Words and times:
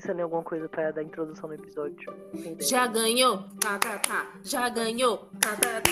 pensando 0.00 0.18
em 0.20 0.22
alguma 0.22 0.42
coisa 0.42 0.66
pra 0.68 0.90
dar 0.90 1.02
introdução 1.02 1.48
no 1.48 1.54
episódio. 1.54 2.10
Tem 2.32 2.52
ideia? 2.52 2.68
Já 2.68 2.86
ganhou? 2.86 3.44
Tá, 3.60 3.78
tá, 3.78 3.98
tá. 3.98 4.30
Já 4.42 4.68
ganhou? 4.70 5.28
Tá, 5.38 5.54
tá, 5.56 5.80
tá. 5.82 5.90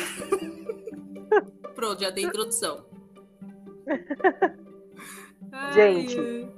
Pronto, 1.77 2.01
já 2.01 2.09
dei 2.11 2.25
introdução. 2.25 2.87
Gente. 5.75 6.19
ai. 6.19 6.49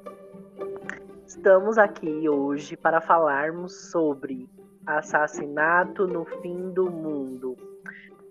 Estamos 1.26 1.76
aqui 1.76 2.28
hoje 2.28 2.76
para 2.76 3.00
falarmos 3.00 3.90
sobre 3.90 4.48
Assassinato 4.86 6.06
no 6.06 6.24
Fim 6.40 6.70
do 6.70 6.88
Mundo. 6.90 7.56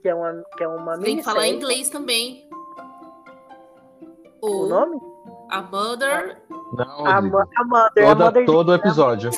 Que 0.02 0.08
é 0.10 0.16
uma, 0.16 0.44
que 0.56 0.64
é 0.64 0.68
uma 0.68 0.98
Tem 0.98 1.18
que 1.18 1.24
falar 1.24 1.42
minissérie. 1.42 1.58
inglês 1.58 1.90
também. 1.90 2.50
O 4.42 4.64
O 4.64 4.68
nome? 4.68 4.98
A 5.50 5.62
Mother. 5.62 6.42
Não, 6.74 7.06
A, 7.06 7.22
mo- 7.22 7.40
a 7.40 7.64
Mother. 7.66 8.04
a 8.06 8.08
Toda, 8.10 8.26
Mother 8.26 8.46
todo 8.46 8.74
episódio. 8.76 9.30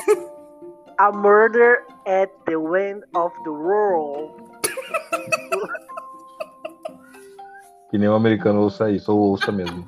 A 0.98 1.12
Murder 1.12 1.84
at 2.06 2.30
the 2.46 2.54
End 2.54 3.04
of 3.16 3.34
the 3.44 3.50
World. 3.50 4.34
Que 7.90 7.98
nem 7.98 8.08
o 8.08 8.16
americano 8.16 8.62
ouça 8.62 8.90
isso, 8.90 9.12
ou 9.14 9.20
ouça 9.32 9.52
mesmo. 9.52 9.86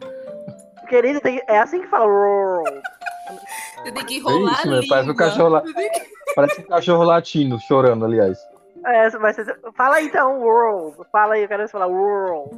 Querido, 0.90 1.22
tem- 1.22 1.42
é 1.48 1.60
assim 1.60 1.80
que 1.82 1.88
fala 1.88 2.06
world. 2.06 2.82
Você 3.82 3.92
tem 3.94 4.06
que 4.06 4.16
É 4.16 4.18
enrolar 4.18 4.54
isso, 4.56 4.68
a 4.68 4.72
né? 4.72 4.82
Parece 4.90 5.10
um 5.10 5.16
cachorro 5.16 5.48
lá. 5.50 5.64
Parece 6.36 6.62
um 6.62 6.66
cachorro 6.66 7.04
latino 7.06 7.58
chorando, 7.62 8.04
aliás. 8.04 8.38
É, 8.86 9.10
mas 9.20 9.38
você- 9.38 9.56
fala 9.78 9.96
aí 9.96 10.08
então, 10.08 10.42
world. 10.42 10.98
Fala 11.14 11.36
aí, 11.36 11.44
eu 11.44 11.48
quero 11.48 11.68
falar 11.70 11.88
world. 11.88 12.58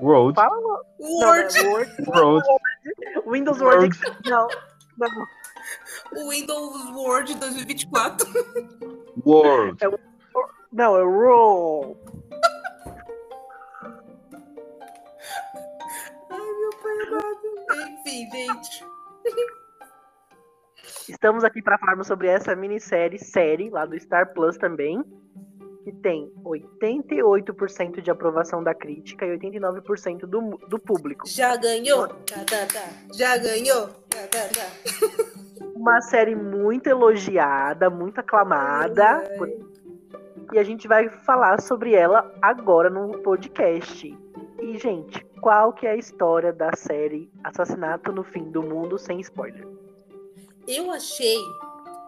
World. 0.00 0.34
Fala 0.34 0.56
Não, 0.60 0.72
né? 0.72 0.80
Word. 0.98 1.66
Word. 1.68 1.90
World. 2.08 2.46
Windows 3.30 3.60
Word. 3.60 3.98
Não, 4.24 4.48
não. 4.98 5.26
O 6.16 6.30
Windows 6.30 6.90
Word 6.92 7.34
2024. 7.36 8.26
World. 9.24 9.78
Não, 10.72 10.96
é 10.96 11.02
roll. 11.02 12.00
Ai, 16.30 16.38
meu 16.38 16.70
pai 16.82 16.92
amado. 17.06 17.38
Enfim, 18.00 18.30
gente. 18.30 18.84
Estamos 21.08 21.42
aqui 21.42 21.62
para 21.62 21.78
falarmos 21.78 22.06
sobre 22.06 22.28
essa 22.28 22.54
minissérie, 22.54 23.18
série, 23.18 23.70
lá 23.70 23.86
do 23.86 23.98
Star 23.98 24.32
Plus 24.34 24.56
também, 24.58 25.02
que 25.88 25.92
tem 26.02 26.30
88% 26.44 28.02
de 28.02 28.10
aprovação 28.10 28.62
da 28.62 28.74
crítica 28.74 29.24
e 29.24 29.38
89% 29.38 30.20
do, 30.26 30.58
do 30.68 30.78
público. 30.78 31.26
Já 31.26 31.56
ganhou? 31.56 32.08
Tá, 32.08 32.44
tá, 32.44 32.66
tá. 32.66 32.88
Já 33.14 33.38
ganhou? 33.38 33.88
Tá, 34.10 34.26
tá, 34.30 34.48
tá. 34.48 35.64
Uma 35.74 36.02
série 36.02 36.34
muito 36.34 36.88
elogiada, 36.88 37.88
muito 37.88 38.18
aclamada, 38.18 39.24
Ai. 39.40 39.56
e 40.52 40.58
a 40.58 40.62
gente 40.62 40.86
vai 40.86 41.08
falar 41.08 41.62
sobre 41.62 41.94
ela 41.94 42.30
agora 42.42 42.90
no 42.90 43.18
podcast. 43.20 44.14
E, 44.60 44.76
gente, 44.76 45.24
qual 45.40 45.72
que 45.72 45.86
é 45.86 45.92
a 45.92 45.96
história 45.96 46.52
da 46.52 46.70
série 46.76 47.30
Assassinato 47.44 48.12
no 48.12 48.24
Fim 48.24 48.50
do 48.50 48.62
Mundo 48.62 48.98
sem 48.98 49.20
spoiler? 49.20 49.66
Eu 50.66 50.90
achei 50.90 51.38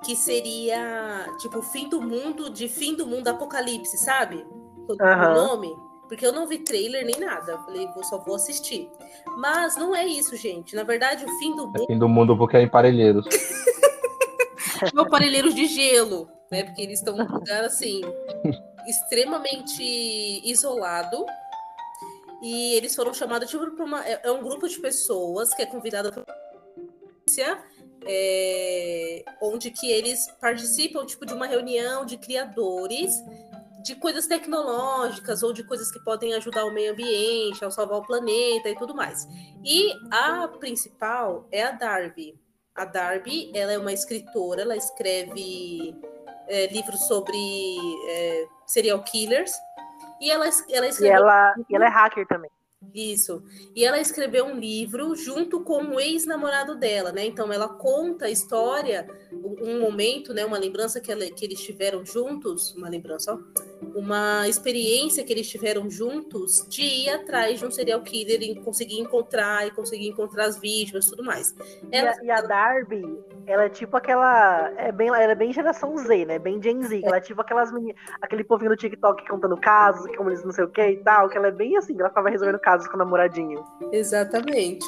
que 0.05 0.17
seria 0.17 1.27
tipo 1.39 1.61
fim 1.63 1.89
do 1.89 2.01
mundo, 2.01 2.51
de 2.51 2.69
fim 2.69 2.95
do 2.95 3.07
mundo, 3.07 3.29
apocalipse, 3.29 3.99
sabe? 3.99 4.47
O 4.89 4.97
Aham. 5.03 5.35
nome. 5.35 5.91
Porque 6.09 6.27
eu 6.27 6.33
não 6.33 6.47
vi 6.47 6.59
trailer 6.59 7.05
nem 7.07 7.21
nada. 7.21 7.59
Falei, 7.59 7.89
só 8.03 8.19
vou 8.19 8.35
assistir. 8.35 8.91
Mas 9.39 9.77
não 9.77 9.95
é 9.95 10.05
isso, 10.05 10.35
gente. 10.37 10.75
Na 10.75 10.83
verdade, 10.83 11.25
o 11.25 11.39
fim 11.39 11.55
do 11.55 11.63
É 11.63 11.67
mundo 11.67 11.87
fim 11.87 11.99
do 11.99 12.09
mundo 12.09 12.37
porque 12.37 12.57
é 12.57 12.63
em 12.63 12.69
Parelheiros. 12.69 13.25
é 14.83 15.01
o 15.01 15.09
parelheiros 15.09 15.55
de 15.55 15.67
gelo, 15.67 16.29
né? 16.51 16.65
Porque 16.65 16.83
eles 16.83 16.99
estão 16.99 17.17
num 17.17 17.31
lugar 17.31 17.65
assim 17.65 18.01
extremamente 18.89 19.83
isolado. 20.45 21.25
E 22.43 22.75
eles 22.75 22.97
foram 22.97 23.13
chamados 23.15 23.49
tipo 23.49 23.71
para 23.71 23.85
uma 23.85 24.05
é 24.05 24.21
é 24.25 24.33
um 24.33 24.43
grupo 24.43 24.67
de 24.67 24.81
pessoas 24.81 25.55
que 25.55 25.63
é 25.63 25.67
convidado 25.67 26.11
para 26.11 26.25
é, 28.07 29.25
onde 29.41 29.71
que 29.71 29.91
eles 29.91 30.27
participam 30.41 31.05
tipo 31.05 31.27
de 31.27 31.35
uma 31.35 31.47
reunião 31.47 32.05
de 32.05 32.17
criadores 32.17 33.13
de 33.83 33.95
coisas 33.95 34.27
tecnológicas 34.27 35.43
ou 35.43 35.53
de 35.53 35.65
coisas 35.65 35.91
que 35.91 35.99
podem 36.01 36.35
ajudar 36.35 36.65
o 36.65 36.73
meio 36.73 36.93
ambiente, 36.93 37.65
a 37.65 37.71
salvar 37.71 37.99
o 37.99 38.07
planeta 38.07 38.69
e 38.69 38.77
tudo 38.77 38.95
mais. 38.95 39.27
E 39.65 39.93
a 40.11 40.49
principal 40.49 41.47
é 41.51 41.63
a 41.63 41.71
Darby. 41.73 42.39
A 42.75 42.85
Darby, 42.85 43.51
ela 43.55 43.73
é 43.73 43.79
uma 43.79 43.93
escritora, 43.93 44.63
ela 44.63 44.77
escreve 44.77 45.95
é, 46.47 46.67
livros 46.69 47.07
sobre 47.07 47.39
é, 48.09 48.47
serial 48.67 49.03
killers. 49.03 49.53
E 50.21 50.31
ela, 50.31 50.49
ela 50.71 50.87
E 51.07 51.09
ela, 51.09 51.55
e 51.69 51.77
ela 51.77 51.87
é 51.87 51.89
hacker 51.89 52.27
também. 52.27 52.51
Isso. 52.95 53.43
E 53.77 53.85
ela 53.85 54.01
escreveu 54.01 54.47
um 54.47 54.59
livro 54.59 55.15
junto 55.15 55.61
com 55.61 55.83
o 55.85 56.01
ex-namorado 56.01 56.75
dela, 56.75 57.13
né? 57.13 57.27
Então 57.27 57.53
ela 57.53 57.69
conta 57.69 58.25
a 58.25 58.31
história, 58.31 59.07
um 59.33 59.81
momento, 59.81 60.33
né? 60.33 60.45
Uma 60.45 60.59
lembrança 60.59 61.01
que, 61.01 61.13
ela- 61.13 61.31
que 61.31 61.45
eles 61.45 61.61
tiveram 61.61 62.05
juntos, 62.05 62.75
uma 62.75 62.89
lembrança, 62.89 63.35
ó, 63.35 63.39
uma 63.95 64.49
experiência 64.49 65.23
que 65.23 65.33
eles 65.33 65.49
tiveram 65.49 65.91
juntos 65.91 66.67
de 66.69 66.83
ir 66.83 67.11
atrás 67.11 67.59
de 67.59 67.67
um 67.67 67.71
serial 67.71 68.03
killer 68.03 68.43
e 68.43 68.55
conseguir 68.57 68.99
encontrar 68.99 69.67
e 69.67 69.71
conseguir 69.71 70.09
encontrar 70.09 70.47
as 70.47 70.59
vítimas 70.59 71.07
e 71.07 71.11
tudo 71.11 71.23
mais. 71.23 71.55
E 71.93 71.97
Ela, 71.97 72.13
a, 72.13 72.25
e 72.25 72.31
a 72.31 72.41
Darby, 72.41 73.03
ela 73.47 73.65
é 73.65 73.69
tipo 73.69 73.97
aquela. 73.97 74.71
É 74.77 74.91
bem, 74.93 75.09
ela 75.09 75.19
é 75.23 75.35
bem 75.35 75.53
geração 75.53 75.97
Z, 75.97 76.25
né? 76.25 76.39
Bem 76.39 76.63
Gen 76.63 76.83
Z. 76.83 77.03
Ela 77.05 77.17
é 77.17 77.21
tipo 77.21 77.41
aquelas 77.41 77.73
meni, 77.73 77.95
aquele 78.21 78.45
povinho 78.45 78.71
do 78.71 78.77
TikTok 78.77 79.27
contando 79.29 79.57
casos, 79.57 80.11
como 80.17 80.31
eles 80.31 80.45
não 80.45 80.53
sei 80.53 80.65
o 80.65 80.69
que 80.71 80.81
e 80.85 80.97
tal. 81.03 81.29
Que 81.29 81.37
ela 81.37 81.49
é 81.49 81.53
bem 81.53 81.77
assim, 81.77 81.95
ela 81.99 82.09
ficava 82.09 82.29
resolvendo 82.31 82.59
casos 82.61 82.87
com 82.89 82.95
o 82.95 82.99
namoradinho. 82.99 83.65
Exatamente. 83.93 84.87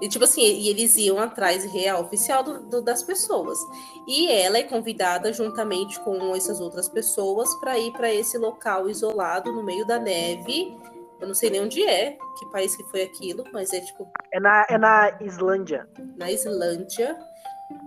E 0.00 0.08
tipo 0.08 0.24
assim, 0.24 0.42
e 0.42 0.68
eles 0.68 0.96
iam 0.96 1.18
atrás 1.18 1.64
real 1.72 2.02
oficial 2.02 2.42
do- 2.42 2.60
do- 2.68 2.82
das 2.82 3.02
pessoas. 3.02 3.58
E 4.06 4.30
ela 4.30 4.58
é 4.58 4.62
convidada 4.62 5.32
juntamente 5.32 5.98
com 6.00 6.34
essas 6.34 6.60
outras 6.60 6.88
pessoas 6.88 7.54
para 7.56 7.78
ir 7.78 7.92
para 7.92 8.12
esse 8.12 8.36
local 8.38 8.88
isolado 8.88 9.52
no 9.52 9.62
meio 9.62 9.86
da 9.86 9.98
neve. 9.98 10.76
Eu 11.20 11.28
não 11.28 11.34
sei 11.34 11.48
nem 11.48 11.62
onde 11.62 11.82
é, 11.82 12.18
que 12.38 12.46
país 12.52 12.76
que 12.76 12.82
foi 12.90 13.02
aquilo, 13.02 13.44
mas 13.52 13.72
é 13.72 13.80
tipo 13.80 14.06
É 14.32 14.38
na, 14.40 14.66
é 14.68 14.76
na 14.76 15.16
Islândia. 15.22 15.88
na 16.18 16.30
Islândia. 16.30 17.16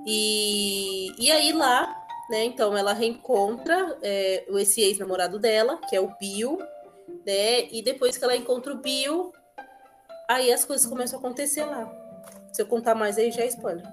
E, 0.06 1.12
e 1.20 1.32
aí 1.32 1.52
lá, 1.54 1.96
né? 2.30 2.46
Então 2.46 2.76
ela 2.78 2.94
reencontra 2.94 3.98
é, 4.02 4.46
o- 4.50 4.58
esse 4.58 4.82
ex-namorado 4.82 5.38
dela, 5.40 5.78
que 5.90 5.96
é 5.96 6.02
o 6.02 6.08
Bill, 6.20 6.58
né? 7.26 7.68
E 7.72 7.82
depois 7.84 8.18
que 8.18 8.24
ela 8.24 8.36
encontra 8.36 8.74
o 8.74 8.78
Bill, 8.78 9.32
aí 10.30 10.52
as 10.52 10.66
coisas 10.66 10.86
começam 10.90 11.18
a 11.18 11.22
acontecer 11.22 11.64
lá. 11.66 11.90
Se 12.52 12.62
eu 12.62 12.66
contar 12.66 12.96
mais 12.96 13.18
aí 13.18 13.32
já 13.32 13.44
é 13.44 13.48
spoiler. 13.48 13.86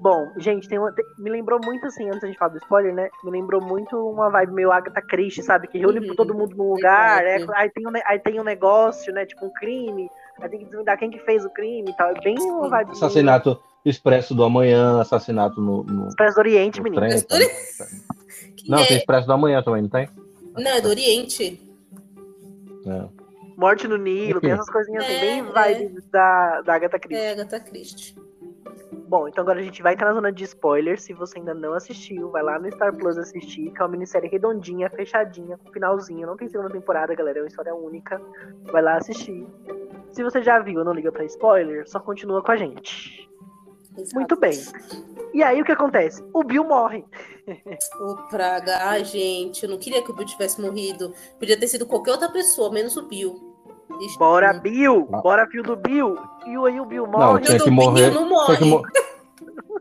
Bom, 0.00 0.32
gente, 0.38 0.68
tem 0.68 0.78
uma, 0.78 0.92
tem- 0.92 1.04
me 1.18 1.30
lembrou 1.30 1.60
muito 1.62 1.86
assim, 1.86 2.06
antes 2.08 2.20
da 2.20 2.26
gente 2.26 2.38
falar 2.38 2.50
do 2.52 2.58
spoiler, 2.58 2.92
né? 2.92 3.08
Me 3.22 3.30
lembrou 3.30 3.60
muito 3.60 3.96
uma 3.96 4.28
vibe 4.30 4.52
meio 4.52 4.72
Agatha 4.72 5.00
Christie, 5.00 5.42
sabe? 5.44 5.68
Que 5.68 5.78
reúne 5.78 6.08
Uhum. 6.08 6.16
todo 6.16 6.34
mundo 6.34 6.56
num 6.56 6.72
lugar, 6.72 7.24
é, 7.24 7.38
Verdade. 7.38 7.60
aí, 7.60 7.70
tem 7.70 7.86
um, 7.86 7.90
aí 8.04 8.18
tem 8.18 8.40
um 8.40 8.44
negócio, 8.44 9.12
né? 9.12 9.24
Tipo 9.26 9.46
um 9.46 9.50
crime, 9.52 10.10
aí 10.40 10.48
tem 10.48 10.58
que 10.58 10.64
desvendar 10.64 10.98
quem 10.98 11.08
que 11.10 11.20
fez 11.20 11.44
o 11.44 11.50
crime 11.50 11.88
e 11.90 11.94
tal. 11.94 12.10
É 12.10 12.20
bem 12.20 12.36
uma 12.50 12.68
vibe. 12.68 12.86
meio 12.88 12.96
Assassinato 12.96 13.62
expresso 13.88 14.34
do 14.34 14.42
amanhã, 14.44 15.00
assassinato 15.00 15.60
no, 15.60 15.82
no, 15.84 16.08
Expresso 16.08 16.34
do 16.34 16.38
Oriente, 16.40 16.78
no 16.78 16.84
menino. 16.84 17.00
trem. 17.26 17.48
tá? 17.78 17.86
Não, 18.68 18.78
é- 18.78 18.86
tem 18.86 18.96
expresso 18.96 19.26
do 19.26 19.32
amanhã 19.32 19.62
também, 19.62 19.82
não 19.82 19.88
tem? 19.88 20.08
Não, 20.56 20.70
é 20.70 20.80
do 20.80 20.88
Oriente. 20.88 21.60
É. 22.86 23.04
Morte 23.56 23.88
no 23.88 23.96
Nilo, 23.96 24.40
tem 24.40 24.50
essas 24.50 24.68
coisinhas 24.68 25.04
assim, 25.04 25.14
É, 25.14 25.20
bem 25.20 25.38
é. 25.40 25.74
vibes 25.74 26.04
da, 26.10 26.60
da 26.62 26.74
Agatha 26.74 26.98
Christie. 26.98 27.24
É 27.24 27.32
Agatha 27.32 27.60
Christie. 27.60 28.14
Bom, 29.08 29.28
então 29.28 29.42
agora 29.42 29.60
a 29.60 29.62
gente 29.62 29.82
vai 29.82 29.94
entrar 29.94 30.08
na 30.08 30.14
zona 30.14 30.32
de 30.32 30.44
spoilers. 30.44 31.02
Se 31.02 31.12
você 31.12 31.38
ainda 31.38 31.54
não 31.54 31.72
assistiu, 31.74 32.28
vai 32.30 32.42
lá 32.42 32.58
no 32.58 32.70
Star 32.72 32.92
Plus 32.94 33.16
assistir, 33.16 33.70
que 33.70 33.80
é 33.80 33.84
uma 33.84 33.90
minissérie 33.90 34.28
redondinha, 34.28 34.90
fechadinha, 34.90 35.56
com 35.58 35.72
finalzinho. 35.72 36.26
Não 36.26 36.36
tem 36.36 36.48
segunda 36.48 36.70
temporada, 36.70 37.14
galera, 37.14 37.38
é 37.38 37.42
uma 37.42 37.48
história 37.48 37.74
única. 37.74 38.20
Vai 38.64 38.82
lá 38.82 38.96
assistir. 38.96 39.46
Se 40.10 40.22
você 40.24 40.42
já 40.42 40.58
viu 40.58 40.84
não 40.84 40.92
liga 40.92 41.12
pra 41.12 41.24
spoiler, 41.24 41.88
só 41.88 42.00
continua 42.00 42.42
com 42.42 42.50
a 42.50 42.56
gente. 42.56 43.25
Exato. 43.98 44.14
Muito 44.16 44.36
bem. 44.38 44.58
E 45.34 45.42
aí 45.42 45.60
o 45.60 45.64
que 45.64 45.72
acontece? 45.72 46.22
O 46.32 46.42
Bill 46.44 46.64
morre. 46.64 47.04
Ô, 48.00 48.16
praga. 48.30 48.78
Ai, 48.82 49.04
gente, 49.04 49.64
eu 49.64 49.70
não 49.70 49.78
queria 49.78 50.02
que 50.02 50.10
o 50.10 50.14
Bill 50.14 50.26
tivesse 50.26 50.60
morrido. 50.60 51.12
Podia 51.38 51.58
ter 51.58 51.66
sido 51.68 51.86
qualquer 51.86 52.12
outra 52.12 52.28
pessoa, 52.30 52.70
menos 52.72 52.96
o 52.96 53.02
Bill. 53.06 53.54
Ixi, 54.00 54.18
Bora, 54.18 54.52
não. 54.52 54.60
Bill! 54.60 55.08
Ah. 55.12 55.20
Bora, 55.20 55.46
Bill 55.46 55.62
do 55.62 55.76
Bill! 55.76 56.16
E 56.46 56.50
aí 56.50 56.80
o 56.80 56.84
Bill 56.84 57.06
Não, 57.06 57.18
morre. 57.18 57.42
tinha 57.44 57.58
do 57.58 57.64
que 57.64 57.70
Bill 57.70 57.76
morrer. 57.82 58.10
não 58.10 58.26
Tinha 58.26 58.28
morre. 58.28 58.56
que, 58.58 58.64
mo- 58.64 58.82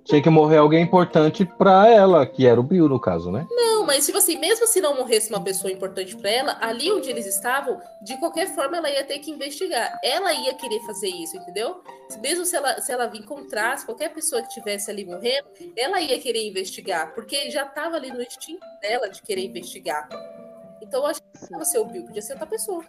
tinha 0.05 0.21
que 0.21 0.29
morrer 0.29 0.57
alguém 0.57 0.83
importante 0.83 1.43
pra 1.57 1.87
ela, 1.89 2.25
que 2.25 2.45
era 2.47 2.59
o 2.59 2.63
Bill, 2.63 2.87
no 2.87 2.99
caso, 2.99 3.29
né? 3.31 3.45
Não, 3.49 3.74
Não, 3.85 3.93
mas 3.93 4.03
tipo 4.03 4.17
assim, 4.17 4.39
mesmo 4.39 4.65
se 4.65 4.81
não 4.81 4.95
morresse 4.95 5.29
uma 5.29 5.43
pessoa 5.43 5.71
importante 5.71 6.17
para 6.17 6.27
ela, 6.27 6.57
ali 6.59 6.91
onde 6.91 7.07
eles 7.07 7.27
estavam, 7.27 7.79
de 8.01 8.17
qualquer 8.17 8.47
forma 8.55 8.77
ela 8.77 8.89
ia 8.89 9.03
ter 9.03 9.19
que 9.19 9.29
investigar. 9.29 9.99
Ela 10.03 10.33
ia 10.33 10.55
querer 10.55 10.79
fazer 10.87 11.07
isso, 11.07 11.37
entendeu? 11.37 11.83
Mesmo 12.19 12.43
se 12.45 12.55
ela, 12.55 12.81
se 12.81 12.91
ela 12.91 13.05
encontrasse 13.15 13.85
qualquer 13.85 14.11
pessoa 14.11 14.41
que 14.41 14.49
tivesse 14.49 14.89
ali 14.89 15.05
morrendo, 15.05 15.47
ela 15.77 16.01
ia 16.01 16.19
querer 16.19 16.47
investigar, 16.47 17.13
porque 17.13 17.51
já 17.51 17.61
estava 17.63 17.95
ali 17.95 18.11
no 18.11 18.23
instinto 18.23 18.65
dela 18.81 19.07
de 19.07 19.21
querer 19.21 19.45
investigar. 19.45 20.09
Então 20.81 21.01
eu 21.01 21.05
acho 21.05 21.21
que 21.21 21.51
não 21.51 21.63
ser 21.63 21.77
o 21.77 21.85
Bill, 21.85 22.05
podia 22.05 22.23
ser 22.23 22.33
outra 22.33 22.47
pessoa. 22.47 22.83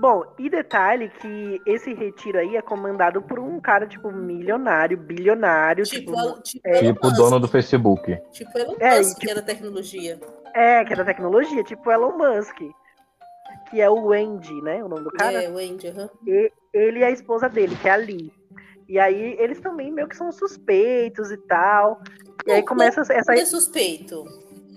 Bom, 0.00 0.24
e 0.38 0.48
detalhe 0.48 1.10
que 1.20 1.60
esse 1.66 1.92
retiro 1.92 2.38
aí 2.38 2.56
é 2.56 2.62
comandado 2.62 3.20
por 3.20 3.38
um 3.38 3.60
cara, 3.60 3.86
tipo, 3.86 4.10
milionário, 4.10 4.96
bilionário. 4.96 5.84
Tipo, 5.84 6.12
Tipo, 6.12 6.42
tipo, 6.42 6.68
é, 6.68 6.78
Tipo 6.80 7.10
dono 7.10 7.38
do 7.38 7.46
Facebook. 7.46 8.16
Tipo 8.32 8.58
Elon 8.58 8.76
É, 8.80 8.96
Musk, 8.98 9.10
tipo- 9.10 9.20
que 9.20 9.30
é 9.30 9.34
da 9.34 9.42
tecnologia. 9.42 10.20
é, 10.54 10.84
que 10.86 10.92
é 10.92 10.96
da 10.96 11.04
tecnologia, 11.04 11.62
tipo 11.64 11.90
Elon 11.90 12.16
Musk. 12.16 12.56
Que 13.68 13.80
é 13.80 13.90
o 13.90 14.10
Andy, 14.12 14.62
né? 14.62 14.82
O 14.82 14.88
nome 14.88 15.04
do 15.04 15.10
cara. 15.10 15.44
É, 15.44 15.48
o 15.50 15.58
Andy, 15.58 15.88
aham. 15.88 16.08
E- 16.26 16.50
ele 16.72 17.00
e 17.00 17.04
a 17.04 17.10
esposa 17.10 17.48
dele, 17.48 17.76
que 17.76 17.88
é 17.88 17.92
a 17.92 17.96
Lee. 17.96 18.32
E 18.88 18.98
aí 18.98 19.36
eles 19.38 19.60
também 19.60 19.92
meio 19.92 20.08
que 20.08 20.16
são 20.16 20.32
suspeitos 20.32 21.30
e 21.30 21.36
tal. 21.46 22.00
E 22.46 22.50
aí 22.50 22.62
começa 22.64 23.02
essa. 23.12 23.32
Ele 23.32 23.42
é 23.42 23.44
suspeito. 23.44 24.24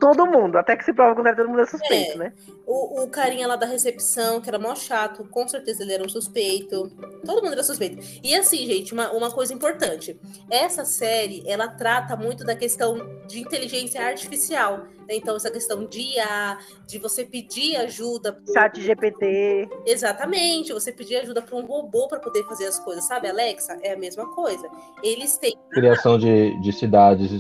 Todo 0.04 0.26
mundo, 0.26 0.58
até 0.58 0.76
que 0.76 0.84
se 0.84 0.92
prova 0.94 1.14
o 1.14 1.16
contrário, 1.16 1.38
todo 1.44 1.50
mundo 1.50 1.62
é 1.62 1.66
suspeito, 1.66 2.12
É. 2.14 2.16
né? 2.18 2.34
O, 2.68 3.04
o 3.04 3.08
carinha 3.10 3.48
lá 3.48 3.56
da 3.56 3.66
recepção, 3.66 4.42
que 4.42 4.50
era 4.50 4.60
mó 4.60 4.74
chato, 4.76 5.24
com 5.30 5.48
certeza 5.48 5.84
ele 5.84 5.94
era 5.94 6.04
um 6.04 6.10
suspeito. 6.10 6.90
Todo 7.26 7.42
mundo 7.42 7.54
era 7.54 7.64
suspeito. 7.64 7.98
E 8.24 8.36
assim, 8.36 8.66
gente, 8.66 8.94
uma, 8.94 9.12
uma 9.12 9.32
coisa 9.32 9.54
importante. 9.54 10.20
Essa 10.50 10.84
série, 10.86 11.44
ela 11.48 11.68
trata 11.68 12.16
muito 12.16 12.44
da 12.44 12.56
questão 12.56 12.98
de 13.28 13.40
inteligência 13.40 14.02
artificial. 14.06 14.80
né? 15.08 15.16
Então, 15.16 15.36
essa 15.36 15.52
questão 15.52 15.86
de 15.86 16.00
IA, 16.02 16.58
de 16.88 16.98
você 17.00 17.24
pedir 17.26 17.76
ajuda. 17.78 18.34
pro- 18.34 18.54
Chat 18.54 18.82
GPT. 18.82 19.70
Exatamente, 19.86 20.74
você 20.74 20.92
pedir 20.92 21.18
ajuda 21.18 21.42
para 21.42 21.56
um 21.56 21.66
robô 21.66 22.08
para 22.08 22.20
poder 22.20 22.44
fazer 22.46 22.66
as 22.68 22.80
coisas, 22.80 23.06
sabe, 23.06 23.28
Alexa? 23.30 23.78
É 23.82 23.94
a 23.94 23.98
mesma 23.98 24.26
coisa. 24.34 24.68
Eles 25.02 25.38
têm 25.38 25.54
Criação 25.72 26.18
de, 26.18 26.60
de 26.62 26.72
cidades 26.74 27.32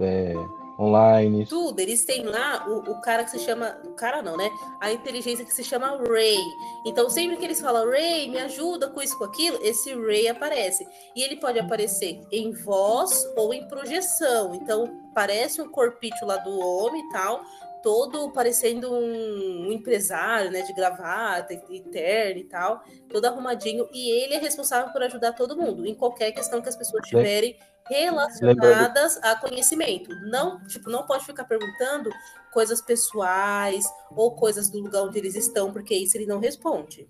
é, 0.00 0.34
online. 0.78 1.46
tudo, 1.46 1.80
eles 1.80 2.04
têm 2.04 2.24
lá 2.24 2.66
o, 2.68 2.90
o 2.90 3.00
cara 3.00 3.24
que 3.24 3.30
se 3.30 3.38
chama. 3.38 3.78
O 3.84 3.92
cara 3.94 4.22
não, 4.22 4.36
né? 4.36 4.50
A 4.80 4.92
inteligência 4.92 5.44
que 5.44 5.52
se 5.52 5.64
chama 5.64 5.96
Ray. 6.08 6.38
Então, 6.84 7.08
sempre 7.08 7.36
que 7.36 7.44
eles 7.44 7.60
falam, 7.60 7.88
Ray, 7.88 8.28
me 8.28 8.38
ajuda 8.38 8.88
com 8.88 9.02
isso, 9.02 9.16
com 9.18 9.24
aquilo, 9.24 9.58
esse 9.62 9.94
Ray 9.94 10.28
aparece. 10.28 10.86
E 11.14 11.22
ele 11.22 11.36
pode 11.36 11.58
aparecer 11.58 12.20
em 12.30 12.52
voz 12.52 13.24
ou 13.36 13.52
em 13.54 13.66
projeção. 13.68 14.54
Então, 14.54 15.00
parece 15.14 15.60
um 15.60 15.68
corpício 15.68 16.26
lá 16.26 16.36
do 16.36 16.58
homem 16.58 17.02
e 17.02 17.08
tal. 17.10 17.42
Todo 17.82 18.30
parecendo 18.32 18.92
um, 18.92 19.68
um 19.68 19.72
empresário, 19.72 20.50
né? 20.50 20.62
De 20.62 20.72
gravata, 20.72 21.54
e- 21.54 21.80
terno 21.82 22.40
e 22.40 22.44
tal. 22.44 22.82
Todo 23.08 23.24
arrumadinho. 23.26 23.88
E 23.92 24.10
ele 24.10 24.34
é 24.34 24.38
responsável 24.38 24.92
por 24.92 25.02
ajudar 25.02 25.32
todo 25.32 25.56
mundo. 25.56 25.86
Em 25.86 25.94
qualquer 25.94 26.32
questão 26.32 26.60
que 26.60 26.68
as 26.68 26.76
pessoas 26.76 27.02
Lem- 27.12 27.24
tiverem 27.24 27.56
relacionadas 27.88 29.16
a 29.22 29.36
conhecimento. 29.36 30.10
Não, 30.22 30.60
tipo, 30.66 30.90
não 30.90 31.06
pode 31.06 31.24
ficar 31.24 31.44
perguntando 31.44 32.10
coisas 32.52 32.80
pessoais 32.80 33.84
ou 34.10 34.32
coisas 34.32 34.68
do 34.68 34.80
lugar 34.80 35.02
onde 35.02 35.18
eles 35.18 35.36
estão, 35.36 35.72
porque 35.72 35.94
isso 35.94 36.16
ele 36.16 36.26
não 36.26 36.40
responde. 36.40 37.06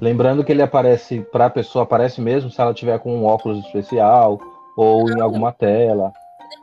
Lembrando 0.00 0.44
que 0.44 0.52
ele 0.52 0.62
aparece, 0.62 1.20
para 1.32 1.46
a 1.46 1.50
pessoa 1.50 1.84
aparece 1.84 2.20
mesmo 2.20 2.50
se 2.50 2.60
ela 2.60 2.74
tiver 2.74 2.98
com 3.00 3.16
um 3.16 3.24
óculos 3.24 3.64
especial 3.64 4.38
ou 4.76 5.10
em 5.10 5.20
alguma 5.20 5.52
tela. 5.52 6.12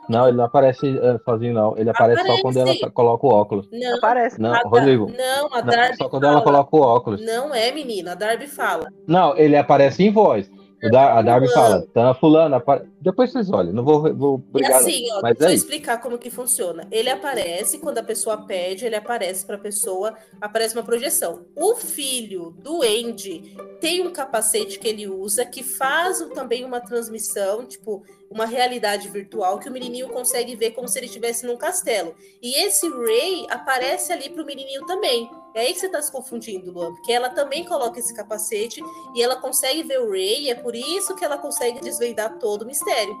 Não, 0.08 0.26
ele 0.28 0.36
não 0.36 0.44
aparece 0.44 0.98
é, 0.98 1.18
sozinho, 1.24 1.54
não. 1.54 1.76
Ele 1.76 1.90
aparece, 1.90 2.26
só 2.26 2.40
quando 2.40 2.56
ela 2.56 2.64
Aparece. 2.64 2.80
tá- 2.80 2.90
coloca 2.90 3.26
o 3.26 3.30
óculos. 3.30 3.68
Não, 3.72 3.96
Aparece. 3.96 4.40
Não, 4.40 4.54
a 4.54 4.60
Rodrigo. 4.60 5.06
não, 5.16 5.46
a 5.52 5.60
Não, 5.60 5.66
Darby 5.66 5.96
só 5.96 6.08
quando 6.08 6.22
fala. 6.22 6.34
ela 6.34 6.42
coloca 6.42 6.76
o 6.76 6.80
óculos. 6.80 7.24
Não 7.24 7.54
é, 7.54 7.70
menina, 7.72 8.12
a 8.12 8.14
Darby 8.14 8.46
fala. 8.46 8.88
Não, 9.06 9.36
ele 9.36 9.56
aparece 9.56 10.02
em 10.02 10.10
voz. 10.10 10.50
O 10.82 10.90
Dar- 10.90 11.18
a 11.18 11.22
Darby 11.22 11.48
fala, 11.52 11.86
tá 11.92 12.14
fulano, 12.14 12.54
apare... 12.54 12.88
depois 13.00 13.32
vocês 13.32 13.50
olham, 13.50 13.72
não 13.72 13.84
vou, 13.84 14.14
vou 14.14 14.38
brigar. 14.38 14.70
não. 14.70 14.78
assim, 14.78 15.10
ó, 15.12 15.22
Mas 15.22 15.32
deixa 15.36 15.44
eu 15.44 15.48
é 15.50 15.54
isso. 15.54 15.64
explicar 15.64 16.00
como 16.00 16.18
que 16.18 16.30
funciona. 16.30 16.86
Ele 16.90 17.10
aparece 17.10 17.78
quando 17.78 17.98
a 17.98 18.02
pessoa 18.02 18.46
pede, 18.46 18.86
ele 18.86 18.94
aparece 18.94 19.44
para 19.44 19.56
a 19.56 19.58
pessoa, 19.58 20.14
aparece 20.40 20.74
uma 20.76 20.84
projeção. 20.84 21.46
O 21.56 21.74
filho 21.74 22.54
do 22.62 22.82
Andy 22.82 23.56
tem 23.80 24.06
um 24.06 24.12
capacete 24.12 24.78
que 24.78 24.86
ele 24.86 25.08
usa 25.08 25.44
que 25.44 25.62
faz 25.64 26.20
também 26.34 26.64
uma 26.64 26.80
transmissão, 26.80 27.64
tipo, 27.66 28.04
uma 28.30 28.46
realidade 28.46 29.08
virtual 29.08 29.58
que 29.58 29.68
o 29.68 29.72
menininho 29.72 30.08
consegue 30.08 30.54
ver 30.54 30.72
como 30.72 30.86
se 30.86 30.98
ele 30.98 31.06
estivesse 31.06 31.46
num 31.46 31.56
castelo. 31.56 32.14
E 32.42 32.62
esse 32.64 32.88
Ray 32.88 33.46
aparece 33.50 34.12
ali 34.12 34.28
pro 34.30 34.44
menininho 34.44 34.84
também. 34.86 35.28
É 35.54 35.60
aí 35.62 35.72
que 35.72 35.80
você 35.80 35.88
tá 35.88 36.00
se 36.00 36.12
confundindo, 36.12 36.70
Luan, 36.72 36.92
porque 36.94 37.12
ela 37.12 37.30
também 37.30 37.64
coloca 37.64 37.98
esse 37.98 38.14
capacete 38.14 38.80
e 39.14 39.22
ela 39.22 39.36
consegue 39.36 39.82
ver 39.82 40.00
o 40.00 40.10
Ray, 40.10 40.42
e 40.44 40.50
é 40.50 40.54
por 40.54 40.74
isso 40.74 41.14
que 41.16 41.24
ela 41.24 41.38
consegue 41.38 41.80
desvendar 41.80 42.38
todo 42.38 42.62
o 42.62 42.66
mistério. 42.66 43.16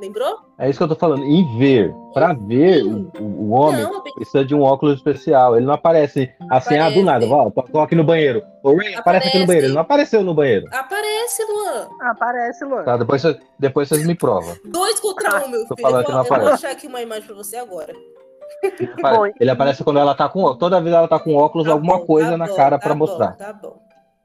Lembrou? 0.00 0.36
É 0.58 0.68
isso 0.68 0.78
que 0.78 0.84
eu 0.84 0.88
tô 0.88 0.96
falando. 0.96 1.22
Em 1.22 1.58
ver. 1.58 1.94
Pra 2.12 2.32
ver 2.32 2.82
o, 2.82 3.08
o- 3.20 3.50
homem, 3.52 3.82
Não, 3.82 4.02
bem- 4.02 4.12
precisa 4.14 4.44
de 4.44 4.52
um 4.52 4.62
óculos 4.62 4.96
especial. 4.96 5.54
Ele 5.56 5.64
não 5.66 5.74
aparece 5.74 6.32
assim, 6.50 6.76
ah, 6.76 6.90
do 6.90 7.00
Aparece. 7.00 7.02
nada. 7.04 7.26
Ó, 7.28 7.50
tô, 7.50 7.62
tô 7.62 7.78
aqui 7.78 7.94
no 7.94 8.02
banheiro. 8.02 8.42
O 8.64 8.74
Ray 8.76 8.94
aparece 8.96 9.28
aqui 9.28 9.36
no 9.38 9.44
Aparece. 9.44 9.46
banheiro. 9.46 9.66
Ele 9.66 9.74
não 9.74 9.82
apareceu 9.82 10.24
no 10.24 10.34
banheiro. 10.34 10.66
Aparece, 10.72 11.44
Luan. 11.44 11.88
Aparece, 12.00 12.64
Luan. 12.64 12.82
Tá, 12.84 12.96
depois, 12.96 13.22
depois 13.60 13.88
vocês 13.88 14.04
me 14.04 14.14
provam. 14.16 14.56
Dois 14.64 14.98
contra 14.98 15.44
um, 15.44 15.48
meu 15.50 15.66
Tô 15.68 15.76
filho. 15.76 15.88
Eu 15.88 16.04
que 16.04 16.10
não 16.10 16.18
eu 16.18 16.24
vou 16.24 16.36
aparece. 16.36 16.52
achar 16.54 16.70
aqui 16.72 16.86
uma 16.88 17.00
imagem 17.02 17.24
pra 17.24 17.36
você 17.36 17.56
agora. 17.56 17.94
Ele 18.62 18.92
apare- 18.92 19.16
Bom, 19.16 19.26
Ele 19.40 19.50
aparece 19.50 19.84
quando 19.84 19.98
ela 19.98 20.14
tá 20.14 20.28
com 20.28 20.40
óculos. 20.40 20.58
Toda 20.58 20.80
vez 20.80 20.94
ela 20.94 21.08
tá 21.08 21.18
com 21.18 21.34
óculos, 21.34 21.66
Tá 21.66 21.72
alguma 21.72 21.98
bom, 21.98 22.06
coisa 22.06 22.30
tá 22.32 22.36
na 22.36 22.46
bom, 22.46 22.56
cara 22.56 22.78
tá 22.78 22.84
pra 22.84 22.94
bom, 22.94 22.98
mostrar. 22.98 23.36
Tá 23.36 23.52
bom. 23.52 23.80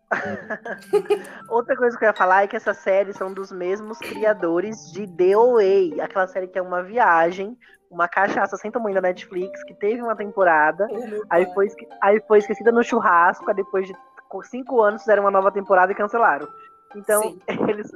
Outra 1.49 1.75
coisa 1.75 1.97
que 1.97 2.03
eu 2.05 2.07
ia 2.07 2.13
falar 2.13 2.43
é 2.43 2.47
que 2.47 2.55
essa 2.55 2.73
série 2.73 3.13
são 3.13 3.33
dos 3.33 3.51
mesmos 3.51 3.97
criadores 3.99 4.91
de 4.91 5.05
DOA, 5.05 6.01
aquela 6.03 6.27
série 6.27 6.47
que 6.47 6.57
é 6.57 6.61
uma 6.61 6.81
viagem, 6.81 7.57
uma 7.91 8.07
cachaça 8.07 8.55
sem 8.57 8.71
tamanho 8.71 8.95
da 8.95 9.01
Netflix, 9.01 9.63
que 9.63 9.73
teve 9.73 10.01
uma 10.01 10.15
temporada, 10.15 10.87
O 10.89 11.07
meu 11.07 11.23
aí 11.29 11.45
foi, 11.53 11.67
aí 12.01 12.21
foi 12.27 12.39
esquecida 12.39 12.71
no 12.71 12.83
churrasco, 12.83 13.49
aí 13.49 13.55
depois 13.55 13.87
de 13.87 13.93
co- 14.29 14.43
cinco 14.43 14.81
anos 14.81 15.01
fizeram 15.01 15.23
uma 15.23 15.31
nova 15.31 15.51
temporada 15.51 15.91
e 15.91 15.95
cancelaram. 15.95 16.47
Então, 16.95 17.21
Sim. 17.23 17.39
eles 17.69 17.91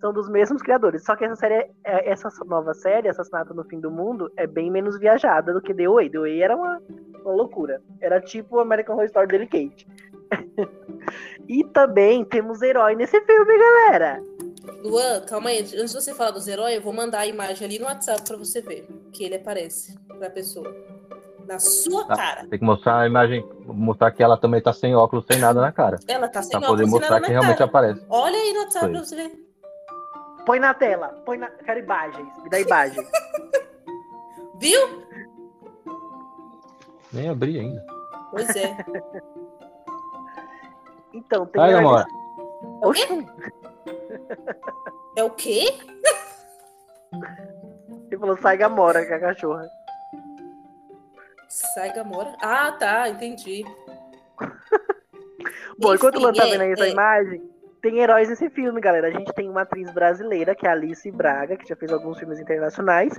são 0.00 0.12
dos 0.12 0.28
mesmos 0.28 0.62
criadores. 0.62 1.04
Só 1.04 1.16
que 1.16 1.24
essa 1.24 1.36
série, 1.36 1.54
é- 1.54 1.70
é- 1.84 2.10
essa 2.10 2.28
nova 2.46 2.74
série, 2.74 3.08
Assassinato 3.08 3.54
no 3.54 3.64
Fim 3.64 3.80
do 3.80 3.90
Mundo, 3.90 4.30
é 4.36 4.46
bem 4.46 4.70
menos 4.70 4.98
viajada 4.98 5.52
do 5.52 5.60
que 5.60 5.72
DOA. 5.74 6.08
DOA 6.08 6.28
era 6.42 6.56
uma, 6.56 6.80
uma 7.24 7.32
loucura. 7.32 7.80
Era 8.00 8.20
tipo 8.20 8.56
o 8.56 8.60
American 8.60 8.94
Horror 8.94 9.06
Story 9.06 9.26
Delicate. 9.26 9.86
e 11.48 11.64
também 11.64 12.24
temos 12.24 12.62
herói 12.62 12.94
nesse 12.94 13.20
filme, 13.22 13.58
galera. 13.58 14.22
Luan, 14.82 15.20
calma 15.22 15.50
aí. 15.50 15.58
Antes 15.60 15.92
de 15.92 16.00
você 16.00 16.14
falar 16.14 16.30
dos 16.30 16.46
heróis, 16.46 16.76
eu 16.76 16.82
vou 16.82 16.92
mandar 16.92 17.20
a 17.20 17.26
imagem 17.26 17.66
ali 17.66 17.78
no 17.78 17.86
WhatsApp 17.86 18.22
pra 18.26 18.36
você 18.36 18.60
ver. 18.60 18.86
Que 19.12 19.24
ele 19.24 19.36
aparece 19.36 19.98
pra 20.18 20.30
pessoa. 20.30 20.72
Na 21.46 21.58
sua 21.58 22.04
Tá. 22.06 22.14
cara. 22.14 22.46
Tem 22.46 22.58
que 22.60 22.64
mostrar 22.64 23.00
a 23.00 23.06
imagem, 23.06 23.44
mostrar 23.66 24.12
que 24.12 24.22
ela 24.22 24.36
também 24.36 24.62
tá 24.62 24.72
sem 24.72 24.94
óculos, 24.94 25.24
sem 25.28 25.40
nada 25.40 25.60
na 25.60 25.72
cara. 25.72 25.98
Ela 26.06 26.28
tá 26.28 26.42
sem 26.42 26.50
Pra 26.52 26.60
poder 26.68 26.84
óculos 26.84 26.88
e 26.88 26.90
mostrar 26.92 27.10
nada 27.16 27.26
que 27.26 27.32
realmente 27.32 27.58
cara. 27.58 27.68
aparece. 27.70 28.04
Olha 28.08 28.36
aí 28.36 28.52
no 28.52 28.60
WhatsApp 28.60 28.84
Foi. 28.86 28.94
pra 28.94 29.04
você 29.04 29.16
ver. 29.16 29.32
Põe 30.46 30.58
na 30.58 30.74
tela. 30.74 31.08
Põe 31.24 31.36
na. 31.38 31.48
Quero 31.50 31.80
imagens. 31.80 32.42
Me 32.42 32.50
dá 32.50 32.60
imagem. 32.60 33.06
Viu? 34.58 35.04
Nem 37.12 37.28
abri 37.28 37.58
ainda. 37.58 37.84
Pois 38.30 38.48
é. 38.56 38.76
Então, 41.12 41.44
tem. 41.44 41.60
Ai, 41.60 41.70
herói 41.70 41.80
amor. 41.84 42.04
nesse- 42.06 42.86
Oxi, 42.86 43.26
É 45.16 45.24
o 45.24 45.30
quê? 45.30 45.76
Ele 48.08 48.16
falou 48.20 48.36
sai 48.38 48.56
Gamora, 48.56 49.04
que 49.04 49.12
é 49.12 49.16
a 49.16 49.20
cachorra. 49.20 49.68
Sai 51.48 51.92
Gamora. 51.92 52.36
Ah, 52.40 52.70
tá, 52.72 53.08
entendi. 53.08 53.64
Bom, 55.80 55.94
enquanto 55.96 56.14
o 56.14 56.18
Enfim, 56.18 56.22
Luan 56.26 56.32
tá 56.32 56.46
é, 56.46 56.50
vendo 56.52 56.60
aí 56.60 56.72
essa 56.72 56.86
é. 56.86 56.90
imagem, 56.90 57.50
tem 57.80 57.98
heróis 57.98 58.28
nesse 58.28 58.48
filme, 58.50 58.80
galera. 58.80 59.08
A 59.08 59.10
gente 59.10 59.32
tem 59.32 59.48
uma 59.48 59.62
atriz 59.62 59.90
brasileira, 59.92 60.54
que 60.54 60.66
é 60.66 60.70
a 60.70 60.72
Alice 60.72 61.10
Braga, 61.10 61.56
que 61.56 61.68
já 61.68 61.76
fez 61.76 61.92
alguns 61.92 62.18
filmes 62.18 62.38
internacionais. 62.38 63.12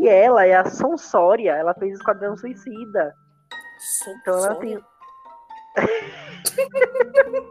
E 0.00 0.08
ela 0.08 0.46
é 0.46 0.54
a 0.54 0.64
Sonsória. 0.64 1.52
Ela 1.52 1.74
fez 1.74 1.94
Esquadrão 1.94 2.36
Suicida. 2.36 3.14
Então 4.20 4.34
ela 4.34 4.54
Sonsória? 4.54 4.60
tem. 4.60 4.84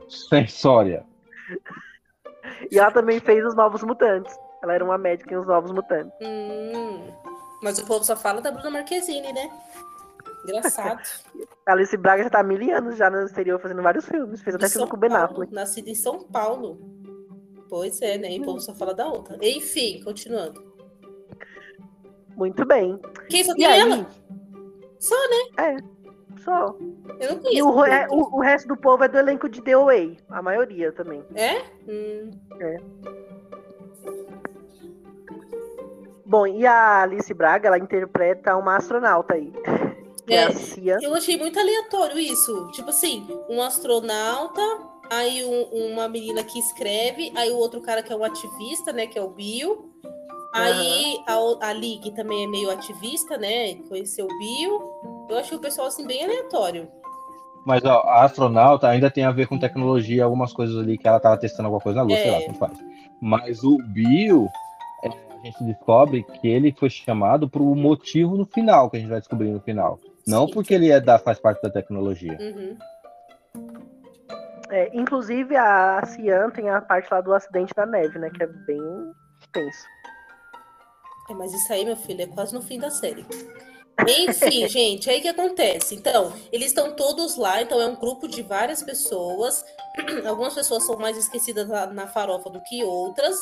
Sensória. 0.10 1.06
E 2.72 2.80
ela 2.80 2.92
também 2.92 3.20
fez 3.20 3.46
Os 3.46 3.56
Novos 3.56 3.84
Mutantes. 3.84 4.36
Ela 4.64 4.74
era 4.74 4.84
uma 4.84 4.98
médica 4.98 5.34
em 5.34 5.38
Os 5.38 5.46
Novos 5.46 5.72
Mutantes. 5.72 6.12
Hum, 6.22 7.08
mas 7.62 7.78
o 7.78 7.86
povo 7.86 8.04
só 8.04 8.16
fala 8.16 8.42
da 8.42 8.52
Bruna 8.52 8.70
Marquezine, 8.70 9.32
né? 9.34 9.50
Engraçado. 10.44 11.02
A 11.66 11.72
Alice 11.74 11.96
Braga 11.98 12.24
já 12.24 12.30
tá 12.30 12.40
há 12.40 12.44
mil 12.44 12.76
anos 12.76 12.96
já 12.98 13.10
no 13.10 13.22
exterior 13.24 13.60
fazendo 13.60 13.82
vários 13.82 14.06
filmes. 14.06 14.42
Fez 14.42 14.56
até 14.56 14.70
filme 14.70 14.88
com 14.88 14.96
o 14.96 15.00
Ben 15.00 15.12
Affleck. 15.14 15.54
Nascida 15.54 15.90
em 15.90 15.96
São 15.96 16.20
Paulo. 16.24 16.78
Pois 17.70 18.02
é, 18.02 18.18
né? 18.18 18.32
E 18.32 18.40
o 18.40 18.44
povo 18.46 18.60
só 18.62 18.74
fala 18.74 18.94
da 18.94 19.08
outra. 19.08 19.38
Enfim, 19.42 20.02
continuando. 20.04 20.66
Muito 22.36 22.66
bem. 22.66 23.00
Quem 23.30 23.44
só 23.44 23.52
E 23.54 23.56
tem 23.56 23.66
ela? 23.80 24.08
Só, 25.00 25.16
né? 25.30 25.78
Só. 26.44 26.76
Eu 27.20 27.36
não 27.36 27.38
E 27.40 27.42
conheço. 27.42 27.68
o, 27.68 27.72
ro- 27.72 27.86
é, 27.86 28.08
o, 28.10 28.38
o 28.38 28.40
resto 28.40 28.68
do 28.70 28.78
povo 28.78 29.04
é 29.04 29.08
do 29.08 29.18
elenco 29.18 29.50
de 29.50 29.62
The 29.62 29.74
Away. 29.74 30.18
A 30.30 30.42
maioria 30.42 30.92
também. 30.94 31.24
É? 31.36 31.62
Hum. 31.90 32.32
Bom, 36.26 36.46
e 36.46 36.66
a 36.66 37.02
Alice 37.04 37.34
Braga, 37.34 37.68
ela 37.68 37.78
interpreta 37.80 38.56
uma 38.56 38.76
astronauta 38.78 39.34
aí. 39.36 39.52
É, 40.30 40.36
É. 40.36 40.94
a. 40.94 40.98
Eu 41.02 41.14
achei 41.16 41.38
muito 41.38 41.60
aleatório 41.60 42.18
isso. 42.20 42.68
Tipo 42.74 42.90
assim, 42.90 43.26
um 43.50 43.62
astronauta, 43.62 44.62
aí 45.12 45.44
um- 45.46 45.92
uma 45.94 46.08
menina 46.08 46.44
que 46.44 46.60
escreve, 46.60 47.32
aí 47.36 47.50
o 47.50 47.58
outro 47.58 47.82
cara 47.82 48.04
que 48.04 48.12
é 48.12 48.16
um 48.16 48.24
ativista, 48.24 48.92
né? 48.92 49.08
Que 49.08 49.18
é 49.18 49.22
o 49.22 49.30
Bill. 49.30 49.92
Aí 50.54 51.18
a, 51.28 51.40
o- 51.40 51.60
a 51.62 51.72
Lee, 51.72 52.00
que 52.00 52.12
também 52.12 52.44
é 52.44 52.48
meio 52.48 52.70
ativista, 52.72 53.38
né? 53.38 53.76
Conheceu 53.88 54.26
o 54.26 54.38
Bill. 54.40 55.28
Eu 55.30 55.38
achei 55.38 55.58
o 55.58 55.62
pessoal 55.62 55.88
assim 55.88 56.06
bem 56.08 56.24
aleatório. 56.24 56.88
Mas 57.66 57.84
ó, 57.84 58.00
a 58.04 58.24
astronauta 58.24 58.88
ainda 58.88 59.12
tem 59.12 59.26
a 59.26 59.32
ver 59.32 59.48
com 59.48 59.60
tecnologia, 59.60 60.24
algumas 60.24 60.54
coisas 60.54 60.78
ali 60.78 60.98
que 60.98 61.06
ela 61.08 61.20
tava 61.20 61.38
testando 61.38 61.68
alguma 61.68 61.82
coisa 61.82 61.98
na 61.98 62.04
lua, 62.04 62.16
sei 62.16 62.32
lá, 62.32 62.38
É. 62.38 62.46
como 62.46 62.58
faz. 62.58 62.78
Mas 63.22 63.62
o 63.64 63.78
Bill, 63.78 64.48
é, 65.04 65.10
a 65.10 65.46
gente 65.46 65.64
descobre 65.66 66.24
que 66.24 66.48
ele 66.48 66.72
foi 66.72 66.90
chamado 66.90 67.50
por 67.50 67.62
um 67.62 67.76
motivo 67.76 68.38
no 68.38 68.46
final, 68.46 68.90
que 68.90 68.96
a 68.98 69.00
gente 69.02 69.10
vai 69.10 69.20
descobrir 69.20 69.50
no 69.50 69.60
final. 69.60 70.00
Não 70.28 70.48
Sim. 70.48 70.54
porque 70.54 70.74
ele 70.74 70.92
é 70.92 71.00
da, 71.00 71.18
faz 71.18 71.40
parte 71.40 71.62
da 71.62 71.70
tecnologia. 71.70 72.38
Uhum. 72.40 72.78
É, 74.70 74.90
inclusive, 74.94 75.56
a 75.56 76.06
Cian 76.06 76.50
tem 76.50 76.70
a 76.70 76.82
parte 76.82 77.08
lá 77.10 77.22
do 77.22 77.34
acidente 77.34 77.74
da 77.74 77.86
neve, 77.86 78.20
né? 78.20 78.30
Que 78.30 78.44
é 78.44 78.48
bem 78.48 79.14
tenso. 79.54 79.86
É, 81.30 81.34
mas 81.34 81.54
isso 81.54 81.72
aí, 81.72 81.86
meu 81.86 81.96
filho, 81.96 82.22
é 82.22 82.28
quase 82.28 82.54
no 82.54 82.62
fim 82.62 82.78
da 82.78 82.90
série. 82.90 83.26
Enfim, 84.06 84.68
gente, 84.70 85.10
aí 85.10 85.20
que 85.20 85.28
acontece? 85.28 85.96
Então, 85.96 86.32
eles 86.52 86.68
estão 86.68 86.96
todos 86.96 87.36
lá, 87.36 87.62
então 87.62 87.82
é 87.82 87.88
um 87.88 87.96
grupo 87.96 88.28
de 88.28 88.44
várias 88.44 88.84
pessoas. 88.84 89.66
Algumas 90.26 90.54
pessoas 90.54 90.86
são 90.86 90.98
mais 90.98 91.18
esquecidas 91.18 91.68
na, 91.68 92.08
farofa 92.08 92.50
do 92.50 92.62
que 92.62 92.84
outras. 92.84 93.36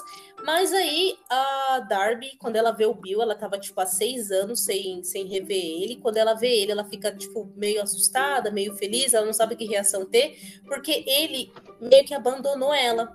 Mas 0.45 0.71
aí 0.71 1.17
a 1.29 1.79
Darby, 1.89 2.37
quando 2.39 2.55
ela 2.55 2.71
vê 2.71 2.85
o 2.85 2.93
Bill, 2.93 3.21
ela 3.21 3.35
tava 3.35 3.59
tipo 3.59 3.79
há 3.81 3.85
seis 3.85 4.31
anos 4.31 4.63
sem, 4.63 5.03
sem 5.03 5.27
rever 5.27 5.57
ele. 5.57 5.97
Quando 5.97 6.17
ela 6.17 6.33
vê 6.33 6.61
ele, 6.61 6.71
ela 6.71 6.85
fica 6.85 7.11
tipo 7.11 7.51
meio 7.55 7.81
assustada, 7.81 8.49
meio 8.49 8.75
feliz, 8.75 9.13
ela 9.13 9.25
não 9.25 9.33
sabe 9.33 9.57
que 9.57 9.65
reação 9.65 10.05
ter, 10.05 10.61
porque 10.65 11.03
ele 11.05 11.51
meio 11.81 12.05
que 12.05 12.13
abandonou 12.13 12.73
ela. 12.73 13.07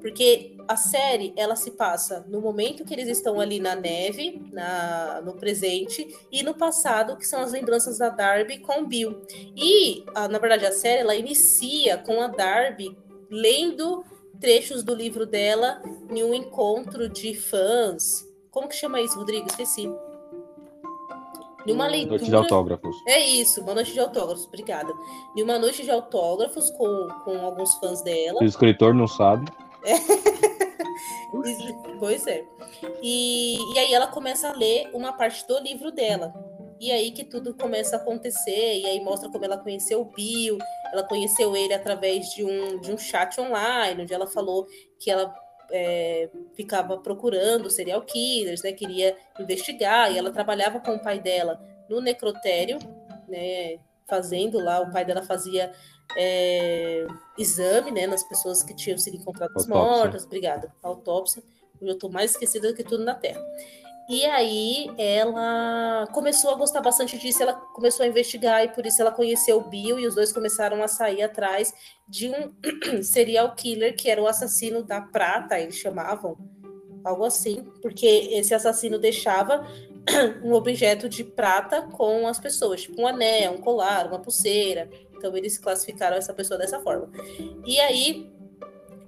Porque 0.00 0.57
a 0.68 0.76
série, 0.76 1.32
ela 1.36 1.56
se 1.56 1.70
passa 1.70 2.24
no 2.28 2.40
momento 2.40 2.84
que 2.84 2.92
eles 2.92 3.08
estão 3.08 3.40
ali 3.40 3.58
na 3.58 3.74
neve, 3.74 4.40
na, 4.52 5.22
no 5.24 5.32
presente, 5.34 6.06
e 6.30 6.42
no 6.42 6.54
passado, 6.54 7.16
que 7.16 7.26
são 7.26 7.40
as 7.40 7.52
lembranças 7.52 7.98
da 7.98 8.10
Darby 8.10 8.58
com 8.58 8.82
o 8.82 8.86
Bill. 8.86 9.22
E, 9.56 10.04
a- 10.14 10.28
na 10.28 10.38
verdade, 10.38 10.66
a 10.66 10.72
série, 10.72 11.00
ela 11.00 11.14
inicia 11.16 11.96
com 11.98 12.20
a 12.20 12.26
Darby 12.28 12.96
lendo 13.30 14.04
trechos 14.40 14.82
do 14.84 14.94
livro 14.94 15.26
dela 15.26 15.82
em 16.10 16.22
um 16.22 16.32
encontro 16.34 17.08
de 17.08 17.34
fãs. 17.34 18.24
Como 18.50 18.68
que 18.68 18.76
chama 18.76 19.00
isso, 19.00 19.18
Rodrigo? 19.18 19.46
Esqueci. 19.48 19.90
Em 21.66 21.72
uma 21.72 21.86
leitura... 21.86 22.16
Noite 22.16 22.30
de 22.30 22.36
autógrafos. 22.36 22.96
É 23.06 23.18
isso, 23.18 23.60
uma 23.60 23.74
noite 23.74 23.92
de 23.92 24.00
autógrafos, 24.00 24.46
obrigada. 24.46 24.90
Uma 25.36 25.58
noite 25.58 25.82
de 25.82 25.90
autógrafos 25.90 26.70
com, 26.70 27.08
com 27.24 27.44
alguns 27.44 27.74
fãs 27.74 28.00
dela. 28.02 28.38
O 28.40 28.44
escritor 28.44 28.94
não 28.94 29.06
sabe. 29.06 29.50
Pois 31.98 32.26
é. 32.26 32.44
E, 33.02 33.56
e 33.74 33.78
aí 33.78 33.92
ela 33.92 34.06
começa 34.06 34.48
a 34.48 34.52
ler 34.52 34.90
uma 34.94 35.12
parte 35.12 35.46
do 35.46 35.58
livro 35.58 35.90
dela. 35.90 36.32
E 36.80 36.92
aí 36.92 37.10
que 37.10 37.24
tudo 37.24 37.54
começa 37.54 37.96
a 37.96 37.98
acontecer, 37.98 38.78
e 38.78 38.86
aí 38.86 39.00
mostra 39.00 39.28
como 39.28 39.44
ela 39.44 39.58
conheceu 39.58 40.00
o 40.00 40.04
Bill, 40.04 40.58
ela 40.92 41.02
conheceu 41.02 41.56
ele 41.56 41.74
através 41.74 42.30
de 42.30 42.44
um, 42.44 42.78
de 42.80 42.92
um 42.92 42.98
chat 42.98 43.40
online, 43.40 44.02
onde 44.02 44.14
ela 44.14 44.28
falou 44.28 44.66
que 44.98 45.10
ela 45.10 45.34
é, 45.72 46.30
ficava 46.54 46.96
procurando 46.98 47.68
serial 47.68 48.02
killers, 48.02 48.62
né? 48.62 48.72
Queria 48.72 49.16
investigar, 49.40 50.12
e 50.12 50.18
ela 50.18 50.30
trabalhava 50.30 50.78
com 50.78 50.92
o 50.92 51.02
pai 51.02 51.18
dela 51.18 51.60
no 51.88 52.00
necrotério, 52.00 52.78
né? 53.26 53.78
Fazendo 54.08 54.58
lá, 54.60 54.80
o 54.80 54.92
pai 54.92 55.04
dela 55.04 55.22
fazia 55.22 55.72
é, 56.16 57.06
exame, 57.36 57.90
né? 57.90 58.06
Nas 58.06 58.22
pessoas 58.22 58.62
que 58.62 58.74
tinham 58.74 58.98
sido 58.98 59.16
encontradas 59.16 59.68
Autópsia. 59.68 59.74
mortas, 59.74 60.24
obrigada, 60.24 60.72
autópsia. 60.82 61.42
Eu 61.80 61.96
tô 61.96 62.08
mais 62.08 62.32
esquecida 62.32 62.68
do 62.68 62.74
que 62.74 62.82
tudo 62.82 63.04
na 63.04 63.14
Terra. 63.14 63.40
E 64.08 64.24
aí 64.24 64.90
ela 64.96 66.08
começou 66.14 66.50
a 66.50 66.54
gostar 66.54 66.80
bastante 66.80 67.18
disso, 67.18 67.42
ela 67.42 67.52
começou 67.52 68.04
a 68.04 68.08
investigar 68.08 68.64
e 68.64 68.68
por 68.68 68.86
isso 68.86 69.02
ela 69.02 69.12
conheceu 69.12 69.58
o 69.58 69.68
Bill 69.68 70.00
e 70.00 70.06
os 70.06 70.14
dois 70.14 70.32
começaram 70.32 70.82
a 70.82 70.88
sair 70.88 71.22
atrás 71.22 71.74
de 72.08 72.30
um 72.30 72.54
serial 73.04 73.54
killer 73.54 73.94
que 73.94 74.08
era 74.08 74.22
o 74.22 74.26
assassino 74.26 74.82
da 74.82 75.02
prata, 75.02 75.60
eles 75.60 75.76
chamavam, 75.76 76.38
algo 77.04 77.22
assim, 77.22 77.70
porque 77.82 78.06
esse 78.32 78.54
assassino 78.54 78.98
deixava 78.98 79.66
um 80.42 80.54
objeto 80.54 81.06
de 81.06 81.22
prata 81.22 81.82
com 81.82 82.26
as 82.26 82.40
pessoas, 82.40 82.80
tipo 82.80 83.02
um 83.02 83.06
anel, 83.06 83.52
um 83.52 83.58
colar, 83.58 84.06
uma 84.06 84.18
pulseira. 84.18 84.88
Então 85.18 85.36
eles 85.36 85.58
classificaram 85.58 86.16
essa 86.16 86.32
pessoa 86.32 86.56
dessa 86.56 86.80
forma. 86.80 87.10
E 87.66 87.78
aí 87.80 88.32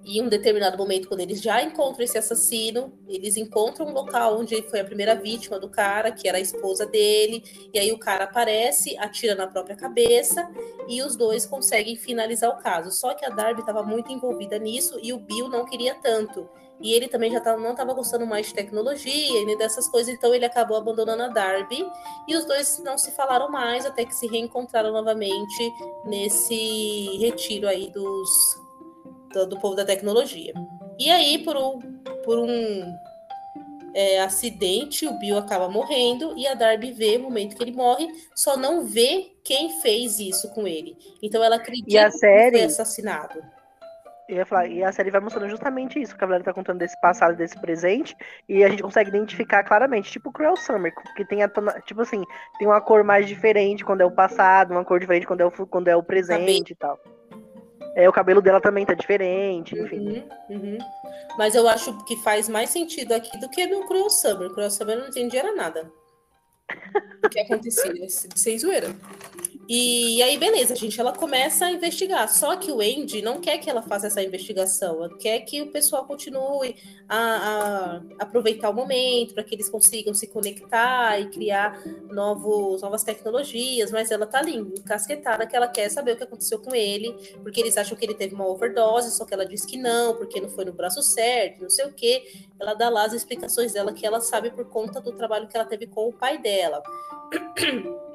em 0.04 0.22
um 0.22 0.28
determinado 0.28 0.78
momento, 0.78 1.08
quando 1.08 1.20
eles 1.20 1.40
já 1.40 1.62
encontram 1.62 2.04
esse 2.04 2.16
assassino, 2.16 2.92
eles 3.06 3.36
encontram 3.36 3.86
um 3.86 3.92
local 3.92 4.38
onde 4.38 4.60
foi 4.62 4.80
a 4.80 4.84
primeira 4.84 5.14
vítima 5.14 5.58
do 5.58 5.68
cara, 5.68 6.10
que 6.10 6.26
era 6.26 6.38
a 6.38 6.40
esposa 6.40 6.86
dele, 6.86 7.42
e 7.72 7.78
aí 7.78 7.92
o 7.92 7.98
cara 7.98 8.24
aparece, 8.24 8.96
atira 8.98 9.34
na 9.34 9.46
própria 9.46 9.76
cabeça, 9.76 10.48
e 10.88 11.02
os 11.02 11.16
dois 11.16 11.44
conseguem 11.44 11.96
finalizar 11.96 12.50
o 12.50 12.62
caso. 12.62 12.90
Só 12.90 13.14
que 13.14 13.24
a 13.24 13.28
Darby 13.28 13.60
estava 13.60 13.82
muito 13.82 14.10
envolvida 14.10 14.58
nisso 14.58 14.98
e 15.02 15.12
o 15.12 15.18
Bill 15.18 15.48
não 15.48 15.64
queria 15.64 15.94
tanto. 15.94 16.48
E 16.80 16.94
ele 16.94 17.08
também 17.08 17.30
já 17.30 17.40
tava, 17.40 17.60
não 17.60 17.72
estava 17.72 17.92
gostando 17.92 18.26
mais 18.26 18.46
de 18.46 18.54
tecnologia 18.54 19.42
e 19.42 19.58
dessas 19.58 19.86
coisas, 19.86 20.14
então 20.14 20.34
ele 20.34 20.46
acabou 20.46 20.78
abandonando 20.78 21.24
a 21.24 21.28
Darby. 21.28 21.86
E 22.26 22.34
os 22.34 22.46
dois 22.46 22.78
não 22.82 22.96
se 22.96 23.10
falaram 23.10 23.50
mais 23.50 23.84
até 23.84 24.04
que 24.04 24.14
se 24.14 24.26
reencontraram 24.26 24.90
novamente 24.90 25.72
nesse 26.06 27.18
retiro 27.18 27.68
aí 27.68 27.90
dos, 27.90 28.59
do, 29.32 29.58
povo 29.60 29.74
da 29.74 29.84
tecnologia. 29.84 30.52
E 30.98 31.10
aí, 31.10 31.38
por 31.38 31.56
um, 31.56 31.78
por 32.24 32.38
um 32.38 32.94
é, 33.94 34.20
acidente, 34.20 35.06
o 35.06 35.18
Bill 35.18 35.38
acaba 35.38 35.68
morrendo 35.68 36.36
e 36.36 36.46
a 36.46 36.54
Darby 36.54 36.92
vê 36.92 37.16
o 37.16 37.22
momento 37.22 37.56
que 37.56 37.62
ele 37.62 37.72
morre, 37.72 38.08
só 38.34 38.56
não 38.56 38.84
vê 38.84 39.32
quem 39.44 39.80
fez 39.80 40.18
isso 40.18 40.50
com 40.50 40.66
ele. 40.66 40.96
Então 41.22 41.42
ela 41.42 41.56
acredita 41.56 41.90
E 41.90 41.98
a 41.98 42.10
que 42.10 42.18
série- 42.18 42.58
foi 42.58 42.66
assassinado. 42.66 43.42
Eu 44.28 44.36
ia 44.36 44.46
falar, 44.46 44.68
e 44.68 44.80
a 44.84 44.92
série 44.92 45.10
vai 45.10 45.20
mostrando 45.20 45.50
justamente 45.50 46.00
isso. 46.00 46.14
O 46.14 46.16
Cavaleiro 46.16 46.44
tá 46.44 46.54
contando 46.54 46.78
desse 46.78 46.98
passado, 47.00 47.36
desse 47.36 47.60
presente, 47.60 48.16
e 48.48 48.62
a 48.62 48.68
gente 48.68 48.80
consegue 48.80 49.08
identificar 49.08 49.64
claramente, 49.64 50.08
tipo 50.08 50.28
o 50.28 50.32
Cruel 50.32 50.56
Summer, 50.56 50.94
que 51.16 51.24
tem 51.24 51.42
a 51.42 51.48
tona, 51.48 51.80
tipo 51.80 52.00
assim, 52.00 52.22
tem 52.56 52.68
uma 52.68 52.80
cor 52.80 53.02
mais 53.02 53.26
diferente 53.26 53.84
quando 53.84 54.02
é 54.02 54.04
o 54.04 54.10
passado, 54.12 54.70
uma 54.70 54.84
cor 54.84 55.00
diferente 55.00 55.26
quando 55.26 55.40
é 55.40 55.46
o, 55.46 55.50
quando 55.50 55.88
é 55.88 55.96
o 55.96 56.02
presente 56.02 56.70
e 56.70 56.76
tal. 56.76 56.96
É, 57.94 58.08
o 58.08 58.12
cabelo 58.12 58.40
dela 58.40 58.60
também 58.60 58.86
tá 58.86 58.94
diferente, 58.94 59.78
enfim. 59.78 60.24
Uhum, 60.48 60.56
uhum. 60.56 60.78
Mas 61.36 61.54
eu 61.54 61.68
acho 61.68 62.04
que 62.04 62.16
faz 62.22 62.48
mais 62.48 62.70
sentido 62.70 63.12
aqui 63.12 63.38
do 63.38 63.48
que 63.48 63.66
no 63.66 64.10
Summer. 64.10 64.50
O 64.50 64.70
Summer 64.70 64.96
eu 64.96 65.02
não 65.02 65.08
entendi 65.08 65.36
era 65.36 65.54
nada. 65.54 65.90
O 67.24 67.28
que 67.28 67.40
acontecia, 67.40 67.92
sem 68.36 68.58
zoeira. 68.58 68.94
E 69.72 70.20
aí, 70.20 70.36
beleza, 70.36 70.74
gente, 70.74 71.00
ela 71.00 71.12
começa 71.12 71.66
a 71.66 71.70
investigar. 71.70 72.28
Só 72.28 72.56
que 72.56 72.72
o 72.72 72.80
Andy 72.80 73.22
não 73.22 73.40
quer 73.40 73.56
que 73.58 73.70
ela 73.70 73.80
faça 73.80 74.08
essa 74.08 74.20
investigação. 74.20 74.96
Ela 74.96 75.16
quer 75.16 75.38
que 75.42 75.62
o 75.62 75.70
pessoal 75.70 76.04
continue 76.04 76.74
a, 77.08 78.00
a 78.18 78.24
aproveitar 78.24 78.68
o 78.68 78.74
momento 78.74 79.32
para 79.32 79.44
que 79.44 79.54
eles 79.54 79.68
consigam 79.68 80.12
se 80.12 80.26
conectar 80.26 81.20
e 81.20 81.30
criar 81.30 81.80
novos, 82.10 82.82
novas 82.82 83.04
tecnologias. 83.04 83.92
Mas 83.92 84.10
ela 84.10 84.26
tá 84.26 84.40
ali, 84.40 84.56
encasquetada, 84.56 85.46
que 85.46 85.54
ela 85.54 85.68
quer 85.68 85.88
saber 85.88 86.14
o 86.14 86.16
que 86.16 86.24
aconteceu 86.24 86.58
com 86.58 86.74
ele, 86.74 87.12
porque 87.40 87.60
eles 87.60 87.76
acham 87.76 87.96
que 87.96 88.04
ele 88.04 88.14
teve 88.14 88.34
uma 88.34 88.48
overdose, 88.48 89.16
só 89.16 89.24
que 89.24 89.32
ela 89.32 89.46
diz 89.46 89.64
que 89.64 89.76
não, 89.76 90.16
porque 90.16 90.40
não 90.40 90.48
foi 90.48 90.64
no 90.64 90.72
braço 90.72 91.00
certo, 91.00 91.62
não 91.62 91.70
sei 91.70 91.84
o 91.84 91.92
quê. 91.92 92.24
Ela 92.58 92.74
dá 92.74 92.88
lá 92.88 93.04
as 93.04 93.12
explicações 93.12 93.72
dela 93.72 93.92
que 93.92 94.04
ela 94.04 94.20
sabe 94.20 94.50
por 94.50 94.64
conta 94.64 95.00
do 95.00 95.12
trabalho 95.12 95.46
que 95.46 95.56
ela 95.56 95.64
teve 95.64 95.86
com 95.86 96.08
o 96.08 96.12
pai 96.12 96.38
dela. 96.38 96.82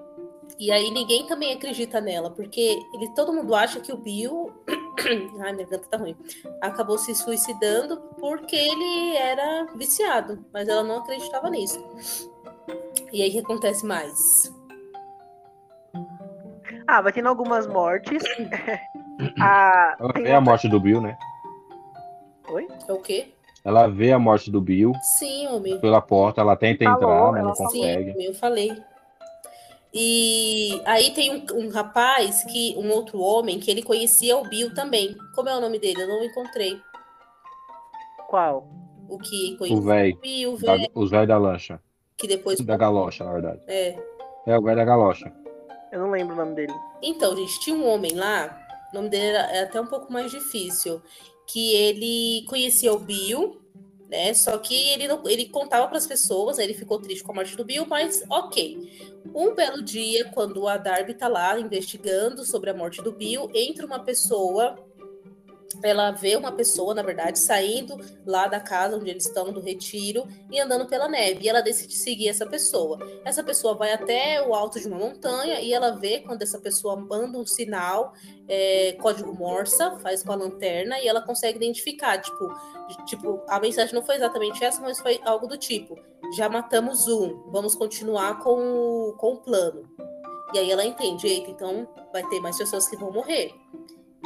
E 0.58 0.72
aí 0.72 0.90
ninguém 0.90 1.26
também 1.28 1.54
acredita 1.54 2.00
nela, 2.00 2.32
porque 2.32 2.80
ele, 2.94 3.10
todo 3.14 3.34
mundo 3.34 3.54
acha 3.54 3.80
que 3.80 3.92
o 3.92 3.98
Bill. 3.98 4.54
Ai, 5.42 5.52
minha 5.54 5.68
garganta 5.68 5.90
tá 5.90 5.98
ruim. 5.98 6.16
Acabou 6.62 6.98
se 6.98 7.14
suicidando 7.14 7.98
porque 8.20 8.56
ele 8.56 9.18
era 9.18 9.66
viciado, 9.76 10.46
mas 10.54 10.68
ela 10.70 10.84
não 10.84 11.00
acreditava 11.00 11.50
nisso. 11.50 11.84
E 13.12 13.22
aí 13.22 13.30
o 13.30 13.32
que 13.34 13.40
acontece 13.40 13.86
mais? 13.86 14.54
Ah, 16.88 17.02
vai 17.02 17.12
tendo 17.12 17.28
algumas 17.28 17.68
mortes. 17.68 18.24
a, 19.42 19.98
tem 20.14 20.28
É 20.28 20.36
a 20.36 20.42
morte 20.42 20.70
do 20.70 20.80
Bill, 20.80 21.02
né? 21.02 21.18
Oi? 22.48 22.68
É 22.88 22.94
o 22.94 23.00
quê? 23.00 23.34
Ela 23.64 23.88
vê 23.88 24.12
a 24.12 24.20
morte 24.20 24.52
do 24.52 24.62
Bill 24.62 24.92
Sim, 25.18 25.48
homem. 25.48 25.80
pela 25.80 26.00
porta, 26.00 26.40
ela 26.40 26.56
tenta 26.56 26.86
Falou, 26.86 26.98
entrar, 27.02 27.32
mas 27.32 27.40
ela 27.40 27.48
não 27.48 27.56
consegue. 27.56 28.14
Sim, 28.14 28.24
eu 28.24 28.34
falei. 28.36 28.84
E 29.98 30.82
aí 30.86 31.12
tem 31.14 31.32
um, 31.34 31.46
um 31.58 31.70
rapaz 31.70 32.44
que, 32.44 32.76
um 32.78 32.92
outro 32.92 33.20
homem, 33.22 33.60
que 33.60 33.72
ele 33.72 33.82
conhecia 33.82 34.36
o 34.36 34.44
Bill 34.44 34.74
também. 34.74 35.16
Como 35.34 35.48
é 35.48 35.56
o 35.58 35.62
nome 35.62 35.80
dele? 35.80 36.02
Eu 36.02 36.08
não 36.10 36.22
encontrei. 36.24 36.78
Qual? 38.28 38.68
O 39.08 39.18
que 39.18 39.54
O 39.54 39.58
conhecia 39.58 39.82
velho, 39.82 40.18
o 40.18 40.20
Bill, 40.20 40.58
da- 40.58 40.76
velho, 40.76 40.92
os 40.96 41.10
velhos 41.12 41.28
da 41.28 41.38
lancha. 41.38 41.80
que 42.18 42.28
depois. 42.28 42.60
Da 42.60 42.76
galocha, 42.78 43.24
na 43.24 43.32
verdade. 43.34 43.62
É. 43.68 43.98
É, 44.48 44.58
o 44.58 44.62
velho 44.62 44.76
da 44.78 44.84
galocha. 44.86 45.32
Eu 45.92 46.00
não 46.02 46.12
lembro 46.12 46.34
o 46.34 46.38
nome 46.38 46.56
dele. 46.56 46.74
Então, 47.02 47.36
gente, 47.36 47.60
tinha 47.62 47.76
um 47.76 47.88
homem 47.88 48.14
lá, 48.16 48.60
o 48.92 48.96
nome 48.96 49.08
dele 49.10 49.28
era, 49.28 49.40
é 49.56 49.64
até 49.64 49.80
um 49.80 49.86
pouco 49.88 50.12
mais 50.12 50.30
difícil, 50.32 51.02
que 51.48 51.74
ele 51.74 52.44
conhecia 52.50 52.92
o 52.94 53.00
Bill, 53.00 53.62
né? 54.10 54.34
Só 54.34 54.58
que 54.58 54.90
ele 54.90 55.08
não, 55.08 55.22
ele 55.28 55.48
contava 55.48 55.88
para 55.88 55.98
as 55.98 56.06
pessoas, 56.06 56.60
aí 56.60 56.66
ele 56.66 56.74
ficou 56.74 57.00
triste 57.00 57.24
com 57.24 57.32
a 57.32 57.36
morte 57.36 57.56
do 57.56 57.66
Bill, 57.66 57.86
mas 57.86 58.24
ok. 58.30 59.12
Um 59.34 59.54
belo 59.54 59.82
dia, 59.82 60.26
quando 60.32 60.68
a 60.68 60.78
Darby 60.78 61.14
tá 61.14 61.28
lá 61.28 61.60
investigando 61.60 62.46
sobre 62.46 62.70
a 62.70 62.74
morte 62.74 63.02
do 63.02 63.12
Bill, 63.12 63.50
entra 63.54 63.86
uma 63.86 64.00
pessoa, 64.00 64.78
ela 65.84 66.12
vê 66.12 66.36
uma 66.36 66.52
pessoa, 66.52 66.94
na 66.94 67.02
verdade, 67.02 67.40
saindo 67.40 67.98
lá 68.26 68.48
da 68.48 68.60
casa 68.60 68.98
onde 68.98 69.10
eles 69.10 69.26
estão, 69.26 69.52
do 69.52 69.60
retiro, 69.60 70.28
e 70.52 70.60
andando 70.60 70.86
pela 70.86 71.08
neve. 71.08 71.46
E 71.46 71.50
ela 71.50 71.62
decide 71.62 71.94
seguir 71.94 72.30
essa 72.30 72.46
pessoa. 72.46 73.00
Essa 73.24 73.44
pessoa 73.44 73.76
vai 73.76 73.94
até 73.94 74.42
o 74.46 74.54
alto 74.54 74.80
de 74.80 74.88
uma 74.88 74.98
montanha 74.98 75.60
e 75.62 75.74
ela 75.74 75.92
vê 75.92 76.20
quando 76.20 76.42
essa 76.42 76.60
pessoa 76.60 76.96
manda 76.96 77.38
um 77.38 77.46
sinal, 77.46 78.14
é, 78.48 78.94
código 79.02 79.34
Morsa, 79.34 79.98
faz 80.00 80.24
com 80.24 80.32
a 80.32 80.36
lanterna 80.36 81.00
e 81.00 81.08
ela 81.08 81.22
consegue 81.22 81.58
identificar. 81.58 82.18
Tipo, 82.20 82.54
tipo, 83.06 83.42
a 83.48 83.60
mensagem 83.60 83.94
não 83.94 84.04
foi 84.04 84.16
exatamente 84.16 84.64
essa, 84.64 84.82
mas 84.82 85.00
foi 85.00 85.20
algo 85.24 85.48
do 85.48 85.58
tipo: 85.58 85.98
já 86.36 86.50
matamos 86.50 87.08
um, 87.08 87.50
vamos 87.52 87.76
continuar 87.76 88.40
com 88.40 88.56
o, 88.60 89.14
com 89.14 89.34
o 89.34 89.38
plano. 89.38 89.90
E 90.54 90.60
aí 90.60 90.72
ela 90.72 90.86
entende, 90.86 91.28
eita, 91.28 91.52
então 91.52 91.88
vai 92.14 92.24
ter 92.30 92.40
mais 92.40 92.58
pessoas 92.58 92.88
que 92.88 92.96
vão 92.96 93.12
morrer. 93.12 93.54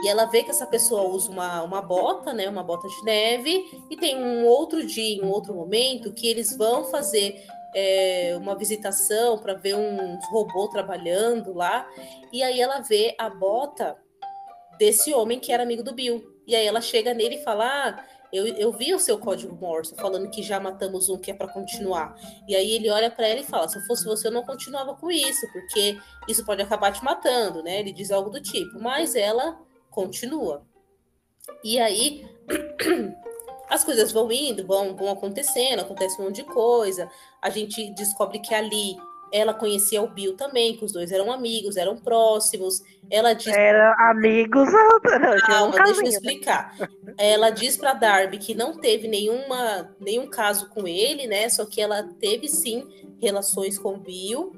E 0.03 0.08
ela 0.08 0.25
vê 0.25 0.44
que 0.44 0.51
essa 0.51 0.65
pessoa 0.65 1.03
usa 1.03 1.32
uma, 1.32 1.63
uma 1.63 1.82
bota, 1.82 2.34
né? 2.34 2.48
Uma 2.48 2.63
bota 2.63 2.88
de 2.88 3.03
neve, 3.03 3.86
e 3.89 3.98
tem 3.98 4.18
um 4.18 4.46
outro 4.46 4.86
dia, 4.86 5.24
um 5.24 5.29
outro 5.29 5.53
momento, 5.53 6.13
que 6.13 6.27
eles 6.27 6.56
vão 6.56 6.86
fazer 6.86 7.46
é, 7.75 8.36
uma 8.38 8.56
visitação 8.56 9.38
para 9.38 9.53
ver 9.53 9.75
uns 9.75 10.25
robôs 10.29 10.70
trabalhando 10.70 11.53
lá. 11.53 11.88
E 12.32 12.41
aí 12.44 12.60
ela 12.60 12.79
vê 12.79 13.15
a 13.18 13.29
bota 13.29 13.98
desse 14.77 15.13
homem 15.13 15.39
que 15.39 15.51
era 15.51 15.63
amigo 15.63 15.84
do 15.84 15.94
Bill. 15.94 16.24
E 16.48 16.56
aí 16.56 16.65
ela 16.65 16.82
chega 16.82 17.13
nele 17.13 17.36
e 17.36 17.44
fala: 17.44 17.65
Ah, 17.65 18.06
eu, 18.32 18.48
eu 18.48 18.72
vi 18.72 18.94
o 18.94 19.00
seu 19.00 19.18
código 19.18 19.56
Morse 19.56 19.96
falando 19.96 20.29
que 20.29 20.41
já 20.41 20.60
matamos 20.60 21.10
um 21.10 21.18
que 21.18 21.32
é 21.32 21.34
para 21.34 21.48
continuar. 21.48 22.15
E 22.48 22.56
aí 22.56 22.72
ele 22.72 22.89
olha 22.89 23.12
para 23.12 23.27
ela 23.27 23.39
e 23.39 23.46
fala: 23.46 23.68
Se 23.68 23.77
eu 23.77 23.84
fosse 23.84 24.06
você, 24.06 24.27
eu 24.27 24.32
não 24.32 24.44
continuava 24.44 24.96
com 24.96 25.12
isso, 25.12 25.46
porque 25.51 25.98
isso 26.27 26.46
pode 26.46 26.62
acabar 26.62 26.91
te 26.91 27.03
matando, 27.03 27.62
né? 27.62 27.79
Ele 27.79 27.91
diz 27.91 28.12
algo 28.12 28.29
do 28.29 28.41
tipo. 28.41 28.79
Mas 28.79 29.15
ela 29.15 29.60
continua. 29.89 30.63
E 31.63 31.79
aí 31.79 32.25
as 33.69 33.84
coisas 33.84 34.12
vão 34.12 34.31
indo, 34.31 34.65
vão, 34.65 34.96
vão 34.96 35.12
acontecendo, 35.12 35.81
acontece 35.81 36.19
um 36.22 36.25
monte 36.25 36.38
de 36.38 36.43
coisa. 36.43 37.10
A 37.41 37.50
gente 37.50 37.91
descobre 37.93 38.39
que 38.39 38.53
ali 38.53 38.98
ela 39.31 39.53
conhecia 39.53 40.01
o 40.01 40.08
Bill 40.08 40.36
também, 40.36 40.75
que 40.75 40.84
os 40.84 40.91
dois 40.91 41.12
eram 41.12 41.31
amigos, 41.31 41.77
eram 41.77 41.98
próximos. 41.98 42.81
Ela 43.10 43.34
diz 43.34 43.48
Era 43.48 43.93
amigos. 44.10 44.67
Não, 44.72 45.38
tinha 45.38 45.63
um 45.63 45.72
Calma, 45.72 45.72
deixa 45.72 45.81
eu 45.81 45.96
casinho. 45.96 46.08
explicar. 46.08 46.75
Ela 47.17 47.50
diz 47.50 47.77
pra 47.77 47.93
Darby 47.93 48.38
que 48.38 48.55
não 48.55 48.77
teve 48.77 49.08
nenhuma, 49.08 49.96
nenhum 50.00 50.27
caso 50.27 50.69
com 50.69 50.88
ele, 50.88 51.27
né? 51.27 51.50
Só 51.50 51.65
que 51.65 51.81
ela 51.81 52.03
teve 52.19 52.48
sim 52.48 52.88
relações 53.22 53.77
com 53.77 53.96
o 53.96 54.00
Bill 54.00 54.53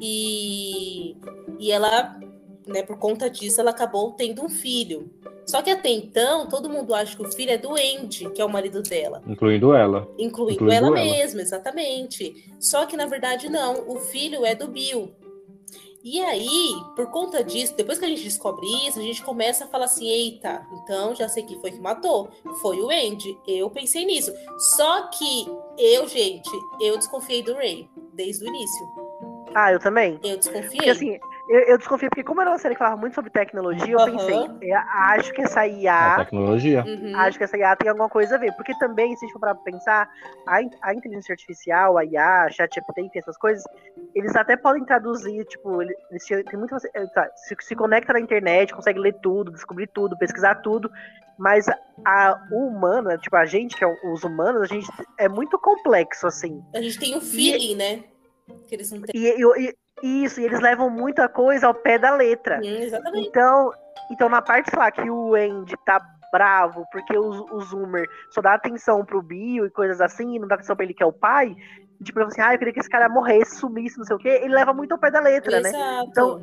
e, 0.00 1.16
e 1.58 1.70
ela, 1.70 2.18
né, 2.66 2.82
por 2.82 2.98
conta 2.98 3.28
disso, 3.28 3.60
ela 3.60 3.70
acabou 3.70 4.12
tendo 4.12 4.42
um 4.44 4.48
filho. 4.48 5.10
Só 5.46 5.60
que 5.60 5.70
até 5.70 5.90
então, 5.90 6.48
todo 6.48 6.70
mundo 6.70 6.94
acha 6.94 7.14
que 7.16 7.22
o 7.22 7.30
filho 7.30 7.50
é 7.50 7.58
do 7.58 7.72
Andy, 7.72 8.30
que 8.30 8.40
é 8.40 8.44
o 8.44 8.48
marido 8.48 8.82
dela. 8.82 9.22
Incluindo 9.26 9.74
ela. 9.74 10.08
Incluindo, 10.18 10.64
Incluindo 10.64 10.72
ela, 10.72 10.86
ela. 10.86 10.94
mesma, 10.96 11.42
exatamente. 11.42 12.50
Só 12.58 12.86
que 12.86 12.96
na 12.96 13.06
verdade 13.06 13.48
não, 13.48 13.88
o 13.88 13.98
filho 14.00 14.44
é 14.44 14.54
do 14.54 14.68
Bill. 14.68 15.12
E 16.06 16.20
aí, 16.20 16.74
por 16.94 17.06
conta 17.06 17.42
disso, 17.42 17.74
depois 17.74 17.98
que 17.98 18.04
a 18.04 18.08
gente 18.08 18.22
descobre 18.22 18.66
isso, 18.86 18.98
a 18.98 19.02
gente 19.02 19.22
começa 19.22 19.64
a 19.64 19.68
falar 19.68 19.86
assim: 19.86 20.06
eita, 20.06 20.66
então 20.82 21.14
já 21.14 21.26
sei 21.30 21.44
quem 21.44 21.58
foi 21.58 21.70
que 21.70 21.80
matou. 21.80 22.28
Foi 22.60 22.78
o 22.78 22.90
Andy. 22.90 23.38
Eu 23.48 23.70
pensei 23.70 24.04
nisso. 24.04 24.30
Só 24.76 25.08
que 25.08 25.46
eu, 25.78 26.06
gente, 26.06 26.50
eu 26.78 26.98
desconfiei 26.98 27.42
do 27.42 27.54
Ray 27.54 27.88
desde 28.12 28.44
o 28.44 28.48
início. 28.48 28.86
Ah, 29.54 29.72
eu 29.72 29.78
também. 29.78 30.20
Eu 30.22 30.36
desconfiei. 30.36 30.76
Porque 30.76 30.90
assim, 30.90 31.18
eu, 31.48 31.60
eu 31.60 31.78
desconfio, 31.78 32.08
porque 32.08 32.24
como 32.24 32.40
era 32.40 32.50
uma 32.50 32.58
série 32.58 32.74
que 32.74 32.78
falava 32.78 32.96
muito 32.96 33.14
sobre 33.14 33.30
tecnologia, 33.30 33.94
eu 33.94 34.04
pensei, 34.04 34.36
eu 34.62 34.78
acho 34.78 35.32
que 35.32 35.42
essa 35.42 35.60
A 35.60 35.66
IA. 35.68 36.16
tecnologia. 36.16 36.84
Uhum. 36.86 37.12
Acho 37.16 37.38
que 37.38 37.44
essa 37.44 37.56
IA 37.58 37.76
tem 37.76 37.88
alguma 37.88 38.08
coisa 38.08 38.36
a 38.36 38.38
ver. 38.38 38.52
Porque 38.56 38.74
também, 38.78 39.14
se 39.16 39.24
a 39.24 39.26
gente 39.26 39.32
for 39.32 39.40
parar 39.40 39.54
pra 39.54 39.64
pensar, 39.64 40.08
a, 40.46 40.60
a 40.82 40.94
inteligência 40.94 41.32
artificial, 41.32 41.98
a 41.98 42.04
IA, 42.04 42.44
a 42.44 42.50
ChatGPT, 42.50 43.18
essas 43.18 43.36
coisas, 43.36 43.62
eles 44.14 44.34
até 44.36 44.56
podem 44.56 44.84
traduzir, 44.84 45.44
tipo, 45.46 45.82
ele- 45.82 45.94
eles 46.10 46.24
tem 46.24 46.58
muito. 46.58 46.74
eh, 46.94 47.06
tá, 47.14 47.28
se, 47.36 47.56
se 47.60 47.74
conecta 47.76 48.12
na 48.12 48.20
internet, 48.20 48.72
consegue 48.74 48.98
ler 48.98 49.14
tudo, 49.22 49.50
descobrir 49.52 49.86
tudo, 49.88 50.16
pesquisar 50.18 50.56
tudo. 50.56 50.90
Mas 51.38 51.68
a, 51.68 51.76
a 52.06 52.46
humana, 52.52 53.18
tipo, 53.18 53.34
a 53.36 53.44
gente, 53.44 53.76
que 53.76 53.84
é 53.84 53.86
o- 53.86 54.12
os 54.12 54.22
humanos, 54.24 54.62
a 54.62 54.66
gente 54.66 54.88
é 55.18 55.28
muito 55.28 55.58
complexo, 55.58 56.26
assim. 56.26 56.62
A 56.72 56.80
gente 56.80 56.98
tem 56.98 57.16
um 57.16 57.20
feeling, 57.20 57.74
né? 57.74 58.04
Que 58.68 58.74
eles 58.76 58.90
não 58.90 59.00
têm. 59.02 59.20
E, 59.20 59.28
e- 59.40 59.68
e- 59.68 59.74
isso, 60.04 60.40
e 60.40 60.44
eles 60.44 60.60
levam 60.60 60.90
muita 60.90 61.28
coisa 61.28 61.66
ao 61.66 61.74
pé 61.74 61.98
da 61.98 62.14
letra. 62.14 62.58
Hum, 62.58 62.82
exatamente. 62.82 63.28
Então, 63.28 63.72
então 64.10 64.28
na 64.28 64.42
parte, 64.42 64.74
lá, 64.76 64.90
que 64.90 65.08
o 65.08 65.34
Andy 65.34 65.74
tá 65.84 66.00
bravo 66.32 66.84
porque 66.90 67.16
o, 67.16 67.46
o 67.52 67.60
Zoomer 67.60 68.08
só 68.30 68.42
dá 68.42 68.54
atenção 68.54 69.04
pro 69.04 69.22
Bill 69.22 69.66
e 69.66 69.70
coisas 69.70 70.00
assim, 70.00 70.34
e 70.34 70.38
não 70.40 70.48
dá 70.48 70.56
atenção 70.56 70.74
pra 70.74 70.84
ele 70.84 70.92
que 70.92 71.02
é 71.02 71.06
o 71.06 71.12
pai, 71.12 71.54
tipo, 72.02 72.20
assim, 72.20 72.40
ah, 72.40 72.52
eu 72.52 72.58
queria 72.58 72.74
que 72.74 72.80
esse 72.80 72.88
cara 72.88 73.08
morresse, 73.08 73.56
sumisse, 73.56 73.96
não 73.96 74.04
sei 74.04 74.16
o 74.16 74.18
quê, 74.18 74.40
ele 74.42 74.54
leva 74.54 74.74
muito 74.74 74.92
ao 74.92 74.98
pé 74.98 75.10
da 75.10 75.20
letra, 75.20 75.60
né? 75.60 75.68
Exato. 75.68 76.08
Então, 76.10 76.42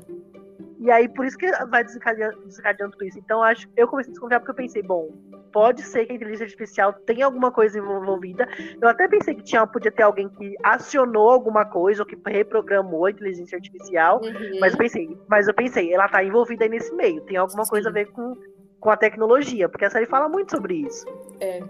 E 0.81 0.89
aí, 0.89 1.07
por 1.07 1.23
isso 1.25 1.37
que 1.37 1.49
vai 1.67 1.83
desencadeando, 1.83 2.41
desencadeando 2.43 2.93
tudo 2.93 3.05
isso. 3.05 3.19
Então, 3.19 3.43
acho, 3.43 3.69
eu 3.77 3.87
comecei 3.87 4.09
a 4.09 4.13
desconfiar 4.13 4.39
porque 4.39 4.49
eu 4.51 4.55
pensei, 4.55 4.81
bom, 4.81 5.11
pode 5.53 5.83
ser 5.83 6.07
que 6.07 6.11
a 6.11 6.15
inteligência 6.15 6.45
artificial 6.45 6.91
tenha 6.91 7.23
alguma 7.23 7.51
coisa 7.51 7.77
envolvida. 7.77 8.49
Eu 8.81 8.89
até 8.89 9.07
pensei 9.07 9.35
que 9.35 9.43
tinha, 9.43 9.67
podia 9.67 9.91
ter 9.91 10.01
alguém 10.01 10.27
que 10.27 10.55
acionou 10.63 11.29
alguma 11.29 11.65
coisa 11.65 12.01
ou 12.01 12.05
que 12.05 12.17
reprogramou 12.25 13.05
a 13.05 13.11
inteligência 13.11 13.57
artificial. 13.57 14.21
Uhum. 14.23 14.59
Mas 14.59 14.73
eu 14.73 14.79
pensei, 14.79 15.17
mas 15.29 15.47
eu 15.47 15.53
pensei, 15.53 15.93
ela 15.93 16.09
tá 16.09 16.23
envolvida 16.23 16.65
aí 16.65 16.69
nesse 16.69 16.91
meio. 16.95 17.21
Tem 17.21 17.37
alguma 17.37 17.63
coisa 17.65 17.89
a 17.89 17.91
Sim. 17.91 17.99
ver 17.99 18.11
com, 18.11 18.35
com 18.79 18.89
a 18.89 18.97
tecnologia, 18.97 19.69
porque 19.69 19.85
a 19.85 19.89
série 19.91 20.07
fala 20.07 20.27
muito 20.27 20.49
sobre 20.49 20.77
isso. 20.77 21.05
É. 21.39 21.61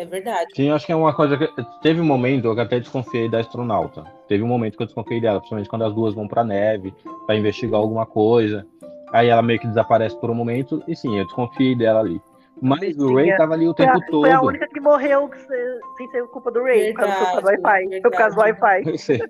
É 0.00 0.04
verdade. 0.06 0.46
Sim, 0.54 0.70
acho 0.70 0.86
que 0.86 0.92
é 0.92 0.96
uma 0.96 1.12
coisa 1.14 1.36
que. 1.36 1.46
Teve 1.82 2.00
um 2.00 2.04
momento 2.04 2.42
que 2.42 2.58
eu 2.58 2.62
até 2.64 2.80
desconfiei 2.80 3.28
da 3.28 3.40
astronauta. 3.40 4.04
Teve 4.26 4.42
um 4.42 4.46
momento 4.46 4.76
que 4.76 4.82
eu 4.82 4.86
desconfiei 4.86 5.20
dela, 5.20 5.38
principalmente 5.40 5.68
quando 5.68 5.84
as 5.84 5.94
duas 5.94 6.14
vão 6.14 6.26
pra 6.26 6.42
neve 6.42 6.94
pra 7.26 7.36
investigar 7.36 7.78
alguma 7.80 8.06
coisa. 8.06 8.66
Aí 9.12 9.28
ela 9.28 9.42
meio 9.42 9.58
que 9.60 9.66
desaparece 9.66 10.16
por 10.20 10.30
um 10.30 10.34
momento, 10.34 10.82
e 10.88 10.94
sim, 10.96 11.18
eu 11.18 11.24
desconfiei 11.24 11.74
dela 11.76 12.00
ali. 12.00 12.20
Mas 12.62 12.96
o 12.98 13.14
Ray 13.14 13.30
é. 13.30 13.36
tava 13.36 13.54
ali 13.54 13.66
o 13.68 13.74
Foi 13.74 13.86
tempo 13.86 13.98
a, 13.98 14.06
todo. 14.06 14.20
foi 14.22 14.32
a 14.32 14.40
única 14.40 14.68
que 14.68 14.80
morreu 14.80 15.30
sem- 15.34 15.78
sem 15.96 16.10
ser 16.10 16.26
culpa 16.28 16.50
do 16.50 16.62
Ray, 16.62 16.92
por 16.92 17.00
causa 17.00 17.14
foi 17.14 17.24
por 17.24 17.24
causa 17.24 17.40
do 17.40 17.46
Wi-Fi. 17.46 17.88
Foi 17.88 18.00
por 18.02 18.10
causa 18.12 18.36
do. 18.36 18.40
Wi-Fi. 18.40 18.98
Sei. 18.98 19.20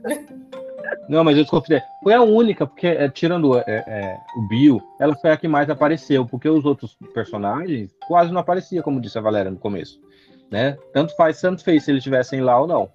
Não, 1.09 1.22
mas 1.24 1.37
eu 1.37 1.42
desconfiei. 1.42 1.80
Foi 2.02 2.12
a 2.14 2.22
única, 2.22 2.66
porque 2.66 2.87
é, 2.88 3.09
tirando 3.09 3.56
é, 3.59 3.64
é, 3.68 4.16
o 4.37 4.48
Bill, 4.48 4.80
ela 4.98 5.14
foi 5.16 5.30
a 5.30 5.37
que 5.37 5.46
mais 5.46 5.70
apareceu, 5.70 6.26
porque 6.26 6.48
os 6.48 6.64
outros 6.64 6.96
personagens 7.14 7.94
quase 8.09 8.33
não 8.33 8.40
aparecia, 8.40 8.83
como 8.83 9.00
disse 9.00 9.16
a 9.18 9.20
Valéria 9.20 9.50
no 9.50 9.59
começo. 9.59 10.00
Né? 10.50 10.76
Tanto 10.92 11.14
faz, 11.16 11.40
tanto 11.40 11.62
fez 11.62 11.84
se 11.84 11.90
eles 11.90 12.00
estivessem 12.00 12.40
lá 12.40 12.60
ou 12.60 12.66
não. 12.66 12.90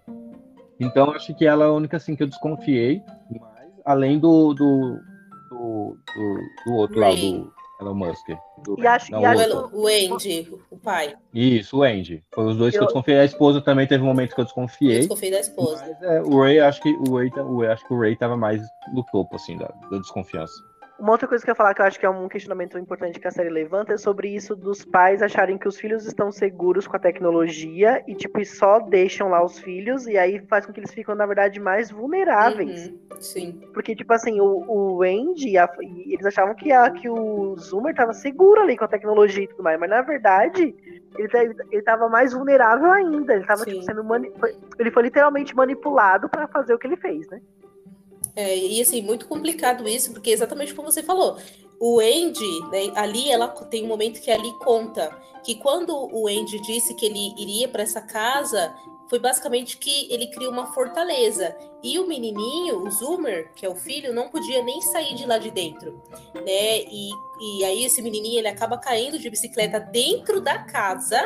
Então 0.79 1.11
acho 1.11 1.33
que 1.35 1.45
ela 1.47 1.65
é 1.65 1.67
a 1.67 1.71
única 1.71 1.97
assim 1.97 2.15
que 2.15 2.23
eu 2.23 2.27
desconfiei, 2.27 3.01
mas 3.39 3.69
além 3.85 4.19
do 4.19 4.53
do, 4.53 4.99
do, 5.49 5.97
do, 6.15 6.39
do 6.65 6.73
outro 6.73 6.99
lá, 6.99 7.07
Ray. 7.07 7.31
do 7.39 7.53
Elon 7.79 7.93
Musk. 7.93 8.27
Do- 8.63 8.75
E 8.79 8.85
acho, 8.87 9.11
não, 9.11 9.19
e 9.21 9.23
o 9.23 9.27
acho 9.27 10.15
Andy, 10.15 10.53
o 10.71 10.77
pai. 10.77 11.15
Isso, 11.33 11.77
o 11.77 11.83
Andy. 11.83 12.23
Foi 12.33 12.45
os 12.45 12.57
dois 12.57 12.71
que 12.73 12.77
eu 12.77 12.83
Eu- 12.83 12.87
desconfiei. 12.87 13.19
A 13.19 13.25
esposa 13.25 13.61
também 13.61 13.87
teve 13.87 14.03
um 14.03 14.07
momento 14.07 14.33
que 14.33 14.39
eu 14.39 14.43
Eu 14.43 14.47
desconfiei. 14.47 14.99
desconfiei 14.99 15.31
da 15.31 15.39
esposa. 15.39 15.85
Mas, 15.87 16.01
é, 16.09 16.21
o 16.21 16.41
Ray, 16.41 16.59
acho 16.59 16.81
que 16.81 16.89
o 16.89 17.15
Ray, 17.17 17.29
o 17.37 17.59
Ray- 17.61 17.71
acho 17.71 17.87
que 17.87 17.93
o 17.93 17.99
Ray 17.99 18.15
tava 18.17 18.35
mais 18.35 18.61
no 18.93 19.03
topo, 19.11 19.35
assim, 19.35 19.57
da, 19.57 19.67
da 19.91 19.97
desconfiança. 19.97 20.53
Uma 20.97 21.12
outra 21.12 21.27
coisa 21.27 21.43
que 21.43 21.49
eu 21.49 21.51
ia 21.51 21.55
falar 21.55 21.73
que 21.73 21.81
eu 21.81 21.86
acho 21.86 21.99
que 21.99 22.05
é 22.05 22.10
um 22.10 22.29
questionamento 22.29 22.77
importante 22.79 23.19
que 23.19 23.27
a 23.27 23.31
série 23.31 23.49
levanta 23.49 23.93
é 23.93 23.97
sobre 23.97 24.29
isso 24.29 24.55
dos 24.55 24.86
pais 24.86 25.21
acharem 25.21 25.58
que 25.58 25.67
os 25.67 25.77
filhos 25.77 26.05
estão 26.05 26.31
seguros 26.31 26.88
com 26.88 26.95
a 26.95 26.99
tecnologia 26.99 28.01
e, 28.08 28.15
tipo, 28.15 28.39
e 28.39 28.45
só 28.45 28.79
deixam 28.79 29.27
lá 29.29 29.43
os 29.43 29.60
filhos 29.60 30.08
e 30.08 30.17
aí 30.17 30.39
faz 30.47 30.65
com 30.65 30.71
que 30.71 30.79
eles 30.79 30.93
ficam, 30.93 31.13
na 31.13 31.25
verdade, 31.25 31.60
mais 31.60 31.91
vulneráveis. 31.91 32.88
Uhum, 32.88 33.19
Sim. 33.19 33.60
Porque, 33.73 33.93
tipo 33.93 34.13
assim, 34.13 34.39
o, 34.39 34.63
o 34.67 35.03
Andy, 35.03 35.58
a- 35.58 35.69
eles 36.08 36.25
achavam 36.25 36.55
que, 36.55 36.71
a, 36.71 36.89
que 36.89 37.10
o 37.10 37.58
Zoomer 37.58 37.93
tava 37.93 38.13
seguro 38.13 38.62
ali 38.62 38.77
com 38.77 38.86
a 38.86 38.88
tecnologia 38.88 39.43
e 39.43 39.47
tudo 39.47 39.63
mais, 39.63 39.77
mas 39.77 39.89
na 39.89 40.01
verdade, 40.01 40.73
ele, 41.17 41.55
ele 41.71 41.81
tava 41.81 42.08
mais 42.08 42.31
vulnerável 42.31 42.89
ainda. 42.91 43.34
Ele 43.36 43.45
tava 43.45 43.65
tipo, 43.65 43.81
sendo 43.84 44.01
mani... 44.01 44.31
Ele 44.79 44.91
foi 44.91 45.03
literalmente 45.03 45.53
manipulado 45.53 46.29
pra 46.29 46.47
fazer 46.47 46.73
o 46.73 46.79
que 46.79 46.88
ele 46.88 46.95
fez, 46.95 47.27
né? 47.29 47.41
É, 48.35 48.57
e 48.57 48.81
assim, 48.81 49.01
muito 49.01 49.27
complicado 49.27 49.87
isso, 49.87 50.11
porque 50.11 50.31
exatamente 50.31 50.73
como 50.73 50.91
você 50.91 51.01
falou. 51.01 51.37
O 51.79 51.99
Andy, 51.99 52.59
né, 52.71 52.91
ali 52.95 53.29
ela 53.29 53.47
tem 53.47 53.83
um 53.83 53.87
momento 53.87 54.21
que 54.21 54.31
ali 54.31 54.51
conta 54.59 55.09
que 55.43 55.55
quando 55.55 55.93
o 55.93 56.27
Andy 56.27 56.59
disse 56.59 56.95
que 56.95 57.05
ele 57.05 57.33
iria 57.37 57.67
para 57.67 57.83
essa 57.83 58.01
casa, 58.01 58.73
foi 59.09 59.19
basicamente 59.19 59.77
que 59.77 60.11
ele 60.11 60.27
criou 60.27 60.51
uma 60.51 60.73
fortaleza. 60.73 61.55
E 61.83 61.99
o 61.99 62.07
menininho, 62.07 62.79
o 62.79 62.89
Zoomer, 62.89 63.53
que 63.53 63.65
é 63.65 63.69
o 63.69 63.75
filho, 63.75 64.13
não 64.13 64.29
podia 64.29 64.63
nem 64.63 64.81
sair 64.81 65.13
de 65.13 65.25
lá 65.25 65.37
de 65.37 65.51
dentro, 65.51 66.01
né? 66.33 66.79
E, 66.79 67.09
e 67.41 67.65
aí 67.65 67.85
esse 67.85 68.01
menininho 68.01 68.39
ele 68.39 68.47
acaba 68.47 68.77
caindo 68.77 69.19
de 69.19 69.29
bicicleta 69.29 69.79
dentro 69.79 70.41
da 70.41 70.59
casa. 70.63 71.19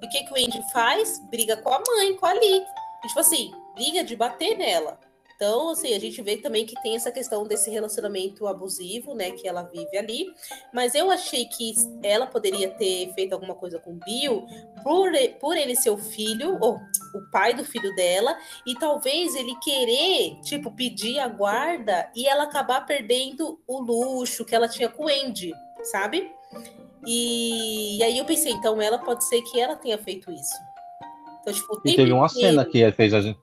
E 0.00 0.06
o 0.06 0.08
que 0.08 0.24
que 0.24 0.32
o 0.32 0.36
Andy 0.36 0.62
faz? 0.72 1.20
Briga 1.30 1.56
com 1.58 1.68
a 1.68 1.82
mãe, 1.86 2.16
com 2.16 2.26
a 2.26 2.32
Lee. 2.32 2.62
E, 3.04 3.08
tipo 3.08 3.20
assim, 3.20 3.52
briga 3.74 4.02
de 4.02 4.16
bater 4.16 4.56
nela. 4.56 4.98
Então, 5.42 5.70
assim, 5.70 5.94
a 5.94 5.98
gente 5.98 6.20
vê 6.20 6.36
também 6.36 6.66
que 6.66 6.74
tem 6.82 6.94
essa 6.94 7.10
questão 7.10 7.46
desse 7.46 7.70
relacionamento 7.70 8.46
abusivo, 8.46 9.14
né, 9.14 9.30
que 9.30 9.48
ela 9.48 9.62
vive 9.62 9.96
ali. 9.96 10.26
Mas 10.70 10.94
eu 10.94 11.10
achei 11.10 11.46
que 11.46 11.72
ela 12.02 12.26
poderia 12.26 12.68
ter 12.68 13.10
feito 13.14 13.32
alguma 13.32 13.54
coisa 13.54 13.78
com 13.78 13.92
o 13.92 13.98
Bill 14.04 14.46
por, 14.82 15.10
por 15.40 15.56
ele 15.56 15.74
ser 15.74 15.88
o 15.88 15.96
filho, 15.96 16.58
ou 16.60 16.74
o 16.74 17.30
pai 17.32 17.54
do 17.54 17.64
filho 17.64 17.94
dela, 17.94 18.36
e 18.66 18.74
talvez 18.74 19.34
ele 19.34 19.54
querer, 19.62 20.38
tipo, 20.42 20.72
pedir 20.72 21.18
a 21.18 21.28
guarda 21.28 22.10
e 22.14 22.28
ela 22.28 22.44
acabar 22.44 22.84
perdendo 22.84 23.58
o 23.66 23.80
luxo 23.80 24.44
que 24.44 24.54
ela 24.54 24.68
tinha 24.68 24.90
com 24.90 25.06
o 25.06 25.08
Andy, 25.08 25.54
sabe? 25.84 26.30
E, 27.06 27.96
e 27.96 28.02
aí 28.02 28.18
eu 28.18 28.26
pensei, 28.26 28.52
então 28.52 28.78
ela 28.82 28.98
pode 28.98 29.24
ser 29.24 29.40
que 29.40 29.58
ela 29.58 29.74
tenha 29.74 29.96
feito 29.96 30.30
isso. 30.30 30.54
Então, 31.40 31.54
tipo, 31.54 31.80
E 31.86 31.96
teve 31.96 32.12
uma 32.12 32.28
cena 32.28 32.62
que 32.62 32.92
fez 32.92 33.14
a 33.14 33.22
gente. 33.22 33.40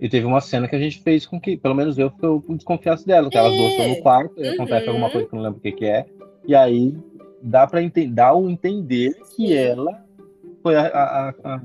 E 0.00 0.08
teve 0.08 0.26
uma 0.26 0.40
cena 0.40 0.68
que 0.68 0.76
a 0.76 0.78
gente 0.78 1.00
fez 1.02 1.26
com 1.26 1.40
que, 1.40 1.56
pelo 1.56 1.74
menos 1.74 1.98
eu, 1.98 2.10
que 2.10 2.24
eu 2.24 2.44
desconfiasse 2.50 3.06
dela, 3.06 3.28
que 3.28 3.36
elas 3.36 3.52
duas 3.56 3.70
estão 3.72 3.88
no 3.88 4.02
quarto, 4.02 4.34
e 4.40 4.48
acontece 4.48 4.84
Uhum. 4.86 4.92
alguma 4.92 5.10
coisa 5.10 5.26
que 5.28 5.34
eu 5.34 5.36
não 5.36 5.44
lembro 5.44 5.58
o 5.58 5.62
que, 5.62 5.72
que 5.72 5.84
é, 5.86 6.06
e 6.46 6.54
aí 6.54 6.94
dá 7.42 7.66
para 7.66 7.80
dar 8.10 8.34
o 8.34 8.48
entender 8.48 9.14
que 9.34 9.56
ela 9.56 10.04
foi 10.62 10.76
a, 10.76 10.82
a- 10.86 11.28
a- 11.28 11.34
a- 11.54 11.60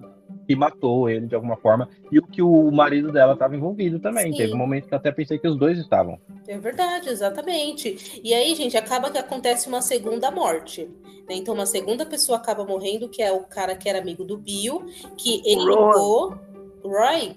que 0.47 0.55
matou 0.55 1.09
ele 1.09 1.25
de 1.27 1.35
alguma 1.35 1.55
forma, 1.55 1.87
e 2.11 2.19
o 2.19 2.23
que 2.23 2.41
o 2.41 2.69
marido 2.71 3.11
dela 3.11 3.33
estava 3.33 3.55
envolvido 3.55 3.97
também. 3.99 4.31
Sim. 4.31 4.37
Teve 4.37 4.53
um 4.53 4.57
momento 4.57 4.87
que 4.87 4.93
eu 4.93 4.97
até 4.97 5.09
pensei 5.11 5.37
que 5.37 5.47
os 5.47 5.55
dois 5.55 5.77
estavam. 5.77 6.19
É 6.47 6.57
verdade, 6.57 7.07
exatamente. 7.09 8.19
E 8.23 8.33
aí, 8.33 8.53
gente, 8.55 8.75
acaba 8.75 9.09
que 9.09 9.17
acontece 9.17 9.67
uma 9.69 9.81
segunda 9.81 10.29
morte. 10.31 10.89
né? 11.29 11.35
Então, 11.35 11.53
uma 11.53 11.65
segunda 11.65 12.05
pessoa 12.05 12.37
acaba 12.37 12.65
morrendo, 12.65 13.07
que 13.07 13.21
é 13.21 13.31
o 13.31 13.39
cara 13.41 13.73
que 13.75 13.87
era 13.87 13.99
amigo 13.99 14.25
do 14.25 14.37
Bill, 14.37 14.83
que 15.17 15.41
ele 15.45 15.63
Rowan. 15.63 15.87
ligou. 15.87 16.35
Roy? 16.83 17.35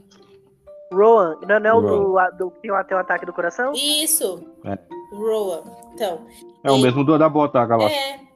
Rowan, 0.92 1.36
não, 1.48 1.60
não 1.60 1.70
é 1.70 1.74
o 1.74 1.80
Rowan. 1.80 1.98
do, 2.04 2.18
a- 2.18 2.30
do 2.30 2.50
que 2.50 2.60
tem 2.60 2.96
o 2.96 3.00
ataque 3.00 3.26
do 3.26 3.32
coração? 3.32 3.72
Isso. 3.74 4.46
É. 4.64 4.78
Rowan. 5.12 5.62
Então, 5.94 6.26
É 6.64 6.70
o 6.70 6.76
E- 6.76 6.82
mesmo 6.82 7.04
do 7.04 7.16
da 7.18 7.28
bota, 7.28 7.64
Galáxia. 7.64 7.94
é. 7.96 8.26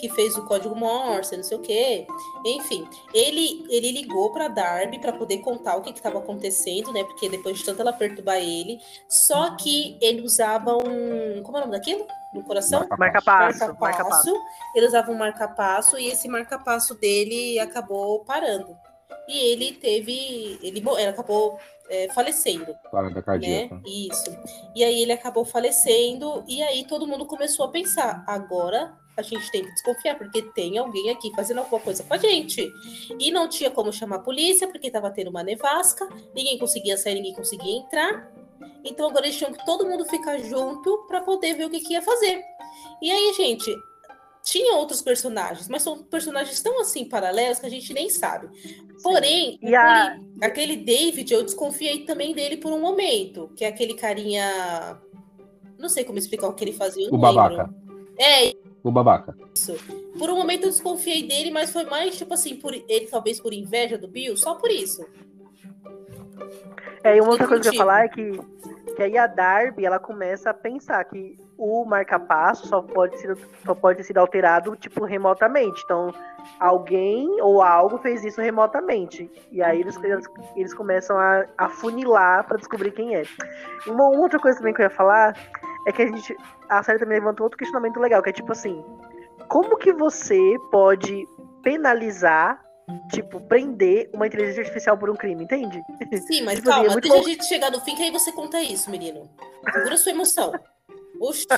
Que 0.00 0.08
fez 0.10 0.36
o 0.36 0.44
código 0.44 0.74
Morse, 0.74 1.36
não 1.36 1.44
sei 1.44 1.56
o 1.56 1.60
quê. 1.60 2.06
Enfim, 2.44 2.86
ele, 3.14 3.64
ele 3.70 3.92
ligou 3.92 4.32
pra 4.32 4.48
Darby 4.48 4.98
pra 4.98 5.12
poder 5.12 5.38
contar 5.38 5.76
o 5.76 5.82
que 5.82 5.90
estava 5.90 6.18
acontecendo, 6.18 6.92
né? 6.92 7.04
Porque 7.04 7.28
depois 7.28 7.58
de 7.58 7.64
tanto 7.64 7.80
ela 7.80 7.92
perturbar 7.92 8.36
ele. 8.38 8.78
Só 9.08 9.54
que 9.56 9.96
ele 10.02 10.20
usava 10.22 10.76
um. 10.76 11.42
Como 11.42 11.56
é 11.56 11.60
o 11.60 11.64
nome 11.66 11.72
daquilo? 11.72 12.06
No 12.34 12.42
coração? 12.42 12.80
Marca-passo, 12.98 13.58
marca-passo. 13.60 13.80
marca-passo. 13.80 14.34
Ele 14.74 14.86
usava 14.86 15.10
um 15.12 15.16
marca-passo 15.16 15.96
e 15.98 16.08
esse 16.08 16.28
marca-passo 16.28 16.94
dele 16.98 17.58
acabou 17.60 18.24
parando. 18.24 18.76
E 19.28 19.38
ele 19.52 19.72
teve. 19.72 20.58
Ele, 20.62 20.82
ele 20.86 21.08
acabou 21.08 21.58
é, 21.88 22.08
falecendo, 22.12 22.74
Parada 22.90 23.14
né? 23.14 23.22
cardíaca. 23.22 23.80
Isso. 23.84 24.30
E 24.74 24.82
aí 24.82 25.02
ele 25.02 25.12
acabou 25.12 25.44
falecendo. 25.44 26.44
E 26.46 26.62
aí 26.62 26.86
todo 26.86 27.06
mundo 27.06 27.26
começou 27.26 27.66
a 27.66 27.70
pensar: 27.70 28.24
agora 28.26 28.96
a 29.16 29.22
gente 29.22 29.50
tem 29.50 29.62
que 29.62 29.70
desconfiar, 29.70 30.16
porque 30.16 30.42
tem 30.42 30.76
alguém 30.78 31.10
aqui 31.10 31.32
fazendo 31.34 31.58
alguma 31.58 31.80
coisa 31.80 32.02
com 32.02 32.14
a 32.14 32.18
gente. 32.18 32.72
E 33.18 33.30
não 33.30 33.48
tinha 33.48 33.70
como 33.70 33.92
chamar 33.92 34.16
a 34.16 34.20
polícia, 34.20 34.66
porque 34.66 34.88
estava 34.88 35.10
tendo 35.10 35.30
uma 35.30 35.42
nevasca, 35.42 36.08
ninguém 36.34 36.58
conseguia 36.58 36.96
sair, 36.96 37.14
ninguém 37.14 37.34
conseguia 37.34 37.76
entrar. 37.76 38.32
Então 38.84 39.08
agora 39.08 39.26
eles 39.26 39.36
tinham 39.36 39.52
que 39.52 39.64
todo 39.64 39.86
mundo 39.86 40.04
ficar 40.04 40.38
junto 40.38 41.04
para 41.06 41.20
poder 41.20 41.54
ver 41.54 41.66
o 41.66 41.70
que, 41.70 41.80
que 41.80 41.92
ia 41.92 42.02
fazer. 42.02 42.42
E 43.00 43.10
aí, 43.10 43.32
gente, 43.34 43.74
tinha 44.44 44.76
outros 44.76 45.00
personagens, 45.00 45.68
mas 45.68 45.82
são 45.82 46.02
personagens 46.04 46.60
tão 46.62 46.78
assim 46.80 47.06
paralelos 47.08 47.58
que 47.58 47.64
a 47.66 47.70
gente 47.70 47.92
nem 47.94 48.10
sabe. 48.10 48.46
Porém, 49.02 49.58
E 49.62 49.74
a- 49.74 50.08
aquele, 50.42 50.44
aquele 50.44 50.76
David, 50.76 51.32
eu 51.32 51.42
desconfiei 51.42 52.04
também 52.04 52.34
dele 52.34 52.58
por 52.58 52.70
um 52.70 52.78
momento, 52.80 53.50
que 53.56 53.64
é 53.64 53.68
aquele 53.68 53.94
carinha. 53.94 55.00
Não 55.78 55.88
sei 55.88 56.04
como 56.04 56.18
explicar 56.18 56.48
o 56.48 56.52
que 56.52 56.62
ele 56.62 56.72
fazia. 56.72 57.06
eu 57.06 57.08
O 57.08 57.16
lembro. 57.16 57.34
babaca. 57.34 57.74
É, 58.18 58.52
O 58.84 58.90
babaca. 58.92 59.36
por 60.18 60.28
um 60.30 60.36
momento 60.36 60.64
eu 60.64 60.70
desconfiei 60.70 61.26
dele, 61.26 61.50
mas 61.50 61.72
foi 61.72 61.84
mais 61.84 62.16
tipo 62.16 62.34
assim, 62.34 62.54
por 62.56 62.74
ele 62.74 63.06
talvez 63.06 63.40
por 63.40 63.52
inveja 63.54 63.96
do 63.96 64.06
Bill, 64.06 64.36
só 64.36 64.54
por 64.56 64.70
isso. 64.70 65.04
É, 67.02 67.16
e 67.16 67.20
uma 67.20 67.30
outra 67.30 67.48
coisa 67.48 67.62
que 67.62 67.68
eu 67.68 67.72
ia 67.72 67.78
falar 67.78 68.04
é 68.04 68.08
que, 68.08 68.30
que 68.94 69.02
aí 69.02 69.18
a 69.18 69.26
Darby, 69.26 69.84
ela 69.84 69.98
começa 69.98 70.50
a 70.50 70.54
pensar 70.54 71.04
que 71.04 71.36
o 71.58 71.84
marca-passo 71.84 72.66
só 72.66 72.80
pode, 72.82 73.18
ser, 73.18 73.36
só 73.64 73.74
pode 73.74 74.02
sido 74.04 74.18
alterado, 74.18 74.76
tipo, 74.76 75.04
remotamente. 75.04 75.82
Então, 75.84 76.12
alguém 76.58 77.40
ou 77.40 77.62
algo 77.62 77.98
fez 77.98 78.24
isso 78.24 78.40
remotamente. 78.40 79.30
E 79.50 79.62
aí 79.62 79.80
eles, 79.80 79.98
eles, 80.56 80.74
começam 80.74 81.18
a, 81.18 81.44
a 81.58 81.68
funilar 81.68 82.44
pra 82.46 82.56
descobrir 82.56 82.92
quem 82.92 83.16
é. 83.16 83.22
Uma 83.86 84.08
outra 84.08 84.38
coisa 84.38 84.58
também 84.58 84.72
que 84.72 84.80
eu 84.80 84.84
ia 84.84 84.90
falar 84.90 85.36
é 85.86 85.92
que 85.92 86.02
a 86.02 86.06
gente. 86.06 86.36
A 86.68 86.82
série 86.82 86.98
também 86.98 87.18
levantou 87.18 87.44
outro 87.44 87.58
questionamento 87.58 88.00
legal, 88.00 88.22
que 88.22 88.30
é 88.30 88.32
tipo 88.32 88.52
assim, 88.52 88.82
como 89.48 89.76
que 89.76 89.92
você 89.92 90.56
pode 90.70 91.28
penalizar, 91.62 92.63
tipo, 93.10 93.40
prender 93.40 94.10
uma 94.12 94.26
inteligência 94.26 94.60
artificial 94.62 94.96
por 94.98 95.10
um 95.10 95.16
crime, 95.16 95.44
entende? 95.44 95.82
Sim, 96.26 96.42
mas 96.42 96.56
Tipo 96.60 96.70
assim, 96.70 96.80
é 96.80 96.86
calma, 96.86 97.00
deixa 97.00 97.16
bom. 97.16 97.22
a 97.22 97.28
gente 97.28 97.44
chegar 97.46 97.70
no 97.70 97.80
fim, 97.80 97.94
que 97.94 98.02
aí 98.02 98.10
você 98.10 98.32
conta 98.32 98.60
isso, 98.60 98.90
menino. 98.90 99.30
Segura 99.72 99.96
sua 99.96 100.12
emoção. 100.12 100.52
Oxi. 101.20 101.46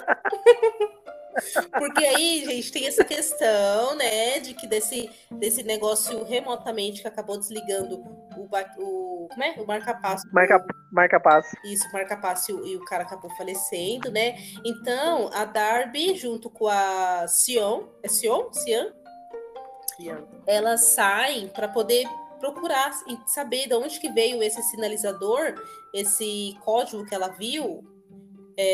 Porque 1.79 2.03
aí, 2.03 2.43
gente, 2.47 2.73
tem 2.73 2.87
essa 2.87 3.05
questão, 3.05 3.95
né, 3.95 4.39
de 4.41 4.55
que 4.55 4.67
desse, 4.67 5.11
desse 5.31 5.62
negócio 5.62 6.25
remotamente 6.25 7.03
que 7.03 7.09
acabou 7.09 7.39
desligando 7.39 7.97
o, 8.37 8.49
o, 8.79 9.29
como 9.29 9.45
é? 9.45 9.55
o 9.59 9.67
marca-passo. 9.67 10.25
Marca, 10.33 10.65
marca-passo. 10.91 11.55
Isso, 11.65 11.87
marca-passo 11.93 12.53
e, 12.67 12.77
o- 12.77 12.85
cara 12.87 13.03
acabou 13.03 13.31
falecendo, 13.37 14.11
né? 14.11 14.37
Então, 14.65 15.29
a 15.35 15.45
Darby, 15.45 16.15
junto 16.17 16.49
com 16.49 16.69
a 16.69 17.27
Sion, 17.29 17.83
é 18.03 18.09
Sion? 18.09 18.51
Cian? 18.53 18.95
Elas 20.46 20.87
saem 20.87 21.48
para 21.48 21.68
poder 21.68 22.06
procurar 22.38 22.90
e 23.09 23.18
saber 23.26 23.66
de 23.66 23.74
onde 23.74 23.98
que 23.98 24.11
veio 24.11 24.42
esse 24.42 24.62
sinalizador, 24.62 25.54
esse 25.92 26.56
código 26.64 27.04
que 27.04 27.14
ela 27.14 27.28
viu, 27.28 27.85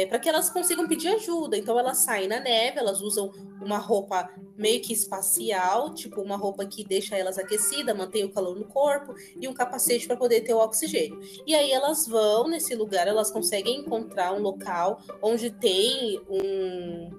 para 0.09 0.19
que 0.19 0.29
elas 0.29 0.51
consigam 0.51 0.87
pedir 0.87 1.09
ajuda. 1.09 1.57
Então 1.57 1.79
elas 1.79 1.99
saem 1.99 2.29
na 2.29 2.41
neve, 2.41 2.79
elas 2.79 3.01
usam 3.01 3.31
uma 3.61 3.79
roupa 3.79 4.29
meio 4.57 4.83
que 4.83 4.93
espacial, 4.93 5.95
tipo 5.95 6.21
uma 6.21 6.37
roupa 6.37 6.67
que 6.67 6.85
deixa 6.85 7.17
elas 7.17 7.39
aquecidas, 7.39 7.97
mantém 7.97 8.25
o 8.25 8.33
calor 8.33 8.57
no 8.57 8.67
corpo 8.67 9.15
e 9.41 9.49
um 9.49 9.55
capacete 9.55 10.07
para 10.07 10.17
poder 10.17 10.43
ter 10.43 10.55
o 10.55 10.59
oxigênio. 10.59 11.21
E 11.47 11.55
aí 11.55 11.73
elas 11.73 12.07
vão 12.07 12.49
nesse 12.49 12.75
lugar, 12.75 13.09
elas 13.09 13.31
conseguem 13.31 13.81
encontrar 13.81 14.33
um 14.33 14.41
local 14.41 15.01
onde 15.23 15.51
tem 15.51 16.21
um 16.29 17.11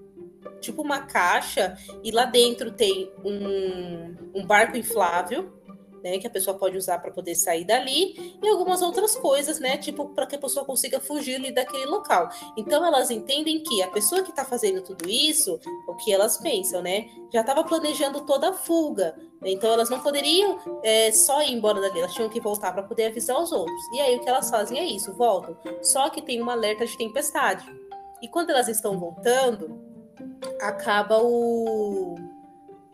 tipo 0.60 0.82
uma 0.82 1.01
caixa 1.01 1.77
e 2.03 2.12
lá 2.12 2.25
dentro 2.25 2.71
tem 2.71 3.12
um, 3.23 4.15
um 4.36 4.45
barco 4.45 4.77
inflável, 4.77 5.51
né, 6.03 6.19
que 6.19 6.27
a 6.27 6.29
pessoa 6.29 6.58
pode 6.58 6.77
usar 6.77 6.99
para 6.99 7.12
poder 7.12 7.34
sair 7.34 7.63
dali 7.63 8.38
e 8.43 8.47
algumas 8.49 8.82
outras 8.82 9.15
coisas, 9.15 9.60
né, 9.60 9.77
tipo 9.77 10.10
para 10.10 10.25
que 10.25 10.36
a 10.36 10.39
pessoa 10.39 10.65
consiga 10.65 10.99
fugir 10.99 11.36
ali 11.36 11.51
daquele 11.51 11.86
local. 11.86 12.29
Então 12.58 12.86
elas 12.86 13.10
entendem 13.10 13.63
que 13.63 13.82
a 13.82 13.88
pessoa 13.88 14.21
que 14.21 14.29
está 14.29 14.43
fazendo 14.43 14.82
tudo 14.82 15.10
isso, 15.10 15.58
o 15.88 15.95
que 15.95 16.12
elas 16.12 16.38
pensam, 16.38 16.82
né, 16.82 17.08
já 17.32 17.39
estava 17.39 17.63
planejando 17.63 18.25
toda 18.25 18.49
a 18.49 18.53
fuga. 18.53 19.15
né, 19.41 19.51
Então 19.51 19.71
elas 19.71 19.89
não 19.89 20.01
poderiam 20.01 20.60
é, 20.84 21.10
só 21.12 21.41
ir 21.41 21.53
embora 21.53 21.79
dali, 21.79 21.99
elas 21.99 22.13
tinham 22.13 22.29
que 22.29 22.41
voltar 22.41 22.73
para 22.73 22.84
poder 22.84 23.06
avisar 23.06 23.41
os 23.41 23.53
outros. 23.53 23.82
E 23.93 24.01
aí 24.01 24.17
o 24.17 24.19
que 24.19 24.29
elas 24.29 24.49
fazem 24.49 24.77
é 24.77 24.86
isso, 24.86 25.13
voltam. 25.13 25.58
Só 25.82 26.10
que 26.10 26.21
tem 26.21 26.43
um 26.43 26.49
alerta 26.49 26.86
de 26.86 26.97
tempestade. 26.97 27.65
E 28.21 28.27
quando 28.27 28.49
elas 28.49 28.67
estão 28.67 28.99
voltando, 28.99 29.92
acaba 30.62 31.17
o. 31.21 32.15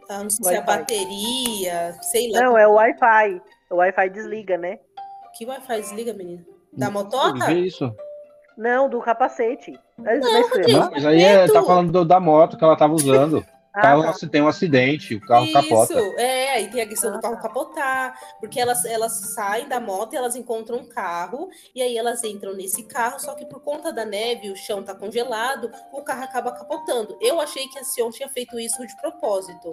ah, 0.09 0.23
não 0.23 0.29
sei 0.29 0.45
se 0.45 0.53
é 0.55 0.57
a 0.57 0.61
bateria, 0.61 1.93
sei 2.01 2.31
lá. 2.31 2.41
Não, 2.41 2.57
é 2.57 2.67
o 2.67 2.73
Wi-Fi. 2.73 3.41
O 3.69 3.75
Wi-Fi 3.75 4.09
desliga, 4.09 4.57
né? 4.57 4.79
Que 5.37 5.45
Wi-Fi 5.45 5.81
desliga, 5.81 6.13
menina? 6.13 6.43
Da 6.73 6.87
Vê 6.87 6.91
motoca? 6.93 7.51
isso. 7.53 7.93
Não, 8.57 8.89
do 8.89 8.99
capacete. 8.99 9.79
É, 10.05 10.17
Não, 10.17 10.41
isso. 10.41 10.71
Não, 10.71 10.91
mas 10.91 11.05
aí 11.05 11.21
é, 11.23 11.47
tá 11.47 11.63
falando 11.63 11.91
do- 11.91 12.05
da 12.05 12.19
moto 12.19 12.57
que 12.57 12.63
ela 12.63 12.75
tava 12.75 12.93
usando. 12.93 13.45
O 13.69 13.81
carro 13.81 14.03
ah, 14.03 14.13
tá. 14.13 14.27
tem 14.27 14.41
um 14.41 14.47
acidente, 14.47 15.15
o 15.15 15.21
carro 15.21 15.45
Isso, 15.45 15.53
capota. 15.53 15.99
É, 16.17 16.53
aí 16.53 16.69
tem 16.69 16.81
a 16.81 16.87
questão 16.87 17.11
ah, 17.11 17.15
do 17.15 17.21
carro 17.21 17.39
capotar, 17.39 18.19
porque 18.39 18.59
elas, 18.59 18.83
elas 18.83 19.13
saem 19.33 19.67
da 19.67 19.79
moto 19.79 20.13
e 20.13 20.17
elas 20.17 20.35
encontram 20.35 20.79
um 20.79 20.85
carro, 20.85 21.49
e 21.75 21.81
aí 21.81 21.97
elas 21.97 22.23
entram 22.23 22.53
nesse 22.55 22.83
carro, 22.83 23.19
só 23.19 23.35
que 23.35 23.45
por 23.45 23.61
conta 23.61 23.91
da 23.91 24.05
neve, 24.05 24.49
o 24.49 24.55
chão 24.55 24.83
tá 24.83 24.95
congelado, 24.95 25.71
o 25.93 26.01
carro 26.01 26.23
acaba 26.23 26.51
capotando. 26.51 27.17
Eu 27.21 27.39
achei 27.39 27.67
que 27.67 27.77
a 27.77 27.83
Sion 27.83 28.09
tinha 28.09 28.27
feito 28.27 28.59
isso 28.59 28.85
de 28.85 28.95
propósito, 28.99 29.69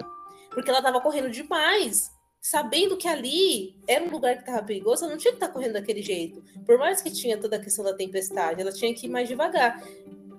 porque 0.51 0.69
ela 0.69 0.81
tava 0.81 1.01
correndo 1.01 1.29
demais 1.29 2.15
sabendo 2.39 2.95
que 2.95 3.07
ali 3.07 3.75
era 3.87 4.05
um 4.05 4.09
lugar 4.09 4.35
que 4.35 4.41
estava 4.41 4.63
perigoso, 4.63 5.03
ela 5.03 5.11
não 5.11 5.19
tinha 5.19 5.31
que 5.31 5.37
estar 5.37 5.47
tá 5.47 5.53
correndo 5.53 5.73
daquele 5.73 6.01
jeito. 6.01 6.41
Por 6.65 6.77
mais 6.77 7.01
que 7.01 7.11
tinha 7.11 7.37
toda 7.37 7.57
a 7.57 7.59
questão 7.59 7.83
da 7.83 7.93
tempestade, 7.93 8.61
ela 8.61 8.71
tinha 8.71 8.93
que 8.93 9.05
ir 9.05 9.09
mais 9.09 9.27
devagar. 9.27 9.81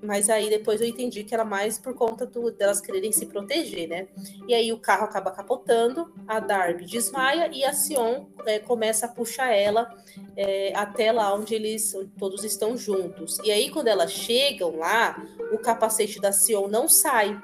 Mas 0.03 0.31
aí 0.31 0.49
depois 0.49 0.81
eu 0.81 0.87
entendi 0.87 1.25
que 1.25 1.35
era 1.35 1.45
mais 1.45 1.79
por 1.79 1.95
conta 1.95 2.25
do, 2.25 2.51
delas 2.51 2.81
quererem 2.81 3.11
se 3.11 3.27
proteger, 3.27 3.89
né? 3.89 4.09
E 4.47 4.55
aí 4.55 4.73
o 4.73 4.79
carro 4.79 5.05
acaba 5.05 5.31
capotando, 5.31 6.13
a 6.27 6.39
Darby 6.39 6.85
desmaia 6.85 7.51
e 7.53 7.65
a 7.65 7.73
Sion 7.73 8.27
é, 8.47 8.59
começa 8.59 9.07
a 9.07 9.09
puxar 9.09 9.53
ela 9.53 9.93
é, 10.37 10.73
até 10.75 11.11
lá 11.11 11.35
onde 11.35 11.55
eles 11.55 11.97
todos 12.17 12.45
estão 12.45 12.77
juntos. 12.77 13.39
E 13.43 13.51
aí 13.51 13.71
quando 13.71 13.89
elas 13.89 14.13
chegam 14.13 14.77
lá, 14.77 15.21
o 15.53 15.59
capacete 15.59 16.21
da 16.21 16.31
Sion 16.33 16.69
não 16.69 16.89
sai. 16.89 17.41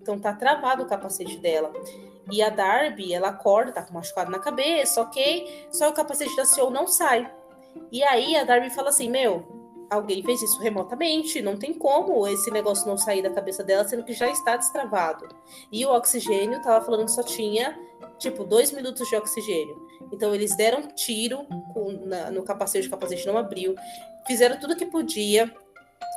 Então 0.00 0.18
tá 0.18 0.32
travado 0.32 0.84
o 0.84 0.86
capacete 0.86 1.36
dela. 1.38 1.72
E 2.30 2.42
a 2.42 2.50
Darby, 2.50 3.12
ela 3.12 3.28
acorda, 3.28 3.72
tá 3.72 3.82
com 3.82 3.94
machucado 3.94 4.30
na 4.30 4.38
cabeça, 4.38 5.00
ok? 5.00 5.66
Só 5.70 5.88
o 5.88 5.92
capacete 5.92 6.34
da 6.36 6.44
Sion 6.44 6.70
não 6.70 6.86
sai. 6.86 7.30
E 7.92 8.02
aí 8.02 8.36
a 8.36 8.44
Darby 8.44 8.70
fala 8.70 8.90
assim: 8.90 9.08
Meu, 9.08 9.57
alguém 9.90 10.22
fez 10.22 10.42
isso 10.42 10.60
remotamente, 10.60 11.40
não 11.40 11.56
tem 11.56 11.72
como 11.72 12.26
esse 12.26 12.50
negócio 12.50 12.86
não 12.86 12.96
sair 12.96 13.22
da 13.22 13.30
cabeça 13.30 13.64
dela, 13.64 13.86
sendo 13.86 14.04
que 14.04 14.12
já 14.12 14.28
está 14.28 14.56
destravado. 14.56 15.28
E 15.72 15.84
o 15.84 15.90
oxigênio 15.90 16.60
tava 16.62 16.84
falando 16.84 17.06
que 17.06 17.12
só 17.12 17.22
tinha, 17.22 17.78
tipo, 18.18 18.44
dois 18.44 18.72
minutos 18.72 19.08
de 19.08 19.16
oxigênio. 19.16 19.76
Então 20.12 20.34
eles 20.34 20.56
deram 20.56 20.82
tiro 20.94 21.44
com, 21.72 21.92
na, 22.06 22.30
no 22.30 22.42
capacete, 22.42 22.86
o 22.86 22.90
capacete 22.90 23.26
não 23.26 23.36
abriu, 23.36 23.74
fizeram 24.26 24.58
tudo 24.58 24.76
que 24.76 24.86
podia. 24.86 25.52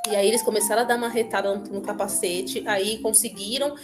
E 0.09 0.15
aí 0.15 0.27
eles 0.27 0.41
começaram 0.41 0.81
a 0.81 0.85
dar 0.85 0.97
uma 0.97 1.07
retada 1.07 1.53
no, 1.53 1.63
no 1.65 1.81
capacete, 1.81 2.67
aí 2.67 2.97
conseguiram 2.99 3.75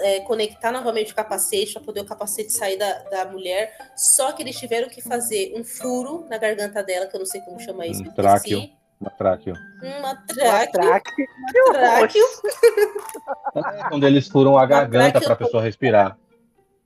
é, 0.00 0.20
conectar 0.20 0.70
novamente 0.70 1.12
o 1.12 1.14
capacete 1.16 1.72
para 1.72 1.82
poder 1.82 2.00
o 2.00 2.04
capacete 2.04 2.52
sair 2.52 2.76
da, 2.76 2.92
da 3.04 3.24
mulher. 3.24 3.74
Só 3.96 4.32
que 4.32 4.42
eles 4.42 4.58
tiveram 4.58 4.88
que 4.88 5.00
fazer 5.00 5.54
um 5.56 5.64
furo 5.64 6.26
na 6.28 6.36
garganta 6.36 6.82
dela, 6.82 7.06
que 7.06 7.16
eu 7.16 7.20
não 7.20 7.26
sei 7.26 7.40
como 7.40 7.58
chama 7.58 7.86
isso. 7.86 8.02
Um 8.02 8.12
tráqueo. 8.12 8.70
Uma 9.02 9.10
tráqueo. 9.10 9.54
Uma 9.82 11.72
tráqueo. 11.72 12.24
É, 13.56 13.88
quando 13.88 14.06
eles 14.06 14.28
furam 14.28 14.56
a 14.56 14.64
garganta 14.64 15.20
para 15.20 15.32
a 15.32 15.36
pessoa 15.36 15.62
respirar. 15.62 16.16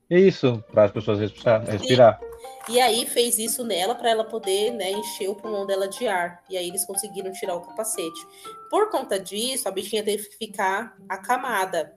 Isso, 0.08 0.64
para 0.72 0.84
as 0.84 0.90
pessoas 0.90 1.18
respirar. 1.18 2.20
E, 2.68 2.74
e, 2.74 2.80
aí 2.80 3.06
fez 3.06 3.38
isso 3.38 3.64
nela 3.64 3.94
para 3.94 4.08
ela 4.08 4.24
poder 4.24 4.70
né, 4.72 4.92
encher 4.92 5.28
o 5.28 5.34
pulmão 5.34 5.66
dela 5.66 5.88
de 5.88 6.08
ar. 6.08 6.42
E 6.48 6.56
aí 6.56 6.68
eles 6.68 6.86
conseguiram 6.86 7.30
tirar 7.32 7.54
o 7.54 7.60
capacete. 7.60 8.26
Por 8.70 8.88
conta 8.88 9.18
disso, 9.18 9.68
a 9.68 9.72
bichinha 9.72 10.02
teve 10.02 10.24
que 10.28 10.36
ficar 10.36 10.96
acamada. 11.08 11.94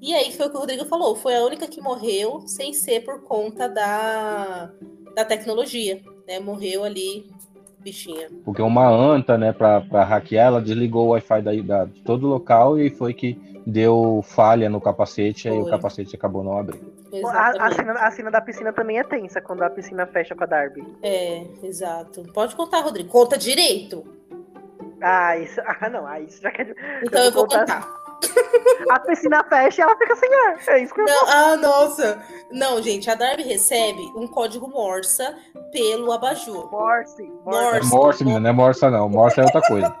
E 0.00 0.12
aí 0.12 0.32
foi 0.32 0.46
o 0.46 0.50
que 0.50 0.56
o 0.56 0.60
Rodrigo 0.60 0.84
falou, 0.84 1.14
foi 1.14 1.36
a 1.36 1.44
única 1.44 1.68
que 1.68 1.80
morreu 1.80 2.42
sem 2.46 2.74
ser 2.74 3.04
por 3.04 3.22
conta 3.22 3.68
da, 3.68 4.72
da 5.14 5.24
tecnologia. 5.24 6.02
Né? 6.26 6.40
Morreu 6.40 6.84
ali 6.84 7.30
bichinha. 7.80 8.28
Porque 8.44 8.62
uma 8.62 8.88
anta, 8.88 9.38
né, 9.38 9.52
pra, 9.52 9.80
pra 9.80 10.04
hackear, 10.04 10.46
ela 10.46 10.60
desligou 10.60 11.06
o 11.06 11.10
Wi-Fi 11.10 11.42
da, 11.42 11.52
da, 11.62 11.84
de 11.84 12.00
todo 12.02 12.24
o 12.24 12.30
local 12.30 12.78
e 12.78 12.90
foi 12.90 13.14
que 13.14 13.38
deu 13.66 14.22
falha 14.24 14.70
no 14.70 14.80
capacete, 14.80 15.48
foi. 15.48 15.52
aí 15.52 15.62
o 15.62 15.66
capacete 15.66 16.16
acabou 16.16 16.42
não 16.42 16.58
abrindo. 16.58 16.90
A, 17.26 17.66
a, 17.66 17.74
cena, 17.74 17.92
a 17.92 18.10
cena 18.10 18.30
da 18.30 18.40
piscina 18.40 18.72
também 18.72 18.98
é 18.98 19.04
tensa, 19.04 19.40
quando 19.40 19.62
a 19.62 19.70
piscina 19.70 20.06
fecha 20.06 20.34
com 20.34 20.44
a 20.44 20.46
Darby. 20.46 20.84
É, 21.02 21.44
exato. 21.62 22.22
Pode 22.34 22.54
contar, 22.54 22.80
Rodrigo. 22.80 23.08
Conta 23.08 23.36
direito. 23.36 24.04
Ah, 25.00 25.36
isso. 25.36 25.60
Ah, 25.80 25.88
não. 25.88 26.06
Ah, 26.06 26.20
isso 26.20 26.42
já 26.42 26.50
quer. 26.50 26.74
Então 27.02 27.24
eu 27.24 27.32
vou, 27.32 27.44
eu 27.44 27.48
vou 27.48 27.58
contar. 27.58 27.82
contar. 27.82 28.94
a 28.94 29.00
piscina 29.00 29.44
fecha 29.44 29.80
e 29.80 29.84
ela 29.84 29.96
fica 29.96 30.16
sem 30.16 30.34
ar. 30.34 30.58
É 30.66 30.82
isso 30.82 30.92
que 30.94 31.00
eu 31.00 31.06
não, 31.06 31.28
Ah, 31.28 31.56
nossa. 31.56 32.18
Não, 32.50 32.82
gente, 32.82 33.10
a 33.10 33.14
Darby 33.14 33.42
recebe 33.42 34.00
um 34.16 34.26
código 34.26 34.68
Morsa 34.68 35.36
pelo 35.70 36.10
abajur. 36.12 36.70
Morse. 36.70 37.22
Morse, 37.44 37.86
é 37.86 37.96
Morse 37.96 38.24
menina, 38.24 38.40
não 38.40 38.50
é 38.50 38.52
Morsa 38.52 38.90
não. 38.90 39.08
Morse 39.08 39.40
é 39.40 39.44
outra 39.44 39.60
coisa. 39.62 39.96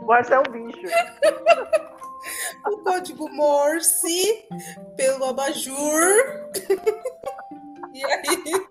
Morse 0.00 0.32
é 0.32 0.38
um 0.38 0.42
bicho. 0.42 0.86
o 2.66 2.78
código 2.82 3.28
Morse 3.30 4.44
pelo 4.96 5.24
abajur. 5.24 6.12
e 7.94 8.04
aí... 8.04 8.66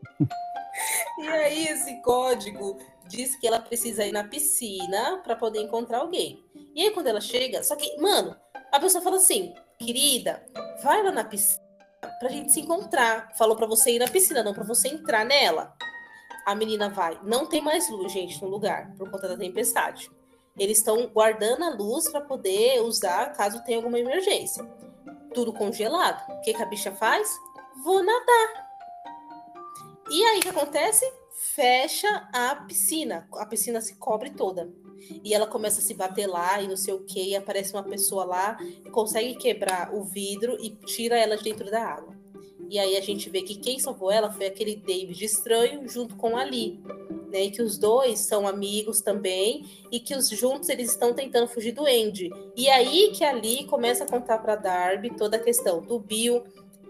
E 1.20 1.28
aí 1.28 1.68
esse 1.68 2.02
código 2.02 2.78
diz 3.08 3.36
que 3.36 3.48
ela 3.48 3.60
precisa 3.60 4.06
ir 4.06 4.12
na 4.12 4.24
piscina 4.24 5.22
para 5.24 5.36
poder 5.36 5.62
encontrar 5.62 6.00
alguém. 6.00 6.44
E 6.76 6.82
aí 6.82 6.92
quando 6.92 7.08
ela 7.08 7.22
chega, 7.22 7.64
só 7.64 7.76
que, 7.76 7.96
mano, 8.02 8.36
a 8.72 8.80
pessoa 8.80 9.04
fala 9.04 9.18
assim, 9.18 9.54
querida, 9.78 10.44
vai 10.84 11.04
lá 11.04 11.12
na 11.12 11.24
piscina 11.24 11.63
pra 12.20 12.30
gente 12.30 12.52
se 12.52 12.62
encontrar. 12.62 13.32
Falou 13.38 13.56
para 13.56 13.68
você 13.68 13.92
ir 13.92 14.00
na 14.00 14.08
piscina, 14.08 14.44
não 14.44 14.54
para 14.54 14.64
você 14.64 14.88
entrar 14.88 15.26
nela. 15.26 15.76
A 16.46 16.54
menina 16.56 16.90
vai. 16.90 17.20
Não 17.24 17.46
tem 17.46 17.62
mais 17.62 17.90
luz, 17.90 18.12
gente, 18.12 18.42
no 18.42 18.50
lugar, 18.50 18.94
por 18.98 19.10
conta 19.10 19.28
da 19.28 19.38
tempestade. 19.38 20.12
Eles 20.58 20.78
estão 20.78 21.08
guardando 21.08 21.64
a 21.64 21.70
luz 21.70 22.10
para 22.10 22.22
poder 22.22 22.82
usar 22.82 23.34
caso 23.34 23.64
tenha 23.64 23.78
alguma 23.78 24.00
emergência. 24.00 24.64
Tudo 25.34 25.54
congelado. 25.54 26.24
O 26.30 26.42
que, 26.42 26.54
que 26.54 26.62
a 26.62 26.66
bicha 26.66 26.92
faz? 26.92 27.30
Vou 27.84 28.04
nadar. 28.04 28.70
E 30.12 30.24
aí 30.26 30.40
o 30.40 30.42
que 30.42 30.50
acontece? 30.50 31.12
Fecha 31.56 32.30
a 32.32 32.56
piscina. 32.56 33.28
A 33.34 33.46
piscina 33.46 33.82
se 33.82 33.96
cobre 33.96 34.30
toda 34.30 34.70
e 35.24 35.34
ela 35.34 35.48
começa 35.48 35.80
a 35.80 35.84
se 35.84 35.94
bater 35.94 36.28
lá 36.28 36.62
e 36.62 36.68
não 36.68 36.78
sei 36.78 36.94
o 36.94 37.00
que, 37.00 37.30
e 37.30 37.36
aparece 37.36 37.74
uma 37.74 37.84
pessoa 37.84 38.26
lá, 38.26 38.58
consegue 38.92 39.36
quebrar 39.36 39.94
o 39.94 40.04
vidro 40.04 40.58
e 40.62 40.70
tira 40.70 41.18
ela 41.18 41.38
de 41.38 41.44
dentro 41.44 41.70
da 41.70 41.84
água. 41.84 42.14
E 42.70 42.80
aí 42.80 42.98
a 42.98 43.02
gente 43.02 43.30
vê 43.30 43.42
que 43.42 43.56
quem 43.56 43.78
salvou 43.78 44.10
ela 44.10 44.32
foi 44.32 44.48
aquele 44.48 44.76
David 44.76 45.24
estranho 45.24 45.88
junto 45.88 46.16
com 46.16 46.36
Ali, 46.36 46.80
né? 47.30 47.44
E 47.44 47.52
que 47.52 47.62
os 47.62 47.78
dois 47.78 48.20
são 48.22 48.48
amigos 48.48 49.02
também 49.02 49.66
e 49.92 50.00
que 50.00 50.16
os 50.16 50.30
juntos 50.30 50.70
eles 50.70 50.90
estão 50.90 51.14
tentando 51.14 51.48
fugir 51.48 51.72
do 51.72 51.86
Andy. 51.86 52.32
E 52.56 52.70
aí 52.70 53.12
que 53.14 53.24
Ali 53.24 53.66
começa 53.66 54.04
a 54.04 54.08
contar 54.08 54.40
para 54.40 54.56
Darby 54.56 55.16
toda 55.16 55.38
a 55.38 55.40
questão 55.40 55.82
do 55.82 56.00
Bill 56.00 56.44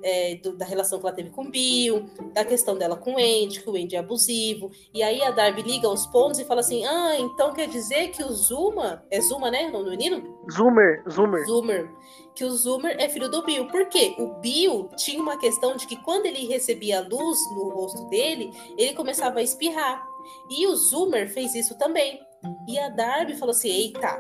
é, 0.03 0.35
do, 0.35 0.55
da 0.55 0.65
relação 0.65 0.99
que 0.99 1.05
ela 1.05 1.15
teve 1.15 1.29
com 1.29 1.43
o 1.43 1.49
Bill, 1.49 2.05
da 2.33 2.43
questão 2.43 2.77
dela 2.77 2.97
com 2.97 3.13
o 3.13 3.17
Andy, 3.17 3.61
que 3.61 3.69
o 3.69 3.75
Andy 3.75 3.95
é 3.95 3.99
abusivo. 3.99 4.69
E 4.93 5.01
aí 5.01 5.23
a 5.23 5.31
Darby 5.31 5.61
liga 5.61 5.87
os 5.89 6.05
pontos 6.07 6.39
e 6.39 6.45
fala 6.45 6.59
assim: 6.59 6.85
Ah, 6.85 7.15
então 7.17 7.53
quer 7.53 7.67
dizer 7.67 8.09
que 8.09 8.23
o 8.23 8.31
Zuma. 8.31 9.03
É 9.09 9.21
Zuma, 9.21 9.49
né? 9.49 9.69
No 9.69 9.83
menino? 9.89 10.37
Zoomer, 10.51 11.03
Zoomer. 11.09 11.45
Zoomer. 11.45 11.89
Que 12.35 12.43
o 12.43 12.51
Zoomer 12.51 12.95
é 12.99 13.07
filho 13.07 13.29
do 13.29 13.43
Bill. 13.43 13.67
Por 13.67 13.87
quê? 13.87 14.15
O 14.19 14.39
Bill 14.39 14.89
tinha 14.97 15.21
uma 15.21 15.37
questão 15.37 15.75
de 15.75 15.87
que 15.87 15.95
quando 16.03 16.25
ele 16.25 16.47
recebia 16.47 17.01
luz 17.01 17.39
no 17.51 17.69
rosto 17.69 18.05
dele, 18.09 18.51
ele 18.77 18.93
começava 18.93 19.39
a 19.39 19.43
espirrar. 19.43 20.05
E 20.49 20.67
o 20.67 20.75
Zoomer 20.75 21.29
fez 21.29 21.55
isso 21.55 21.77
também. 21.77 22.19
E 22.67 22.77
a 22.77 22.89
Darby 22.89 23.35
falou 23.35 23.51
assim: 23.51 23.69
Eita, 23.69 24.19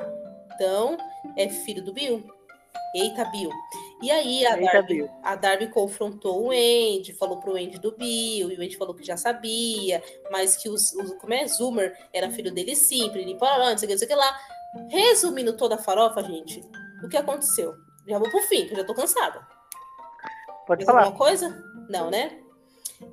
então 0.55 0.97
é 1.35 1.49
filho 1.49 1.83
do 1.83 1.93
Bill. 1.93 2.23
Eita, 2.95 3.25
Bill. 3.25 3.49
E 4.03 4.11
aí 4.11 4.45
a, 4.45 4.57
Darby, 4.57 5.09
a 5.23 5.35
Darby 5.35 5.67
confrontou 5.67 6.47
o 6.47 6.51
Andy, 6.51 7.13
falou 7.13 7.37
pro 7.37 7.55
Andy 7.55 7.79
do 7.79 7.93
Bill, 7.93 8.51
e 8.51 8.57
o 8.57 8.61
Andy 8.61 8.75
falou 8.75 8.93
que 8.93 9.01
já 9.01 9.15
sabia, 9.15 10.03
mas 10.29 10.57
que 10.57 10.67
os, 10.67 10.91
os 10.91 11.13
como 11.13 11.33
é, 11.33 11.47
Zoomer 11.47 11.97
era 12.11 12.29
filho 12.29 12.53
dele 12.53 12.75
sim, 12.75 13.07
não 13.07 13.13
sei 13.13 13.23
o 13.23 13.87
que, 13.87 13.93
não 13.93 13.97
sei 13.97 14.05
o 14.05 14.09
que 14.09 14.15
lá. 14.15 14.37
Resumindo 14.89 15.55
toda 15.55 15.75
a 15.75 15.77
farofa, 15.77 16.21
gente, 16.21 16.61
o 17.01 17.07
que 17.07 17.15
aconteceu? 17.15 17.75
Já 18.05 18.19
vou 18.19 18.29
pro 18.29 18.41
fim, 18.41 18.65
que 18.65 18.73
eu 18.73 18.77
já 18.77 18.83
tô 18.83 18.93
cansada. 18.93 19.47
Pode 20.67 20.83
falar. 20.83 21.03
Alguma 21.03 21.17
coisa? 21.17 21.63
Não, 21.87 22.11
né? 22.11 22.39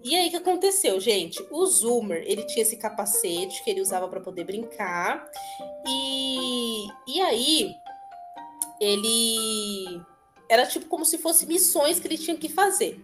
E 0.02 0.16
aí 0.16 0.26
o 0.26 0.30
que 0.30 0.36
aconteceu, 0.38 0.98
gente? 0.98 1.40
O 1.52 1.64
Zoomer, 1.66 2.24
ele 2.26 2.44
tinha 2.46 2.62
esse 2.62 2.76
capacete 2.76 3.62
que 3.62 3.70
ele 3.70 3.80
usava 3.80 4.08
para 4.08 4.20
poder 4.20 4.42
brincar. 4.42 5.24
E, 5.86 6.86
e 7.06 7.20
aí 7.20 7.76
ele 8.80 10.00
era 10.50 10.66
tipo 10.66 10.86
como 10.86 11.04
se 11.04 11.16
fosse 11.16 11.46
missões 11.46 12.00
que 12.00 12.08
ele 12.08 12.18
tinha 12.18 12.36
que 12.36 12.48
fazer. 12.48 13.00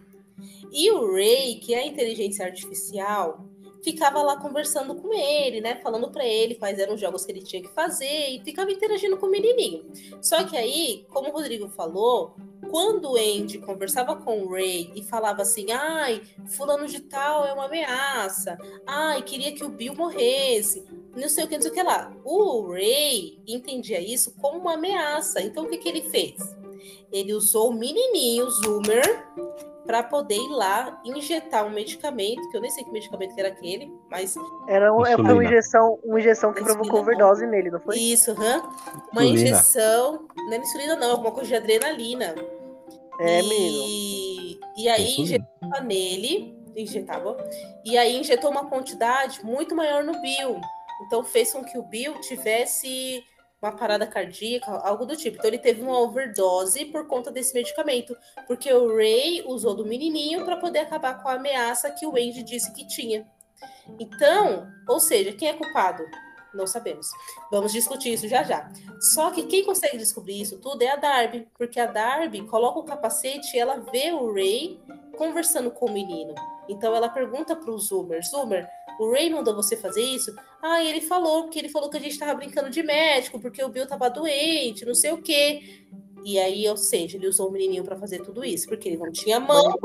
E 0.69 0.91
o 0.91 1.13
Ray, 1.13 1.55
que 1.55 1.73
é 1.73 1.79
a 1.79 1.87
inteligência 1.87 2.45
artificial, 2.45 3.45
ficava 3.81 4.21
lá 4.21 4.35
conversando 4.35 4.93
com 4.95 5.13
ele, 5.13 5.61
né? 5.61 5.75
Falando 5.81 6.11
para 6.11 6.25
ele 6.25 6.55
quais 6.55 6.77
eram 6.77 6.95
os 6.95 6.99
jogos 6.99 7.25
que 7.25 7.31
ele 7.31 7.41
tinha 7.41 7.61
que 7.61 7.69
fazer 7.69 8.31
e 8.31 8.43
ficava 8.43 8.69
interagindo 8.69 9.15
com 9.15 9.27
o 9.27 9.31
menininho. 9.31 9.89
Só 10.21 10.43
que 10.43 10.57
aí, 10.57 11.05
como 11.07 11.29
o 11.29 11.31
Rodrigo 11.31 11.69
falou, 11.69 12.35
quando 12.69 13.11
o 13.11 13.15
Andy 13.15 13.59
conversava 13.59 14.17
com 14.17 14.43
o 14.43 14.51
Ray 14.51 14.91
e 14.93 15.01
falava 15.01 15.43
assim: 15.43 15.71
ai, 15.71 16.21
fulano 16.47 16.85
de 16.85 16.99
tal 16.99 17.45
é 17.45 17.53
uma 17.53 17.67
ameaça, 17.67 18.57
ai, 18.85 19.21
queria 19.21 19.53
que 19.53 19.63
o 19.63 19.69
Bill 19.69 19.95
morresse, 19.95 20.83
não 21.15 21.29
sei 21.29 21.45
o 21.45 21.47
que, 21.47 21.55
não 21.55 21.61
sei 21.61 21.71
o 21.71 21.73
que 21.73 21.83
lá. 21.83 22.13
O 22.25 22.73
Ray 22.73 23.39
entendia 23.47 24.01
isso 24.01 24.35
como 24.35 24.59
uma 24.59 24.73
ameaça. 24.73 25.39
Então 25.41 25.63
o 25.63 25.69
que, 25.69 25.77
que 25.77 25.87
ele 25.87 26.01
fez? 26.09 26.35
Ele 27.11 27.33
usou 27.33 27.69
o 27.69 27.73
menininho 27.73 28.49
Zoomer 28.49 29.25
para 29.87 30.03
poder 30.03 30.35
ir 30.35 30.49
lá 30.49 31.01
injetar 31.05 31.65
um 31.65 31.69
medicamento, 31.69 32.49
que 32.49 32.57
eu 32.57 32.61
nem 32.61 32.69
sei 32.69 32.83
que 32.83 32.91
medicamento 32.91 33.33
que 33.33 33.39
era 33.39 33.49
aquele, 33.49 33.89
mas. 34.11 34.35
Era 34.67 34.93
um, 34.93 35.05
é, 35.05 35.15
foi 35.15 35.23
uma 35.23 35.43
injeção, 35.43 35.97
uma 36.03 36.19
injeção 36.19 36.51
que 36.51 36.59
Insulina, 36.59 36.79
provocou 36.79 36.99
não. 36.99 37.03
overdose 37.03 37.47
nele, 37.47 37.71
não 37.71 37.79
foi? 37.79 37.97
Isso, 37.97 38.31
hã? 38.31 38.61
Uma 39.13 39.23
Insulina. 39.23 39.49
injeção. 39.49 40.27
Não 40.35 40.53
é 40.53 40.57
insulina, 40.57 40.95
não, 40.97 41.11
alguma 41.11 41.31
coisa 41.31 41.47
de 41.47 41.55
adrenalina. 41.55 42.35
É, 43.19 43.39
e... 43.39 43.47
menino. 43.47 44.67
E 44.77 44.89
aí 44.89 45.03
Insulina. 45.03 45.23
injetava 45.23 45.83
nele, 45.85 46.57
injetava, 46.75 47.37
e 47.85 47.97
aí 47.97 48.17
injetou 48.17 48.51
uma 48.51 48.65
quantidade 48.65 49.43
muito 49.43 49.73
maior 49.73 50.03
no 50.03 50.21
Bill. 50.21 50.59
Então 51.05 51.23
fez 51.23 51.53
com 51.53 51.63
que 51.63 51.77
o 51.77 51.83
Bill 51.83 52.19
tivesse 52.19 53.23
uma 53.61 53.71
parada 53.71 54.05
cardíaca, 54.05 54.71
algo 54.71 55.05
do 55.05 55.15
tipo. 55.15 55.37
Então 55.37 55.49
ele 55.49 55.57
teve 55.57 55.81
uma 55.81 55.99
overdose 55.99 56.85
por 56.85 57.07
conta 57.07 57.31
desse 57.31 57.53
medicamento, 57.53 58.15
porque 58.45 58.71
o 58.71 58.95
Ray 58.95 59.43
usou 59.45 59.75
do 59.75 59.85
menininho 59.85 60.45
para 60.45 60.57
poder 60.57 60.79
acabar 60.79 61.21
com 61.21 61.29
a 61.29 61.33
ameaça 61.33 61.91
que 61.91 62.05
o 62.05 62.11
Andy 62.11 62.43
disse 62.43 62.71
que 62.73 62.87
tinha. 62.87 63.27
Então, 63.99 64.67
ou 64.87 64.99
seja, 64.99 65.33
quem 65.33 65.49
é 65.49 65.53
culpado? 65.53 66.03
Não 66.57 66.65
sabemos. 66.65 67.11
Vamos 67.51 67.71
discutir 67.71 68.13
isso 68.13 68.27
já 68.27 68.41
já. 68.43 68.69
Só 68.99 69.29
que 69.29 69.43
quem 69.43 69.63
consegue 69.63 69.97
descobrir 69.97 70.41
isso 70.41 70.57
tudo 70.57 70.81
é 70.81 70.89
a 70.89 70.95
Darby, 70.95 71.47
porque 71.57 71.79
a 71.79 71.85
Darby 71.85 72.41
coloca 72.47 72.79
o 72.79 72.83
capacete 72.83 73.55
e 73.55 73.59
ela 73.59 73.77
vê 73.91 74.11
o 74.11 74.33
Ray 74.33 74.79
conversando 75.15 75.69
com 75.69 75.85
o 75.85 75.91
menino. 75.91 76.33
Então 76.67 76.95
ela 76.95 77.07
pergunta 77.07 77.55
para 77.55 77.71
o 77.71 77.77
Zoomer: 77.77 78.25
Zoomer, 78.25 78.67
o 78.99 79.11
Ray 79.11 79.29
mandou 79.29 79.55
você 79.55 79.77
fazer 79.77 80.01
isso? 80.01 80.35
Ah, 80.61 80.83
ele 80.83 81.01
falou, 81.01 81.43
porque 81.43 81.59
ele 81.59 81.69
falou 81.69 81.89
que 81.89 81.97
a 81.97 81.99
gente 81.99 82.17
tava 82.17 82.33
brincando 82.33 82.69
de 82.69 82.81
médico, 82.81 83.39
porque 83.39 83.63
o 83.63 83.69
Bill 83.69 83.87
tava 83.87 84.09
doente, 84.09 84.85
não 84.85 84.95
sei 84.95 85.11
o 85.11 85.21
quê. 85.21 85.85
E 86.25 86.39
aí, 86.39 86.67
ou 86.67 86.75
seja, 86.75 87.15
ele 87.15 87.27
usou 87.27 87.47
o 87.47 87.51
menininho 87.51 87.83
para 87.83 87.95
fazer 87.95 88.21
tudo 88.21 88.43
isso, 88.43 88.67
porque 88.67 88.89
ele 88.89 88.97
não 88.97 89.11
tinha 89.11 89.39
mão, 89.39 89.77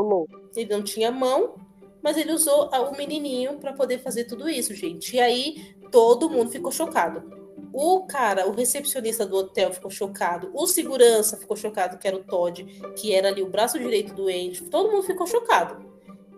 ele 0.56 0.70
não 0.74 0.82
tinha 0.82 1.10
mão, 1.12 1.54
mas 2.02 2.16
ele 2.16 2.32
usou 2.32 2.68
o 2.68 2.96
menininho 2.96 3.58
para 3.58 3.72
poder 3.72 3.98
fazer 3.98 4.24
tudo 4.24 4.48
isso, 4.48 4.74
gente. 4.74 5.14
E 5.14 5.20
aí 5.20 5.76
todo 5.92 6.28
mundo 6.28 6.50
ficou 6.50 6.72
chocado. 6.72 7.40
O 7.72 8.04
cara, 8.06 8.48
o 8.48 8.52
recepcionista 8.52 9.24
do 9.24 9.36
hotel 9.36 9.72
ficou 9.72 9.90
chocado, 9.90 10.50
o 10.52 10.66
segurança 10.66 11.36
ficou 11.36 11.56
chocado, 11.56 11.98
que 11.98 12.08
era 12.08 12.16
o 12.16 12.24
Todd, 12.24 12.64
que 12.96 13.14
era 13.14 13.28
ali 13.28 13.42
o 13.42 13.48
braço 13.48 13.78
direito 13.78 14.12
do 14.12 14.26
Andy. 14.26 14.64
Todo 14.64 14.90
mundo 14.90 15.04
ficou 15.04 15.26
chocado. 15.26 15.86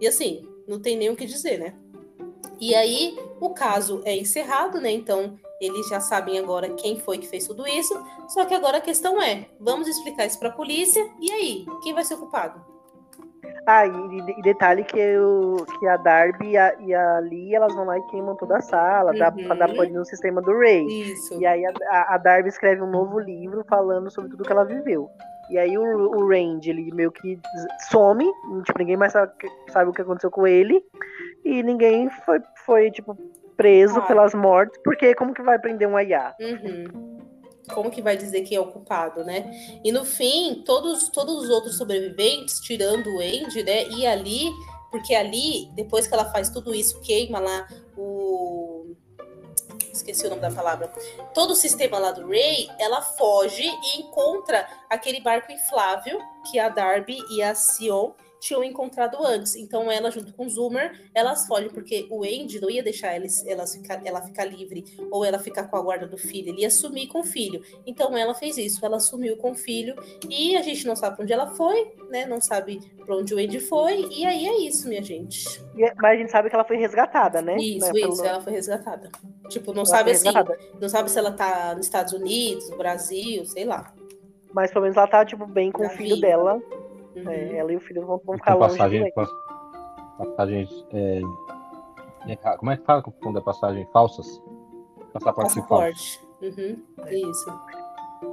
E 0.01 0.07
assim, 0.07 0.47
não 0.69 0.79
tem 0.79 0.97
nem 0.97 1.09
o 1.09 1.17
que 1.17 1.25
dizer, 1.25 1.59
né? 1.59 1.75
E 2.61 2.75
aí 2.75 3.19
o 3.41 3.51
caso 3.51 4.03
é 4.05 4.17
encerrado, 4.17 4.81
né? 4.81 4.93
Então 4.93 5.39
eles 5.61 5.89
já 5.89 6.01
sabem 6.01 6.39
agora 6.39 6.71
quem 6.75 7.01
foi 7.01 7.19
que 7.19 7.27
fez 7.27 7.47
tudo 7.47 7.67
isso. 7.67 7.95
Só 8.29 8.45
que 8.45 8.55
agora 8.55 8.79
a 8.79 8.83
questão 8.83 9.21
é: 9.21 9.49
vamos 9.59 9.89
explicar 9.89 10.27
isso 10.27 10.39
para 10.39 10.51
a 10.51 10.53
polícia? 10.53 11.09
E 11.21 11.33
aí, 11.33 11.67
quem 11.83 11.95
vai 11.95 12.05
ser 12.05 12.15
o 12.15 12.19
culpado? 12.19 12.74
Ah, 13.67 13.87
e, 13.87 13.91
e 14.39 14.43
detalhe 14.43 14.85
que, 14.85 15.17
o, 15.19 15.57
que 15.79 15.87
a 15.89 15.97
Darby 15.97 16.51
e 16.51 16.59
a, 16.59 16.75
e 16.81 16.95
a 16.95 17.19
Lee, 17.21 17.55
elas 17.55 17.75
vão 17.75 17.87
lá 17.87 17.99
e 17.99 18.03
queimam 18.09 18.37
toda 18.37 18.59
a 18.59 18.61
sala, 18.61 19.13
dá, 19.15 19.31
Uhum. 19.31 19.47
pra 19.47 19.55
dar 19.57 19.75
pane 19.75 19.91
no 19.93 20.05
sistema 20.05 20.43
do 20.43 20.53
Ray. 20.59 20.85
Isso. 20.87 21.41
E 21.41 21.47
aí 21.47 21.65
a, 21.65 21.73
a- 21.91 22.15
a 22.15 22.19
Darby 22.19 22.49
escreve 22.51 22.83
um 22.83 22.91
novo 22.91 23.19
livro 23.19 23.65
falando 23.69 24.11
sobre 24.11 24.31
tudo 24.31 24.45
que 24.45 24.53
ela 24.53 24.65
viveu. 24.67 25.09
E 25.51 25.59
aí 25.59 25.77
o, 25.79 25.83
o 25.83 26.29
Randy, 26.29 26.71
ele 26.71 26.93
meio 26.95 27.11
que 27.11 27.39
some, 27.91 28.25
tipo, 28.65 28.79
ninguém 28.79 28.97
mais 28.97 29.13
sabe, 29.13 29.33
sabe 29.69 29.91
o 29.91 29.93
que 29.95 30.03
aconteceu 30.03 30.31
com 30.31 30.47
ele. 30.47 30.83
E 31.45 31.63
ninguém 31.63 32.11
foi, 32.25 32.41
foi 32.67 32.91
tipo, 32.91 33.17
preso 33.57 33.99
Ah. 33.99 34.03
pelas 34.03 34.35
mortes, 34.35 34.79
porque 34.85 35.15
como 35.15 35.33
que 35.35 35.43
vai 35.43 35.59
prender 35.59 35.89
um 35.89 35.99
IA? 35.99 36.35
Uhum. 36.41 37.14
Como 37.73 37.91
que 37.91 38.03
vai 38.03 38.17
dizer 38.17 38.43
quem 38.43 38.57
é 38.57 38.61
o 38.61 38.71
culpado, 38.71 39.25
né? 39.25 39.51
E 39.83 39.91
no 39.91 40.05
fim, 40.05 40.63
todos, 40.65 41.09
todos 41.09 41.45
os 41.45 41.49
outros 41.49 41.77
sobreviventes, 41.77 42.61
tirando 42.61 43.07
o 43.07 43.21
Andy, 43.21 43.63
né? 43.63 43.89
E 43.89 44.07
ali, 44.07 44.51
porque 44.91 45.15
ali, 45.15 45.71
depois 45.75 46.07
que 46.07 46.15
ela 46.15 46.31
faz 46.31 46.51
tudo 46.51 46.75
isso, 46.75 47.01
queima 47.01 47.39
lá 47.39 47.67
o. 47.97 48.95
Esqueci 49.93 50.27
o 50.27 50.31
nome 50.31 50.43
da 50.43 50.51
palavra. 50.51 50.93
Todo 51.33 51.53
o 51.53 51.55
sistema 51.55 51.99
lá 51.99 52.11
do 52.11 52.27
Ray, 52.27 52.69
ela 52.79 53.01
foge 53.01 53.63
e 53.63 54.01
encontra 54.01 54.67
aquele 54.91 55.21
barco 55.21 55.53
inflável 55.53 56.21
que 56.51 56.59
a 56.59 56.69
Darby 56.69 57.19
e 57.31 57.43
a 57.43 57.55
Sion 57.55 58.13
tinham 58.45 58.63
encontrado 58.63 59.17
antes. 59.25 59.57
Então 59.57 59.91
ela, 59.91 60.11
junto 60.11 60.35
com 60.35 60.45
o 60.45 60.51
Zoomer, 60.51 61.01
elas 61.15 61.47
fogem, 61.47 61.71
porque 61.71 62.07
o 62.11 62.23
Andy 62.23 62.61
não 62.61 62.69
ia 62.69 62.83
deixar 62.83 63.17
eles, 63.17 63.43
elas 63.47 63.75
ficar, 63.75 64.03
ela 64.05 64.21
ficar 64.21 64.45
livre 64.45 64.85
ou 65.11 65.25
ela 65.25 65.39
ficar 65.39 65.65
com 65.69 65.77
a 65.77 65.81
guarda 65.81 66.07
do 66.07 66.19
filho, 66.19 66.51
ele 66.51 66.61
ia 66.61 66.71
sumir 66.71 67.09
com 67.09 67.21
o 67.21 67.25
filho. 67.25 67.63
Então 67.87 68.15
ela 68.17 68.35
fez 68.35 68.59
isso, 68.59 68.85
ela 68.85 69.01
sumiu 69.01 69.39
com 69.39 69.53
o 69.53 69.55
filho 69.55 69.95
e 70.29 70.55
a 70.57 70.63
gente 70.63 70.87
não 70.87 70.95
sabe 70.95 71.17
pra 71.17 71.23
onde 71.23 71.33
ela 71.33 71.47
foi, 71.55 71.91
né? 72.11 72.27
Não 72.27 72.39
sabe 72.41 72.81
pra 73.07 73.17
onde 73.17 73.35
o 73.35 73.39
Andy 73.39 73.61
foi, 73.61 74.07
e 74.11 74.27
aí 74.27 74.47
é 74.47 74.59
isso, 74.61 74.89
minha 74.89 75.03
gente. 75.03 75.49
E- 75.75 75.93
mas 75.97 76.13
a 76.13 76.17
gente 76.17 76.31
sabe 76.31 76.51
que 76.51 76.55
ela 76.55 76.65
foi 76.65 76.77
resgatada, 76.77 77.41
né? 77.41 77.57
Isso, 77.57 77.81
Né, 77.93 77.93
isso, 78.01 78.17
pelo- 78.17 78.25
ela 78.29 78.41
foi 78.43 78.53
resgatada. 78.53 79.11
Tipo, 79.49 79.73
não 79.73 79.79
ela 79.83 79.87
sabe 79.87 80.11
assim, 80.11 80.25
resgatada. 80.27 80.59
não 80.81 80.89
sabe 80.89 81.11
se 81.11 81.19
ela 81.19 81.33
tá 81.33 81.75
nos 81.75 81.87
Estados 81.87 82.13
Unidos, 82.13 82.69
no 82.69 82.77
Brasil, 82.77 83.47
sei 83.47 83.65
lá. 83.65 83.93
Mas 84.53 84.71
pelo 84.71 84.83
menos 84.83 84.97
ela 84.97 85.07
tá, 85.09 85.25
tipo, 85.25 85.47
bem 85.47 85.73
com 85.73 85.83
Tá 85.83 85.89
o 85.89 85.97
filho 85.97 86.15
viva. 86.17 86.27
dela. 86.27 86.63
Uhum. 87.17 87.31
É, 87.31 87.57
ela 87.57 87.73
e 87.73 87.77
o 87.77 87.81
filho 87.81 88.05
vão, 88.07 88.21
vão 88.25 88.37
ficar 88.37 88.55
longe 88.55 88.77
passagem, 88.77 89.13
pass- 89.15 89.31
passagens. 90.19 90.87
é, 90.93 91.21
é, 92.29 92.37
como 92.57 92.71
é 92.71 92.77
que 92.77 92.85
fala 92.85 93.03
quando 93.03 93.39
é 93.39 93.43
passagem 93.43 93.87
falsas? 93.93 94.43
Passaporte 95.13 95.55
falso. 95.55 95.69
Passaporte. 95.69 96.21
Uhum. 96.43 96.83
Isso. 97.11 97.61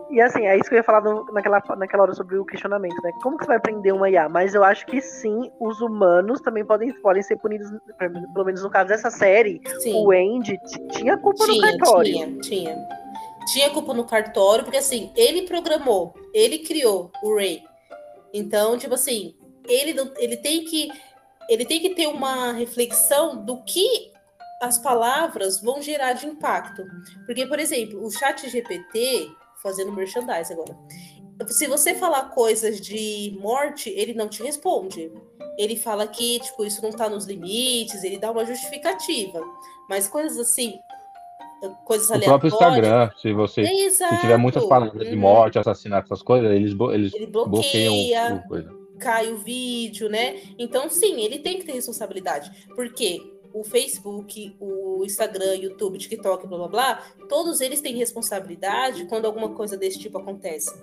E 0.10 0.22
assim, 0.22 0.46
é 0.46 0.56
isso 0.56 0.70
que 0.70 0.76
eu 0.76 0.78
ia 0.78 0.84
falar 0.84 1.02
no- 1.02 1.26
naquela, 1.32 1.62
naquela 1.78 2.04
hora 2.04 2.14
sobre 2.14 2.38
o 2.38 2.46
questionamento, 2.46 2.96
né? 3.04 3.12
Como 3.22 3.38
que 3.38 3.44
você 3.44 3.50
vai 3.50 3.60
prender 3.60 3.94
uma 3.94 4.10
IA? 4.10 4.30
Mas 4.30 4.54
eu 4.56 4.64
acho 4.64 4.86
que 4.86 5.02
sim, 5.02 5.52
os 5.60 5.82
humanos 5.82 6.40
também 6.42 6.66
podem, 6.66 6.92
podem 7.02 7.22
ser 7.22 7.38
punidos, 7.38 7.70
pelo 8.34 8.46
menos 8.46 8.64
no 8.64 8.70
caso 8.70 8.88
dessa 8.90 9.10
série, 9.12 9.62
Sim. 9.80 9.94
o 10.06 10.12
Andy 10.12 10.58
tinha 10.92 11.18
culpa 11.18 11.46
no 11.46 11.54
Tinha, 11.54 11.78
cartório. 11.78 12.12
tinha, 12.14 12.38
tinha. 12.40 12.88
Tinha 13.52 13.70
culpa 13.72 13.94
no 13.94 14.06
cartório, 14.06 14.64
porque 14.64 14.78
assim, 14.78 15.12
ele 15.16 15.48
programou, 15.48 16.14
ele 16.34 16.60
criou 16.60 17.12
o 17.24 17.36
Ray. 17.36 17.62
Então, 18.34 18.78
tipo 18.78 18.94
assim, 18.94 19.36
ele, 19.68 19.96
ele 20.18 20.38
tem 20.38 20.64
que 20.66 20.90
ele 21.50 21.66
tem 21.66 21.82
que 21.82 21.90
ter 21.90 22.08
uma 22.08 22.54
reflexão 22.54 23.44
do 23.44 23.62
que 23.64 24.12
as 24.62 24.78
palavras 24.78 25.60
vão 25.60 25.82
gerar 25.82 26.14
de 26.14 26.28
impacto. 26.28 26.86
Porque, 27.26 27.46
por 27.46 27.60
exemplo, 27.60 28.06
o 28.06 28.12
chat 28.12 28.48
GPT, 28.48 29.30
fazendo 29.62 29.92
merchandise 29.92 30.54
agora, 30.54 30.78
se 31.48 31.68
você 31.68 31.96
falar 31.96 32.30
coisas 32.30 32.80
de 32.80 33.36
morte, 33.40 33.90
ele 33.90 34.14
não 34.14 34.30
te 34.30 34.44
responde. 34.44 35.12
Ele 35.58 35.76
fala 35.76 36.08
que, 36.08 36.40
tipo, 36.40 36.64
isso 36.64 36.82
não 36.82 36.92
tá 36.92 37.10
nos 37.10 37.26
limites, 37.26 38.04
ele 38.04 38.18
dá 38.18 38.32
uma 38.32 38.46
justificativa. 38.46 39.44
Mas 39.90 40.08
coisas 40.08 40.38
assim, 40.38 40.80
coisas 41.86 42.10
O 42.10 42.20
próprio 42.20 42.54
aleatórias. 42.54 42.78
Instagram, 42.88 43.12
se 43.22 43.34
você 43.34 43.62
exato. 43.62 44.16
se 44.16 44.22
tiver 44.22 44.38
muitas 44.38 44.66
palavras 44.66 45.08
de 45.08 45.14
Uhum. 45.14 45.20
morte, 45.22 45.60
assassinato, 45.60 46.06
essas 46.06 46.24
coisas, 46.24 46.50
eles, 46.52 46.76
eles 46.94 47.14
Ele 47.14 47.28
bloqueiam 47.28 47.94
bloqueia, 47.94 48.34
o, 48.34 48.38
o 48.38 48.48
coisa. 48.48 48.76
cai 49.00 49.32
o 49.32 49.38
vídeo, 49.38 50.10
né? 50.10 50.40
Então, 50.58 50.90
sim, 50.90 51.22
ele 51.22 51.40
tem 51.40 51.58
que 51.60 51.66
ter 51.66 51.74
responsabilidade. 51.74 52.68
Porque 52.76 53.22
o 53.54 53.64
Facebook, 53.64 54.56
o 54.60 55.04
Instagram, 55.06 55.56
YouTube, 55.56 55.98
TikTok, 55.98 56.48
blá 56.48 56.58
blá 56.58 56.68
blá, 56.68 57.04
todos 57.28 57.60
eles 57.62 57.82
têm 57.82 57.96
responsabilidade 57.98 59.06
quando 59.06 59.26
alguma 59.26 59.50
coisa 59.50 59.76
desse 59.78 60.00
tipo 60.00 60.18
acontece. 60.18 60.74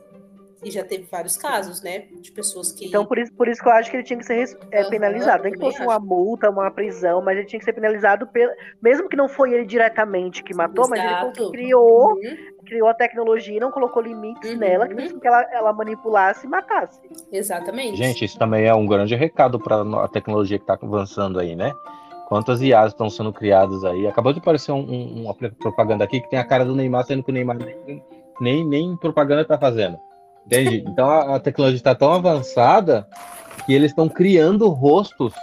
E 0.63 0.71
já 0.71 0.83
teve 0.85 1.07
vários 1.11 1.37
casos, 1.37 1.81
né? 1.83 2.07
De 2.21 2.33
pessoas 2.33 2.73
que. 2.73 2.87
Então, 2.87 3.05
por 3.07 3.17
isso, 3.19 3.33
por 3.35 3.47
isso 3.49 3.63
que 3.63 3.69
eu 3.69 3.73
acho 3.73 3.91
que 3.91 3.97
ele 3.97 4.03
tinha 4.05 4.19
que 4.19 4.25
ser 4.27 4.35
res- 4.35 4.57
é, 4.73 4.83
penalizado. 4.85 5.45
Nem 5.45 5.53
que 5.53 5.59
fosse 5.61 5.81
uma 5.81 5.99
multa, 6.01 6.51
uma 6.51 6.71
prisão, 6.71 7.23
mas 7.23 7.37
ele 7.39 7.47
tinha 7.47 7.59
que 7.61 7.65
ser 7.65 7.73
penalizado, 7.73 8.27
pela... 8.27 8.53
mesmo 8.83 9.09
que 9.09 9.17
não 9.17 9.29
foi 9.29 9.53
ele 9.55 9.65
diretamente 9.65 10.43
que 10.43 10.53
matou, 10.53 10.89
mas 10.89 10.99
ele 10.99 11.09
foi 11.15 11.29
o 11.29 11.31
Exato. 11.31 11.45
que 11.45 11.51
criou, 11.59 12.09
Uhum, 12.15 12.37
criou 12.67 12.89
a 12.89 12.95
tecnologia 12.95 13.57
e 13.57 13.61
não 13.61 13.71
colocou 13.71 14.03
limites 14.03 14.51
Uhum. 14.51 14.59
nela, 14.59 14.89
que 14.89 14.95
com 15.13 15.21
que 15.21 15.29
ela, 15.29 15.43
ela 15.53 15.73
manipulasse 15.73 16.45
e 16.47 16.49
matasse. 16.51 17.01
exatamente. 17.31 17.97
Gente, 17.97 18.25
isso 18.25 18.39
também 18.39 18.67
é 18.67 18.75
um 18.75 18.87
grande 18.87 19.15
recado 19.15 19.61
para 19.61 19.83
a 20.05 20.09
tecnologia 20.09 20.59
que 20.59 20.65
está 20.65 20.77
avançando 20.83 21.39
aí, 21.39 21.55
né? 21.55 21.73
Quantas 22.27 22.61
IAs 22.61 22.93
estão 22.93 23.09
sendo 23.09 23.33
criadas 23.33 23.85
aí? 23.85 24.07
Acabou 24.07 24.33
de 24.33 24.41
aparecer 24.41 24.73
um- 24.73 24.81
um- 24.91 25.23
uma 25.25 25.35
propaganda 25.35 26.05
aqui 26.05 26.21
que 26.21 26.29
tem 26.29 26.39
a 26.39 26.45
cara 26.45 26.65
do 26.65 26.75
Neymar, 26.75 27.05
sendo 27.07 27.23
que 27.23 27.31
o 27.31 27.35
Neymar 27.35 27.57
nem, 27.57 28.03
nem, 28.41 28.65
nem 28.67 28.97
propaganda 28.97 29.43
está 29.43 29.57
fazendo. 29.57 29.99
Entende? 30.49 30.83
Então 30.87 31.09
a, 31.11 31.37
a 31.37 31.41
tecnologia 31.41 31.77
está 31.77 31.95
tão 31.95 32.11
avançada 32.13 33.07
que 33.67 33.75
eles 33.75 33.91
estão 33.91 34.09
criando 34.09 34.67
rostos 34.71 35.35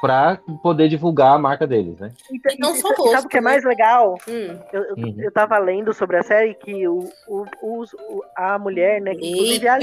para 0.00 0.38
poder 0.62 0.88
divulgar 0.88 1.32
a 1.34 1.38
marca 1.38 1.66
deles, 1.66 1.98
né? 1.98 2.10
Então, 2.30 2.52
E 2.52 2.58
não 2.58 2.74
só 2.74 2.88
sabe 2.88 3.00
o 3.00 3.04
rosto, 3.12 3.28
que 3.28 3.36
é 3.38 3.40
né? 3.40 3.44
mais 3.44 3.64
legal? 3.64 4.18
Hum, 4.28 4.58
Eu, 4.72 4.82
eu, 4.82 4.94
Uhum. 4.96 5.14
eu 5.18 5.32
tava 5.32 5.56
lendo 5.58 5.94
sobre 5.94 6.16
a 6.18 6.22
série 6.22 6.52
que 6.54 6.86
o, 6.88 7.08
o, 7.28 7.44
o- 7.62 8.22
a 8.36 8.58
mulher, 8.58 9.00
né? 9.00 9.14
Que 9.14 9.30
inclusive 9.30 9.68
a 9.68 9.78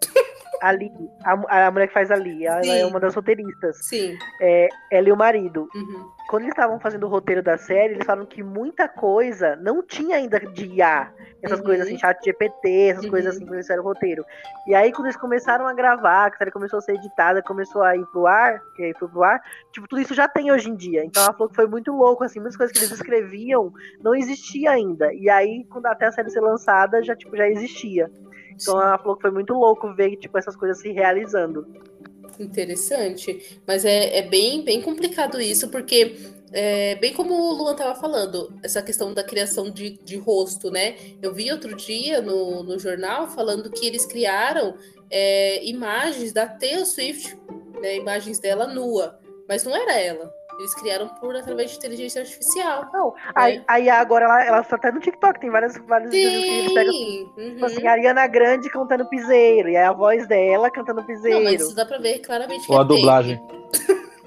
Ali, 0.62 0.92
a, 1.24 1.66
a, 1.66 1.70
mulher 1.72 1.88
que 1.88 1.92
faz 1.94 2.10
Ali, 2.10 2.46
ela 2.46 2.64
é 2.74 2.86
uma 2.86 3.00
das 3.00 3.14
roteiristas. 3.14 3.78
Sim. 3.84 4.16
É, 4.40 4.68
ela 4.90 5.08
e 5.08 5.12
o 5.12 5.16
marido 5.16 5.68
Uhum. 5.74 6.08
quando 6.28 6.42
eles 6.44 6.52
estavam 6.54 6.78
fazendo 6.78 7.04
o 7.04 7.08
roteiro 7.08 7.42
da 7.42 7.58
série, 7.58 7.94
eles 7.94 8.06
falaram 8.06 8.24
que 8.26 8.42
muita 8.42 8.88
coisa 8.88 9.56
não 9.56 9.82
tinha 9.82 10.16
ainda 10.16 10.38
de 10.38 10.66
IA. 10.66 11.12
Essas 11.42 11.58
Uhum. 11.58 11.64
coisas 11.64 11.86
assim, 11.86 11.98
chat 11.98 12.24
GPT, 12.24 12.68
essas 12.90 13.04
Uhum. 13.04 13.10
coisas 13.10 13.34
assim, 13.34 13.44
quando 13.44 13.54
eles 13.54 13.66
fizeram 13.66 13.82
o 13.82 13.86
roteiro. 13.86 14.24
E 14.64 14.74
aí, 14.76 14.92
quando 14.92 15.06
eles 15.06 15.16
começaram 15.16 15.66
a 15.66 15.74
gravar, 15.74 16.30
que 16.30 16.36
a 16.36 16.38
série 16.38 16.52
começou 16.52 16.78
a 16.78 16.82
ser 16.82 16.94
editada, 16.94 17.42
começou 17.42 17.82
a 17.82 17.96
ir 17.96 18.06
pro 18.12 18.28
ar, 18.28 18.60
que 18.76 18.84
aí 18.84 18.94
foi 18.94 19.08
pro 19.08 19.24
ar, 19.24 19.42
tipo, 19.72 19.88
tudo 19.88 20.00
isso 20.00 20.14
já 20.14 20.28
tem 20.28 20.52
hoje 20.52 20.70
em 20.70 20.76
dia. 20.76 21.04
Então 21.04 21.20
ela 21.20 21.32
falou 21.32 21.48
que 21.48 21.56
foi 21.56 21.66
muito 21.66 21.90
louco, 21.92 22.22
assim, 22.22 22.38
muitas 22.38 22.56
coisas 22.56 22.72
que 22.72 22.78
eles 22.78 22.92
escreviam 22.92 23.72
não 24.00 24.14
existia 24.14 24.70
ainda. 24.70 25.12
E 25.12 25.28
aí, 25.28 25.64
quando 25.68 25.86
até 25.86 26.06
a 26.06 26.12
série 26.12 26.30
ser 26.30 26.40
lançada, 26.40 27.02
já, 27.02 27.16
tipo, 27.16 27.36
já 27.36 27.48
existia. 27.48 28.08
Então 28.54 28.80
ela 28.80 28.98
falou 28.98 29.16
que 29.16 29.22
foi 29.22 29.30
muito 29.30 29.54
louco 29.54 29.92
ver, 29.94 30.16
tipo, 30.16 30.36
essas 30.38 30.56
coisas 30.56 30.80
se 30.80 30.90
realizando. 30.92 31.66
Interessante. 32.38 33.60
Mas 33.66 33.84
é, 33.84 34.18
é 34.18 34.22
bem, 34.22 34.64
bem 34.64 34.80
complicado 34.80 35.40
isso, 35.40 35.68
porque, 35.68 36.16
é, 36.52 36.94
bem 36.96 37.12
como 37.12 37.34
o 37.34 37.52
Luan 37.52 37.72
estava 37.72 37.98
falando, 37.98 38.52
essa 38.62 38.82
questão 38.82 39.12
da 39.12 39.22
criação 39.22 39.70
de, 39.70 39.98
de 40.02 40.16
rosto, 40.16 40.70
né? 40.70 40.96
Eu 41.20 41.34
vi 41.34 41.50
outro 41.50 41.76
dia 41.76 42.20
no, 42.20 42.62
no 42.62 42.78
jornal 42.78 43.28
falando 43.28 43.70
que 43.70 43.86
eles 43.86 44.06
criaram 44.06 44.74
é, 45.10 45.64
imagens 45.64 46.32
da 46.32 46.46
Taylor 46.46 46.86
Swift, 46.86 47.36
né, 47.80 47.96
imagens 47.96 48.38
dela 48.38 48.66
nua, 48.66 49.18
mas 49.48 49.64
não 49.64 49.76
era 49.76 49.98
ela. 49.98 50.32
Eles 50.62 50.74
criaram 50.74 51.08
por 51.08 51.34
através 51.34 51.72
de 51.72 51.76
inteligência 51.76 52.20
artificial. 52.20 52.88
Não, 52.92 53.14
aí, 53.34 53.62
aí 53.66 53.90
agora 53.90 54.26
ela, 54.26 54.44
ela 54.44 54.62
tá 54.62 54.76
até 54.76 54.92
no 54.92 55.00
TikTok, 55.00 55.40
tem 55.40 55.50
várias, 55.50 55.76
vários 55.78 56.12
vídeos 56.12 56.44
que 56.44 56.50
eles 56.50 56.72
pegam 56.72 56.92
Sim! 56.92 57.32
Tipo 57.34 57.40
uhum. 57.40 57.64
assim, 57.64 57.86
a 57.86 57.92
Ariana 57.92 58.26
Grande 58.28 58.70
cantando 58.70 59.08
piseiro, 59.08 59.68
e 59.68 59.76
aí 59.76 59.84
a 59.84 59.92
voz 59.92 60.26
dela 60.28 60.70
cantando 60.70 61.02
piseiro. 61.04 61.38
Não, 61.38 61.44
mas 61.44 61.60
isso 61.60 61.74
dá 61.74 61.84
pra 61.84 61.98
ver 61.98 62.20
claramente 62.20 62.64
que 62.64 62.72
Ou 62.72 62.78
a 62.78 62.84
é 62.84 62.86
fake. 62.86 63.61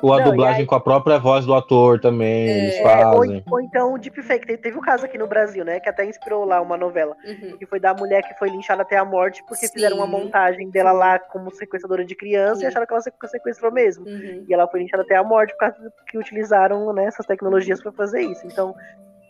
Ou 0.05 0.13
a 0.13 0.19
Não, 0.19 0.29
dublagem 0.29 0.61
aí- 0.61 0.65
com 0.67 0.75
a 0.75 0.79
própria 0.79 1.17
voz 1.17 1.45
do 1.47 1.53
ator 1.55 1.99
também, 1.99 2.47
É, 2.47 2.57
eles 2.59 2.75
É, 2.75 3.07
ou, 3.07 3.15
fazem. 3.17 3.43
ou 3.51 3.59
então 3.61 3.93
o 3.93 3.97
deepfake. 3.97 4.45
Te- 4.45 4.57
Teve 4.57 4.77
um 4.77 4.81
caso 4.81 5.03
aqui 5.05 5.17
no 5.17 5.25
Brasil, 5.25 5.65
né? 5.65 5.79
Que 5.79 5.89
até 5.89 6.05
inspirou 6.05 6.45
lá 6.45 6.61
uma 6.61 6.77
novela. 6.77 7.15
Uhum. 7.25 7.57
Que 7.57 7.65
foi 7.65 7.79
da 7.79 7.93
mulher 7.93 8.21
que 8.21 8.37
foi 8.37 8.49
linchada 8.49 8.83
até 8.83 8.97
a 8.97 9.03
morte 9.05 9.43
porque 9.47 9.65
Sim. 9.65 9.73
fizeram 9.73 9.97
uma 9.97 10.05
montagem 10.07 10.69
dela 10.69 10.91
lá 10.91 11.17
como 11.17 11.49
sequestradora 11.51 12.05
de 12.05 12.15
criança 12.15 12.57
Sim. 12.59 12.65
e 12.65 12.67
acharam 12.67 12.85
que 12.85 12.93
ela 12.93 13.01
sequ- 13.01 13.27
sequestrou 13.27 13.71
mesmo. 13.71 14.05
Uhum. 14.05 14.45
E 14.47 14.53
ela 14.53 14.67
foi 14.67 14.81
linchada 14.81 15.01
até 15.01 15.15
a 15.15 15.23
morte 15.23 15.53
por 15.53 15.59
causa 15.59 15.75
que 16.07 16.17
utilizaram 16.19 16.93
né, 16.93 17.05
essas 17.05 17.25
tecnologias 17.25 17.81
pra 17.81 17.91
fazer 17.91 18.21
isso. 18.21 18.45
Então, 18.45 18.75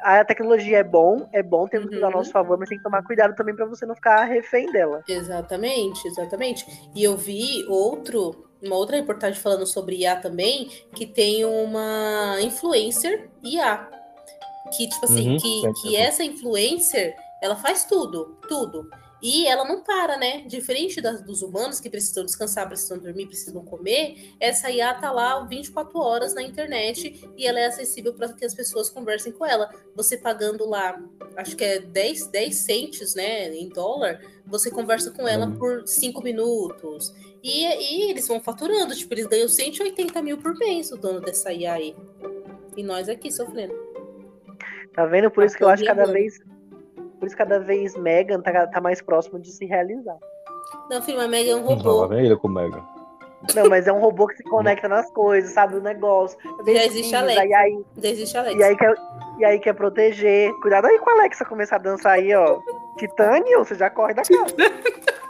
a 0.01 0.23
tecnologia 0.25 0.77
é 0.79 0.83
bom, 0.83 1.27
é 1.33 1.41
bom, 1.41 1.67
temos 1.67 1.89
que 1.89 1.95
usar 1.95 2.07
a 2.07 2.09
Uhum. 2.09 2.15
nosso 2.17 2.31
favor, 2.31 2.57
mas 2.59 2.69
tem 2.69 2.77
que 2.77 2.83
tomar 2.83 3.01
cuidado 3.03 3.33
também 3.35 3.55
pra 3.55 3.65
você 3.65 3.85
não 3.85 3.95
ficar 3.95 4.23
refém 4.25 4.71
dela. 4.71 5.01
Exatamente, 5.07 6.05
exatamente. 6.07 6.65
E 6.95 7.03
eu 7.03 7.15
vi 7.17 7.65
outro, 7.69 8.45
uma 8.65 8.75
outra 8.75 8.95
reportagem 8.97 9.39
falando 9.39 9.65
sobre 9.65 9.97
IA 9.97 10.15
também, 10.17 10.69
que 10.95 11.05
tem 11.05 11.45
uma 11.45 12.37
influencer 12.41 13.29
IA. 13.43 13.89
Que, 14.75 14.89
tipo 14.89 15.05
assim, 15.05 15.31
Uhum, 15.31 15.37
que, 15.37 15.81
que 15.81 15.95
essa 15.95 16.23
influencer, 16.23 17.15
ela 17.41 17.55
faz 17.55 17.85
tudo, 17.85 18.37
tudo. 18.47 18.89
E 19.21 19.47
ela 19.47 19.63
não 19.65 19.81
para, 19.81 20.17
né? 20.17 20.41
Diferente 20.45 20.99
das, 21.01 21.21
dos 21.21 21.41
humanos 21.41 21.79
que 21.79 21.89
precisam 21.89 22.25
descansar, 22.25 22.67
precisam 22.67 22.97
dormir, 22.99 23.25
precisam 23.27 23.63
comer, 23.63 24.35
essa 24.39 24.69
IA 24.69 24.93
tá 24.95 25.11
lá 25.11 25.43
24 25.45 25.97
horas 25.99 26.33
na 26.35 26.43
internet 26.43 27.27
e 27.35 27.47
ela 27.47 27.59
é 27.59 27.65
acessível 27.67 28.13
para 28.13 28.33
que 28.33 28.45
as 28.45 28.53
pessoas 28.53 28.89
conversem 28.89 29.31
com 29.31 29.45
ela. 29.45 29.69
Você 29.95 30.17
pagando 30.17 30.67
lá, 30.69 31.01
acho 31.37 31.55
que 31.55 31.63
é 31.63 31.79
10, 31.79 32.27
10 32.27 32.55
centes, 32.55 33.15
né, 33.15 33.49
em 33.55 33.69
dólar, 33.69 34.19
você 34.45 34.69
conversa 34.69 35.09
com 35.11 35.27
ela 35.27 35.45
Hum. 35.47 35.55
por 35.57 35.87
5 35.87 36.21
minutos. 36.21 37.11
E, 37.47 37.63
e 38.07 38.09
eles 38.09 38.27
vão 38.27 38.39
faturando, 38.39 38.95
tipo, 38.95 39.13
eles 39.13 39.27
ganham 39.27 39.47
180 39.47 40.19
mil 40.23 40.37
por 40.39 40.55
mês, 40.57 40.91
o 40.91 40.97
dono 40.97 41.21
dessa 41.21 41.53
IA 41.53 41.73
aí. 41.73 41.95
E 42.75 42.81
nós 42.81 43.07
aqui 43.07 43.31
sofrendo. 43.31 43.73
Tá 44.95 45.05
vendo? 45.05 45.29
Por 45.29 45.41
Tá 45.41 45.45
isso 45.45 45.55
que 45.57 45.63
eu 45.63 45.69
acho 45.69 45.83
que 45.83 45.87
cada 45.89 46.05
vez. 46.11 46.39
Por 47.19 47.27
isso 47.27 47.35
que 47.35 47.43
cada 47.43 47.59
vez 47.59 47.95
Megan 47.95 48.41
tá, 48.41 48.65
tá 48.67 48.81
mais 48.81 48.99
próximo 49.01 49.39
de 49.39 49.51
se 49.51 49.65
realizar. 49.65 50.17
Não, 50.89 51.01
filho, 51.03 51.21
a 51.21 51.27
Meg 51.27 51.47
é 51.47 51.55
um 51.55 51.59
Não, 51.61 51.67
robô. 51.75 52.07
vem 52.07 52.25
ele 52.25 52.35
com 52.35 52.47
o 52.47 52.51
Mega. 52.51 52.83
Não, 53.55 53.69
mas 53.69 53.85
é 53.87 53.93
um 53.93 53.99
robô 53.99 54.25
que 54.25 54.37
se 54.37 54.43
conecta 54.43 54.87
nas 54.89 55.07
coisas, 55.11 55.51
sabe? 55.51 55.75
O 55.75 55.81
negócio. 55.81 56.37
Já 56.65 56.83
existe 56.85 57.15
a 57.15 57.21
Pesquisa, 57.21 57.41
Alexa. 57.41 57.45
E 57.45 57.53
aí, 57.53 57.85
Já 57.97 58.09
existe 58.09 58.37
Alexa. 58.37 58.57
e, 58.57 58.63
aí 58.63 58.75
quer, 58.77 58.95
e 59.37 59.45
aí 59.45 59.59
quer 59.59 59.73
proteger. 59.73 60.51
Cuidado 60.61 60.85
aí 60.87 60.97
com 60.97 61.09
a 61.11 61.13
Alexa 61.13 61.45
começar 61.45 61.75
a 61.75 61.79
dançar 61.79 62.13
aí, 62.13 62.33
ó. 62.33 62.59
Titânio, 62.97 63.59
você 63.63 63.75
já 63.75 63.89
corre 63.89 64.15
da 64.15 64.23
casa. 64.23 64.55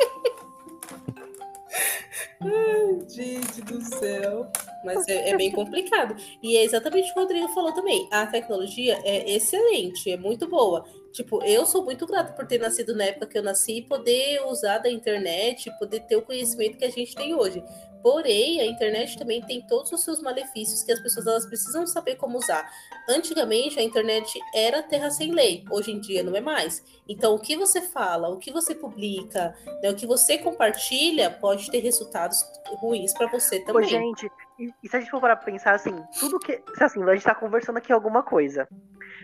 Gente 3.15 3.61
do 3.61 3.81
céu. 3.81 4.51
Mas 4.85 5.07
é, 5.07 5.31
é 5.31 5.37
bem 5.37 5.51
complicado. 5.51 6.15
E 6.41 6.55
é 6.55 6.63
exatamente 6.63 7.09
o 7.09 7.13
que 7.13 7.19
o 7.19 7.23
Rodrigo 7.23 7.47
falou 7.49 7.73
também. 7.73 8.07
A 8.11 8.27
tecnologia 8.27 8.99
é 9.03 9.31
excelente, 9.31 10.11
é 10.11 10.17
muito 10.17 10.47
boa. 10.47 10.85
Tipo, 11.11 11.41
eu 11.43 11.65
sou 11.65 11.83
muito 11.83 12.05
grata 12.05 12.33
por 12.33 12.45
ter 12.45 12.59
nascido 12.59 12.93
na 12.93 13.05
época 13.05 13.27
que 13.27 13.37
eu 13.37 13.43
nasci 13.43 13.77
e 13.77 13.81
poder 13.81 14.41
usar 14.47 14.79
da 14.79 14.89
internet, 14.89 15.71
poder 15.79 16.01
ter 16.01 16.17
o 16.17 16.21
conhecimento 16.21 16.77
que 16.77 16.83
a 16.85 16.91
gente 16.91 17.15
tem 17.15 17.33
hoje. 17.33 17.63
Porém, 18.05 18.59
a 18.59 18.65
internet 18.67 19.17
também 19.17 19.41
tem 19.41 19.65
todos 19.65 19.91
os 19.91 20.03
seus 20.03 20.21
malefícios 20.21 20.83
que 20.83 20.91
as 20.91 20.99
pessoas 20.99 21.25
elas 21.25 21.45
precisam 21.47 21.87
saber 21.87 22.17
como 22.17 22.37
usar. 22.37 22.69
Antigamente, 23.09 23.79
a 23.79 23.81
internet 23.81 24.39
era 24.53 24.83
terra 24.83 25.09
sem 25.09 25.31
lei. 25.31 25.65
Hoje 25.71 25.91
em 25.91 25.99
dia, 25.99 26.21
não 26.21 26.35
é 26.35 26.39
mais. 26.39 26.83
Então, 27.09 27.33
o 27.33 27.39
que 27.39 27.55
você 27.55 27.81
fala, 27.81 28.29
o 28.29 28.37
que 28.37 28.51
você 28.51 28.75
publica, 28.75 29.57
né, 29.81 29.89
o 29.89 29.95
que 29.95 30.05
você 30.05 30.37
compartilha 30.37 31.31
pode 31.31 31.71
ter 31.71 31.79
resultados 31.79 32.45
ruins 32.79 33.11
para 33.11 33.25
você 33.25 33.59
também. 33.61 33.89
gente, 33.89 34.29
e, 34.59 34.71
e 34.83 34.89
se 34.89 34.95
a 34.95 34.99
gente 34.99 35.09
for 35.11 35.19
para 35.19 35.35
pensar 35.35 35.73
assim, 35.75 35.95
tudo 36.19 36.39
que. 36.39 36.61
se 36.75 36.83
Assim, 36.83 37.03
a 37.03 37.13
gente 37.13 37.23
tá 37.23 37.35
conversando 37.35 37.77
aqui 37.77 37.91
alguma 37.91 38.23
coisa. 38.23 38.67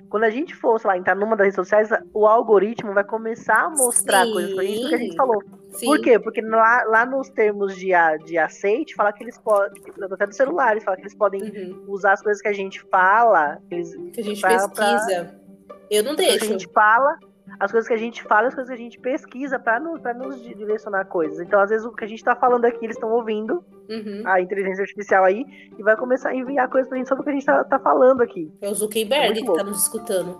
Quando 0.10 0.24
a 0.24 0.30
gente 0.30 0.56
for, 0.56 0.80
sei 0.80 0.88
lá, 0.90 0.98
entrar 0.98 1.16
numa 1.16 1.36
das 1.36 1.46
redes 1.46 1.56
sociais, 1.56 1.90
o 2.14 2.26
algoritmo 2.28 2.94
vai 2.94 3.04
começar 3.04 3.66
a 3.66 3.70
mostrar 3.70 4.26
Sim. 4.26 4.34
coisas 4.34 4.54
pra 4.54 4.64
gente 4.64 4.90
que 4.90 4.96
a 4.96 4.98
gente 4.98 5.16
falou. 5.16 5.42
Sim. 5.70 5.86
Por 5.86 6.02
quê? 6.02 6.20
Porque 6.20 6.42
lá, 6.42 6.84
lá 6.86 7.06
nos 7.06 7.30
termos 7.30 7.76
de, 7.76 7.94
a- 7.94 8.18
de 8.18 8.38
aceite, 8.38 8.96
fala 8.96 9.14
que 9.14 9.24
eles 9.24 9.38
podem. 9.38 9.82
Até 10.12 10.28
dos 10.28 10.36
celulares, 10.36 10.84
fala 10.84 10.98
que 10.98 11.04
eles 11.04 11.16
podem 11.16 11.42
Uhum. 11.44 11.86
usar 11.88 12.14
as 12.14 12.22
coisas 12.22 12.42
que 12.42 12.48
a 12.48 12.54
gente 12.54 12.82
fala, 12.90 13.60
eles, 13.70 13.94
Que 14.14 14.22
a 14.22 14.24
gente 14.24 14.42
Pra- 14.42 14.50
pesquisa. 14.68 15.40
Eu 15.90 16.04
não 16.04 16.16
coisas 16.16 16.16
que 16.16 16.22
a 16.24 16.40
deixo. 16.40 16.46
gente 16.46 16.68
fala, 16.74 17.18
as 17.60 17.72
coisas 17.72 17.88
que 17.88 17.94
a 17.94 17.98
gente 17.98 18.24
fala, 18.24 18.48
as 18.48 18.56
coisas 18.56 18.70
que 18.74 18.80
a 18.80 18.84
gente 18.84 19.00
pesquisa 19.00 19.60
pra, 19.60 19.80
no, 19.80 20.00
pra 20.00 20.14
nos 20.14 20.42
direcionar 20.42 21.06
coisas. 21.06 21.40
Então, 21.40 21.60
às 21.60 21.70
vezes, 21.70 21.86
o 21.86 21.92
que 21.92 22.04
a 22.04 22.08
gente 22.08 22.24
tá 22.24 22.36
falando 22.36 22.66
aqui, 22.66 22.86
eles 22.86 22.96
estão 22.96 23.12
ouvindo 23.12 23.64
Uhum. 23.90 24.24
a 24.26 24.40
inteligência 24.40 24.84
artificial 24.84 25.26
aí 25.26 25.44
e 25.78 25.84
vai 25.84 25.98
começar 25.98 26.30
a 26.30 26.36
enviar 26.36 26.70
coisas 26.70 26.88
pra 26.88 26.98
gente 26.98 27.10
sobre 27.10 27.22
o 27.22 27.24
que 27.26 27.30
a 27.30 27.34
gente 27.34 27.46
tá, 27.46 27.64
tá 27.66 27.78
falando 27.80 28.22
aqui. 28.22 28.50
É 28.62 28.68
o 28.70 28.72
É 28.72 28.74
Zuckerberg 28.74 29.34
muito 29.42 29.52
que 29.52 29.58
tá 29.58 29.64
nos 29.66 29.82
escutando. 29.82 30.38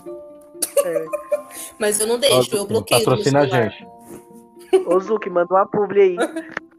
É. 0.86 1.06
Mas 1.78 2.00
eu 2.00 2.08
não 2.08 2.18
deixo, 2.18 2.56
eu 2.56 2.66
bloqueio. 2.66 3.04
Patrocina 3.04 3.42
a 3.42 3.46
gente. 3.46 3.86
Ô, 4.86 5.00
Zuki, 5.00 5.30
manda 5.30 5.54
uma 5.54 5.66
publi 5.68 6.02
aí. 6.02 6.16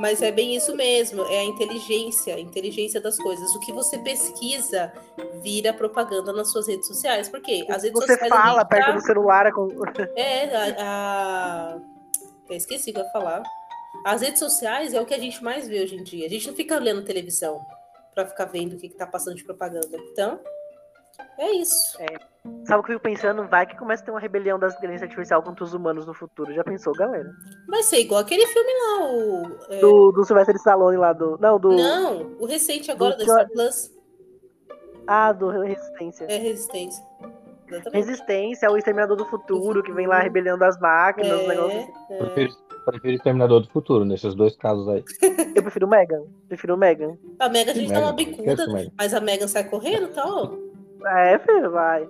Mas 0.00 0.22
é 0.22 0.32
bem 0.32 0.56
isso 0.56 0.74
mesmo, 0.74 1.24
é 1.26 1.40
a 1.40 1.44
inteligência, 1.44 2.34
a 2.34 2.40
inteligência 2.40 3.00
das 3.00 3.16
coisas. 3.18 3.54
O 3.54 3.60
que 3.60 3.72
você 3.72 3.98
pesquisa 3.98 4.92
vira 5.42 5.72
propaganda 5.72 6.32
nas 6.32 6.50
suas 6.50 6.66
redes 6.66 6.86
sociais. 6.86 7.28
Por 7.28 7.40
quê? 7.40 7.64
As 7.68 7.82
redes 7.82 8.00
Você 8.00 8.16
fala 8.28 8.60
gente 8.60 8.68
perto 8.68 8.86
tá- 8.86 8.92
do 8.92 9.00
celular 9.00 9.52
com. 9.52 9.68
É, 10.16 10.54
a, 10.56 11.78
a... 11.78 12.54
Esqueci 12.54 12.90
o 12.90 12.94
que 12.94 13.00
eu 13.00 13.04
ia 13.04 13.10
falar. 13.10 13.42
As 14.04 14.22
redes 14.22 14.38
sociais 14.38 14.92
é 14.92 15.00
o 15.00 15.06
que 15.06 15.14
a 15.14 15.18
gente 15.18 15.42
mais 15.42 15.68
vê 15.68 15.82
hoje 15.82 15.96
em 15.96 16.02
dia. 16.02 16.26
A 16.26 16.30
gente 16.30 16.46
não 16.46 16.54
fica 16.54 16.76
olhando 16.76 17.04
televisão 17.04 17.64
pra 18.14 18.26
ficar 18.26 18.46
vendo 18.46 18.74
o 18.74 18.76
que, 18.76 18.88
que 18.88 18.96
tá 18.96 19.06
passando 19.06 19.36
de 19.36 19.44
propaganda. 19.44 19.96
Então, 20.12 20.38
é 21.38 21.52
isso. 21.52 21.96
Sabe 22.66 22.80
o 22.80 22.82
que 22.84 22.92
eu 22.92 22.98
fico 22.98 23.02
pensando? 23.02 23.46
Vai 23.48 23.66
que 23.66 23.76
começa 23.78 24.02
a 24.02 24.06
ter 24.06 24.10
uma 24.10 24.20
rebelião 24.20 24.58
das 24.58 24.74
inteligências 24.76 25.08
artificial 25.08 25.42
contra 25.42 25.64
os 25.64 25.72
humanos 25.72 26.06
no 26.06 26.12
futuro. 26.12 26.52
Já 26.52 26.62
pensou, 26.62 26.92
galera? 26.94 27.30
Vai 27.68 27.82
ser 27.82 28.00
igual 28.00 28.20
aquele 28.20 28.46
filme 28.46 28.70
lá, 28.70 29.06
o. 29.06 29.56
é, 29.72 29.80
Do, 29.80 30.12
do 30.12 30.24
Sylvester 30.24 30.54
Stallone 30.56 30.96
lá 30.98 31.12
do. 31.14 31.38
Não, 31.40 31.58
do. 31.58 31.70
Não, 31.70 32.32
o 32.38 32.44
recente 32.46 32.90
agora 32.90 33.16
Do 33.16 33.24
da 33.24 33.32
Star 33.32 33.48
Plus 33.50 33.90
Ah, 35.06 35.32
do 35.32 35.48
Resistência. 35.48 36.26
é 36.28 36.36
Resistência. 36.36 37.02
Exatamente. 37.66 37.94
Resistência, 38.06 38.70
o 38.70 38.76
Exterminador 38.76 39.16
do 39.16 39.24
Futuro, 39.24 39.82
que 39.82 39.92
vem 39.92 40.06
lá 40.06 40.20
rebelião 40.20 40.58
das 40.58 40.78
máquinas, 40.78 41.40
os 41.40 41.48
negócios. 41.48 41.82
assim. 41.82 41.92
É, 42.10 42.14
é. 42.14 42.18
Prefiro, 42.18 42.52
prefiro 42.84 43.14
Exterminador 43.14 43.60
do 43.62 43.70
Futuro, 43.70 44.04
nesses 44.04 44.34
dois 44.34 44.54
casos 44.56 44.86
aí. 44.88 45.02
Eu 45.54 45.62
prefiro 45.62 45.86
o 45.86 45.90
Megan. 45.90 46.22
Prefiro 46.46 46.74
o 46.74 46.76
Megan. 46.76 47.16
A 47.38 47.48
Mega 47.48 47.70
a 47.72 47.74
gente 47.74 47.90
dá 47.90 48.00
uma 48.00 48.12
Megan, 48.12 48.30
bicuda, 48.32 48.50
esquece 48.52 48.70
o 48.70 48.72
Megan. 48.74 48.90
mas 48.98 49.14
a 49.14 49.20
Megan 49.20 49.48
sai 49.48 49.64
correndo 49.64 50.04
e 50.04 50.08
tal. 50.08 50.58
É, 51.06 51.38
filho, 51.38 51.70
vai. 51.70 52.08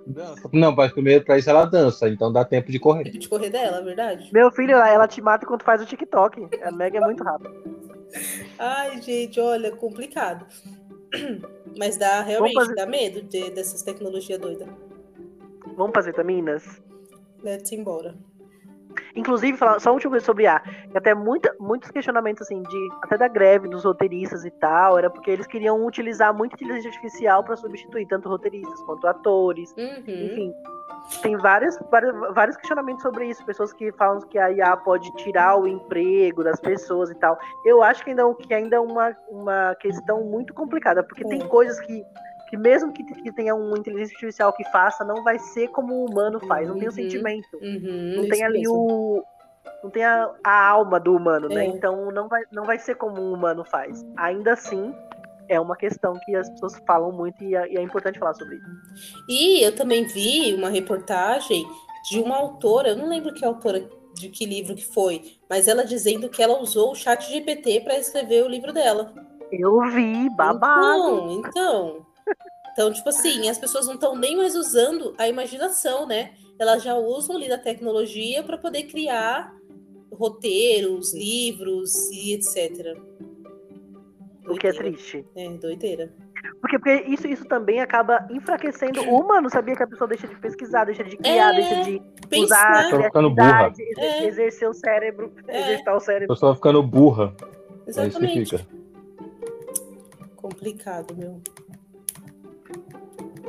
Não, 0.53 0.71
mas 0.75 0.91
primeiro 0.93 1.23
pra 1.25 1.37
isso 1.37 1.49
ela 1.49 1.65
dança, 1.65 2.07
então 2.07 2.31
dá 2.31 2.45
tempo 2.45 2.71
de 2.71 2.79
correr. 2.79 3.03
Tipo 3.05 3.19
de 3.19 3.27
correr 3.29 3.49
dela, 3.49 3.77
é 3.77 3.81
verdade? 3.83 4.29
Meu 4.31 4.51
filho, 4.51 4.77
ela, 4.77 5.07
te 5.07 5.21
mata 5.21 5.43
enquanto 5.45 5.63
faz 5.63 5.81
o 5.81 5.85
TikTok. 5.85 6.47
A 6.63 6.71
Megan 6.71 6.99
é 6.99 7.05
muito 7.05 7.23
rápida. 7.23 7.53
Ai, 8.57 9.01
gente, 9.01 9.39
olha, 9.39 9.71
complicado. 9.75 10.45
Mas 11.77 11.97
dá 11.97 12.21
realmente 12.21 12.53
fazer- 12.53 12.75
dá 12.75 12.85
medo 12.85 13.21
de- 13.23 13.49
dessas 13.51 13.81
tecnologias 13.81 14.39
doidas. 14.39 14.67
Vamos 15.75 15.91
para 15.91 16.01
as 16.01 16.05
vitaminas? 16.07 16.81
Let's 17.43 17.71
embora. 17.71 18.15
Inclusive, 19.15 19.57
falar 19.57 19.79
só 19.79 19.89
uma 19.89 19.95
última 19.95 20.11
coisa 20.11 20.25
sobre 20.25 20.47
A, 20.47 20.61
até 20.93 21.13
muita, 21.13 21.53
muitos 21.59 21.91
questionamentos 21.91 22.43
assim, 22.43 22.61
de 22.61 22.89
até 23.03 23.17
da 23.17 23.27
greve 23.27 23.67
dos 23.67 23.83
roteiristas 23.83 24.45
e 24.45 24.51
tal, 24.51 24.97
era 24.97 25.09
porque 25.09 25.31
eles 25.31 25.47
queriam 25.47 25.85
utilizar 25.85 26.33
muito 26.33 26.53
inteligência 26.53 26.89
artificial 26.89 27.43
para 27.43 27.55
substituir 27.55 28.07
tanto 28.07 28.29
roteiristas 28.29 28.81
quanto 28.83 29.07
atores. 29.07 29.73
Uhum. 29.77 30.25
Enfim, 30.25 30.53
tem 31.21 31.37
vários, 31.37 31.77
vários, 31.91 32.13
vários 32.33 32.57
questionamentos 32.57 33.03
sobre 33.03 33.27
isso. 33.27 33.45
Pessoas 33.45 33.71
que 33.73 33.91
falam 33.93 34.19
que 34.21 34.37
a 34.37 34.51
IA 34.51 34.75
pode 34.77 35.11
tirar 35.17 35.57
o 35.57 35.67
emprego 35.67 36.43
das 36.43 36.59
pessoas 36.59 37.09
e 37.11 37.15
tal. 37.15 37.37
Eu 37.63 37.83
acho 37.83 38.03
que 38.03 38.09
ainda, 38.09 38.23
que 38.35 38.53
ainda 38.53 38.75
é 38.75 38.79
uma, 38.79 39.15
uma 39.29 39.75
questão 39.75 40.23
muito 40.23 40.53
complicada, 40.53 41.03
porque 41.03 41.23
tem 41.23 41.47
coisas 41.47 41.79
que, 41.81 42.03
que 42.55 42.61
mesmo 42.61 42.91
que, 42.93 43.03
que 43.03 43.31
tenha 43.31 43.53
uma 43.55 43.77
inteligência 43.77 44.13
artificial 44.13 44.53
que 44.53 44.63
faça, 44.71 45.03
não 45.03 45.23
vai 45.23 45.37
ser 45.39 45.67
como 45.69 45.93
o 45.93 46.05
humano 46.05 46.39
faz. 46.47 46.67
Não 46.67 46.75
tem 46.75 46.87
o 46.87 46.91
Uhum. 46.91 46.95
sentimento. 46.95 47.57
Uhum, 47.61 48.13
Não 48.17 48.27
tem 48.29 48.43
ali 48.43 48.59
mesmo. 48.59 48.75
o. 48.75 49.23
Não 49.83 49.89
tem 49.89 50.03
a, 50.03 50.31
a 50.43 50.67
alma 50.69 50.99
do 50.99 51.15
humano, 51.15 51.47
né? 51.49 51.65
É. 51.65 51.67
Então 51.69 52.11
não 52.11 52.27
vai, 52.27 52.41
não 52.51 52.63
vai 52.63 52.79
ser 52.79 52.95
como 52.95 53.21
um 53.21 53.33
humano 53.33 53.63
faz. 53.65 54.03
Ainda 54.17 54.53
assim, 54.53 54.93
é 55.47 55.59
uma 55.59 55.75
questão 55.75 56.13
que 56.25 56.35
as 56.35 56.49
pessoas 56.51 56.81
falam 56.87 57.11
muito 57.11 57.43
e 57.43 57.55
é, 57.55 57.71
e 57.73 57.77
é 57.77 57.81
importante 57.81 58.17
falar 58.19 58.33
sobre 58.33 58.55
isso. 58.55 58.65
E 59.29 59.61
eu 59.63 59.75
também 59.75 60.05
vi 60.05 60.53
uma 60.53 60.69
reportagem 60.69 61.63
de 62.09 62.19
uma 62.19 62.35
autora, 62.35 62.89
eu 62.89 62.95
não 62.95 63.09
lembro 63.09 63.33
que 63.33 63.43
autora 63.45 63.87
de 64.15 64.29
que 64.29 64.45
livro 64.45 64.75
que 64.75 64.85
foi, 64.85 65.21
mas 65.49 65.67
ela 65.67 65.83
dizendo 65.83 66.29
que 66.29 66.41
ela 66.41 66.59
usou 66.61 66.91
o 66.91 66.95
chat 66.95 67.27
GPT 67.29 67.81
para 67.81 67.97
escrever 67.97 68.43
o 68.43 68.47
livro 68.47 68.71
dela. 68.71 69.11
Eu 69.51 69.79
vi, 69.91 70.29
babado. 70.35 71.31
Então, 71.31 71.31
então. 71.31 72.05
Então, 72.75 72.91
tipo 72.91 73.07
assim, 73.07 73.47
as 73.47 73.57
pessoas 73.57 73.87
não 73.87 73.93
estão 73.93 74.17
nem 74.17 74.35
mais 74.35 74.53
usando 74.53 75.15
a 75.17 75.29
imaginação, 75.29 76.05
né? 76.05 76.33
Elas 76.59 76.83
já 76.83 76.93
usam 76.95 77.37
ali 77.37 77.47
da 77.47 77.57
tecnologia 77.57 78.43
para 78.43 78.57
poder 78.57 78.83
criar 78.83 79.55
roteiros, 80.11 81.13
livros 81.13 81.93
e 82.11 82.33
etc. 82.33 82.97
O 84.45 84.55
que 84.55 84.67
é 84.67 84.71
Doideira. 84.73 84.77
triste. 84.97 85.25
É, 85.37 85.49
doideira. 85.51 86.13
Porque, 86.59 86.77
porque 86.77 87.05
isso, 87.07 87.25
isso 87.27 87.45
também 87.45 87.79
acaba 87.79 88.27
enfraquecendo 88.29 89.01
o 89.09 89.21
humano, 89.21 89.49
sabia 89.49 89.73
que 89.75 89.83
a 89.83 89.87
pessoa 89.87 90.07
deixa 90.09 90.27
de 90.27 90.35
pesquisar, 90.35 90.83
deixa 90.83 91.03
de 91.05 91.15
criar, 91.15 91.53
É, 91.53 91.55
deixa 91.55 91.75
de 91.85 92.01
usar 92.37 92.57
a 92.61 92.83
Pensar. 92.83 92.89
Tô 92.89 93.03
ficando 93.03 93.33
criatividade, 93.35 93.83
É. 93.99 94.27
exercer 94.27 94.69
o 94.69 94.73
cérebro, 94.73 95.31
É. 95.47 95.61
exercitar 95.61 95.93
o 95.93 95.97
A 95.97 96.01
cérebro. 96.01 96.27
pessoa 96.35 96.53
ficando 96.55 96.83
burra. 96.83 97.33
É 97.87 97.89
isso 97.89 97.93
que 97.93 98.01
Exatamente. 98.01 98.49
fica. 98.57 98.67
Complicado, 100.35 101.15
meu. 101.15 101.41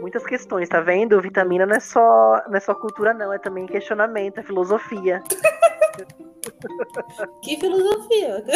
Muitas 0.07 0.25
questões, 0.25 0.69
tá 0.69 0.81
vendo? 0.81 1.21
Vitamina 1.21 1.67
não 1.67 1.75
é 1.75 1.81
só, 1.81 2.41
não 2.47 2.55
é 2.55 2.61
só 2.61 2.73
cultura, 2.77 3.13
não, 3.13 3.33
é 3.33 3.41
também 3.41 3.67
questionamento, 3.67 4.39
é 4.39 4.43
filosofia. 4.45 5.21
Que 7.43 7.59
filosofia. 7.59 8.45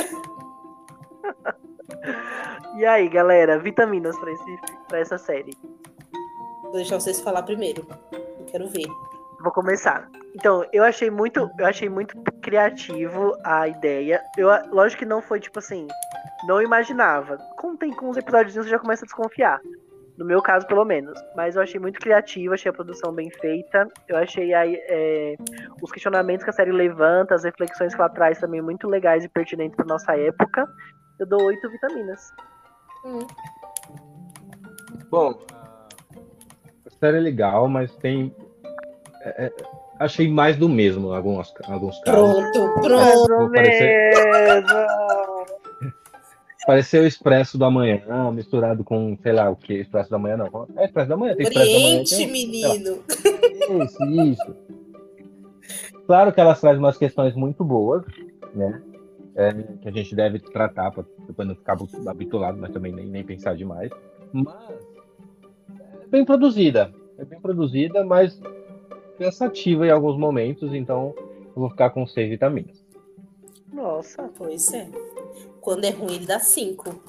E 2.76 2.86
aí, 2.86 3.08
galera, 3.08 3.58
vitaminas 3.58 4.16
pra, 4.16 4.30
esse, 4.30 4.58
pra 4.86 5.00
essa 5.00 5.18
série? 5.18 5.52
Vou 6.62 6.72
deixar 6.72 7.00
vocês 7.00 7.20
falar 7.20 7.42
primeiro. 7.42 7.84
Eu 8.12 8.44
quero 8.46 8.68
ver. 8.68 8.86
Vou 9.42 9.52
começar. 9.52 10.08
Então, 10.36 10.64
eu 10.72 10.84
achei 10.84 11.10
muito, 11.10 11.50
eu 11.58 11.66
achei 11.66 11.88
muito 11.88 12.16
criativo 12.40 13.36
a 13.42 13.66
ideia. 13.66 14.22
Eu, 14.38 14.48
lógico 14.70 15.00
que 15.00 15.04
não 15.04 15.20
foi 15.20 15.40
tipo 15.40 15.58
assim, 15.58 15.88
não 16.46 16.62
imaginava. 16.62 17.38
Como 17.58 17.76
tem 17.76 17.92
com 17.92 18.08
os 18.08 18.16
episódios 18.16 18.54
você 18.54 18.70
já 18.70 18.78
começa 18.78 19.04
a 19.04 19.06
desconfiar. 19.06 19.60
No 20.20 20.26
meu 20.26 20.42
caso, 20.42 20.66
pelo 20.66 20.84
menos. 20.84 21.18
Mas 21.34 21.56
eu 21.56 21.62
achei 21.62 21.80
muito 21.80 21.98
criativo, 21.98 22.52
achei 22.52 22.68
a 22.68 22.74
produção 22.74 23.10
bem 23.10 23.30
feita. 23.30 23.88
Eu 24.06 24.18
achei 24.18 24.52
aí, 24.52 24.74
é, 24.86 25.34
os 25.80 25.90
questionamentos 25.90 26.44
que 26.44 26.50
a 26.50 26.52
série 26.52 26.70
levanta, 26.70 27.34
as 27.34 27.42
reflexões 27.42 27.94
que 27.94 28.00
ela 28.00 28.10
traz 28.10 28.38
também 28.38 28.60
muito 28.60 28.86
legais 28.86 29.24
e 29.24 29.28
pertinentes 29.30 29.74
pra 29.74 29.86
nossa 29.86 30.14
época. 30.14 30.68
Eu 31.18 31.26
dou 31.26 31.42
oito 31.44 31.70
vitaminas. 31.70 32.20
Hum. 33.06 33.26
Bom, 35.10 35.40
a 36.86 36.90
série 36.90 37.16
é 37.16 37.20
legal, 37.20 37.66
mas 37.66 37.96
tem. 37.96 38.36
é, 39.22 39.46
é, 39.46 39.52
achei 39.98 40.30
mais 40.30 40.54
do 40.58 40.68
mesmo 40.68 41.14
em 41.14 41.16
alguns, 41.16 41.54
alguns 41.66 41.98
casos. 42.00 42.52
Pronto, 42.52 42.80
pronto. 42.82 43.26
Vou 43.38 43.48
Pareceu 46.66 47.02
o 47.02 47.06
Expresso 47.06 47.56
da 47.56 47.70
Manhã, 47.70 48.02
misturado 48.32 48.84
com, 48.84 49.16
sei 49.22 49.32
lá 49.32 49.50
o 49.50 49.56
que, 49.56 49.74
Expresso 49.74 50.10
da 50.10 50.18
Manhã 50.18 50.36
não. 50.36 50.66
É 50.76 50.84
Expresso 50.84 51.08
da 51.08 51.16
Manhã, 51.16 51.34
tem 51.34 51.46
Expresso 51.46 51.72
da 51.72 51.78
Manhã. 51.78 51.86
Oriente, 51.88 52.16
Tem... 52.16 52.30
menino. 52.30 53.02
Isso, 53.84 54.04
isso. 54.04 54.56
Claro 56.06 56.32
que 56.32 56.40
elas 56.40 56.60
trazem 56.60 56.78
umas 56.78 56.98
questões 56.98 57.34
muito 57.34 57.64
boas, 57.64 58.04
né? 58.54 58.82
É, 59.36 59.52
que 59.52 59.88
a 59.88 59.92
gente 59.92 60.14
deve 60.14 60.38
tratar 60.40 60.90
para 60.90 61.04
depois 61.26 61.46
não 61.46 61.54
ficar 61.54 61.78
habituado, 62.08 62.58
mas 62.58 62.72
também 62.72 62.92
nem, 62.92 63.06
nem 63.06 63.24
pensar 63.24 63.56
demais. 63.56 63.90
Mas 64.32 64.54
é 66.02 66.06
bem 66.08 66.24
produzida. 66.24 66.92
É 67.16 67.24
bem 67.24 67.40
produzida, 67.40 68.04
mas 68.04 68.40
cansativa 69.18 69.86
em 69.86 69.90
alguns 69.90 70.18
momentos, 70.18 70.74
então 70.74 71.14
eu 71.16 71.54
vou 71.54 71.70
ficar 71.70 71.90
com 71.90 72.06
seis 72.06 72.28
vitaminas. 72.28 72.84
Nossa. 73.72 74.28
Pois 74.36 74.72
é. 74.72 74.88
Quando 75.60 75.84
é 75.84 75.90
ruim, 75.90 76.14
ele 76.14 76.26
dá 76.26 76.40
cinco. 76.40 77.00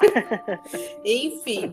Enfim, 1.04 1.72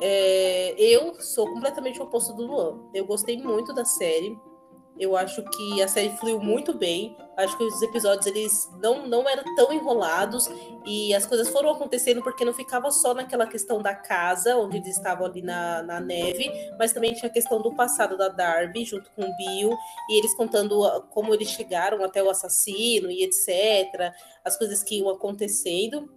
é, 0.00 0.74
eu 0.78 1.20
sou 1.20 1.52
completamente 1.52 2.00
o 2.00 2.04
oposto 2.04 2.32
do 2.32 2.46
Luan. 2.46 2.78
Eu 2.94 3.04
gostei 3.04 3.36
muito 3.40 3.74
da 3.74 3.84
série. 3.84 4.38
Eu 4.98 5.16
acho 5.16 5.42
que 5.42 5.82
a 5.82 5.88
série 5.88 6.10
fluiu 6.16 6.40
muito 6.40 6.74
bem. 6.76 7.16
Acho 7.36 7.56
que 7.56 7.62
os 7.62 7.80
episódios 7.82 8.26
eles 8.26 8.68
não, 8.82 9.06
não 9.06 9.28
eram 9.28 9.44
tão 9.54 9.72
enrolados 9.72 10.48
e 10.84 11.14
as 11.14 11.24
coisas 11.24 11.48
foram 11.50 11.70
acontecendo 11.70 12.20
porque 12.20 12.44
não 12.44 12.52
ficava 12.52 12.90
só 12.90 13.14
naquela 13.14 13.46
questão 13.46 13.80
da 13.80 13.94
casa, 13.94 14.56
onde 14.56 14.78
eles 14.78 14.96
estavam 14.96 15.24
ali 15.26 15.40
na, 15.40 15.82
na 15.84 16.00
neve, 16.00 16.50
mas 16.76 16.92
também 16.92 17.12
tinha 17.14 17.28
a 17.28 17.32
questão 17.32 17.62
do 17.62 17.72
passado 17.76 18.16
da 18.16 18.28
Darby 18.28 18.84
junto 18.84 19.08
com 19.12 19.22
o 19.22 19.36
Bill 19.36 19.70
e 20.10 20.18
eles 20.18 20.34
contando 20.34 20.82
a- 20.84 21.00
como 21.00 21.32
eles 21.32 21.48
chegaram 21.48 22.02
até 22.04 22.20
o 22.22 22.28
assassino 22.28 23.08
e 23.08 23.22
etc. 23.22 24.12
As 24.44 24.56
coisas 24.58 24.82
que 24.82 24.98
iam 24.98 25.08
acontecendo. 25.08 26.10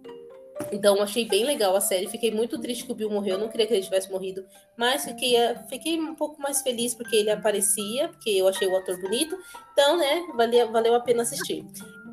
Então, 0.72 1.02
achei 1.02 1.26
bem 1.28 1.44
legal 1.44 1.76
a 1.76 1.80
série. 1.80 2.08
Fiquei 2.08 2.30
muito 2.30 2.58
triste 2.58 2.84
que 2.84 2.92
o 2.92 2.94
Bill 2.94 3.10
morreu. 3.10 3.34
Eu 3.34 3.40
não 3.40 3.48
queria 3.48 3.66
que 3.66 3.74
ele 3.74 3.82
tivesse 3.82 4.10
morrido. 4.10 4.44
Mas 4.76 5.04
fiquei, 5.04 5.36
eh, 5.36 5.54
fiquei 5.68 6.00
um 6.00 6.14
pouco 6.14 6.40
mais 6.40 6.62
feliz 6.62 6.94
porque 6.94 7.14
ele 7.14 7.30
aparecia, 7.30 8.08
porque 8.08 8.30
eu 8.30 8.48
achei 8.48 8.66
o 8.66 8.76
ator 8.76 8.98
bonito. 8.98 9.36
Então, 9.72 9.98
né, 9.98 10.26
valeu, 10.34 10.72
valeu 10.72 10.94
a 10.94 11.00
pena 11.00 11.22
assistir. 11.22 11.64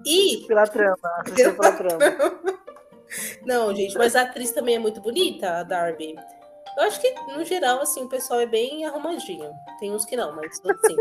E. 0.05 0.45
Pela 0.47 0.68
trama, 0.68 0.97
assistiu 1.20 1.55
pela 1.55 1.72
trama. 1.72 1.99
Não, 3.43 3.74
gente, 3.76 3.97
mas 3.97 4.16
a 4.16 4.22
atriz 4.22 4.51
também 4.51 4.76
é 4.76 4.80
muito 4.80 5.01
bonita, 5.01 5.60
a 5.60 5.64
Darby. 5.64 6.16
Eu 6.78 6.84
acho 6.84 7.01
que, 7.01 7.12
no 7.34 7.43
geral, 7.43 7.82
assim, 7.82 8.03
o 8.03 8.10
pessoal 8.10 8.39
é 8.39 8.45
bem 8.45 8.86
arrumadinho. 8.86 9.51
Tem 9.80 9.91
uns 9.91 10.05
que 10.05 10.16
não, 10.16 10.36
mas 10.36 10.62
assim. 10.64 10.95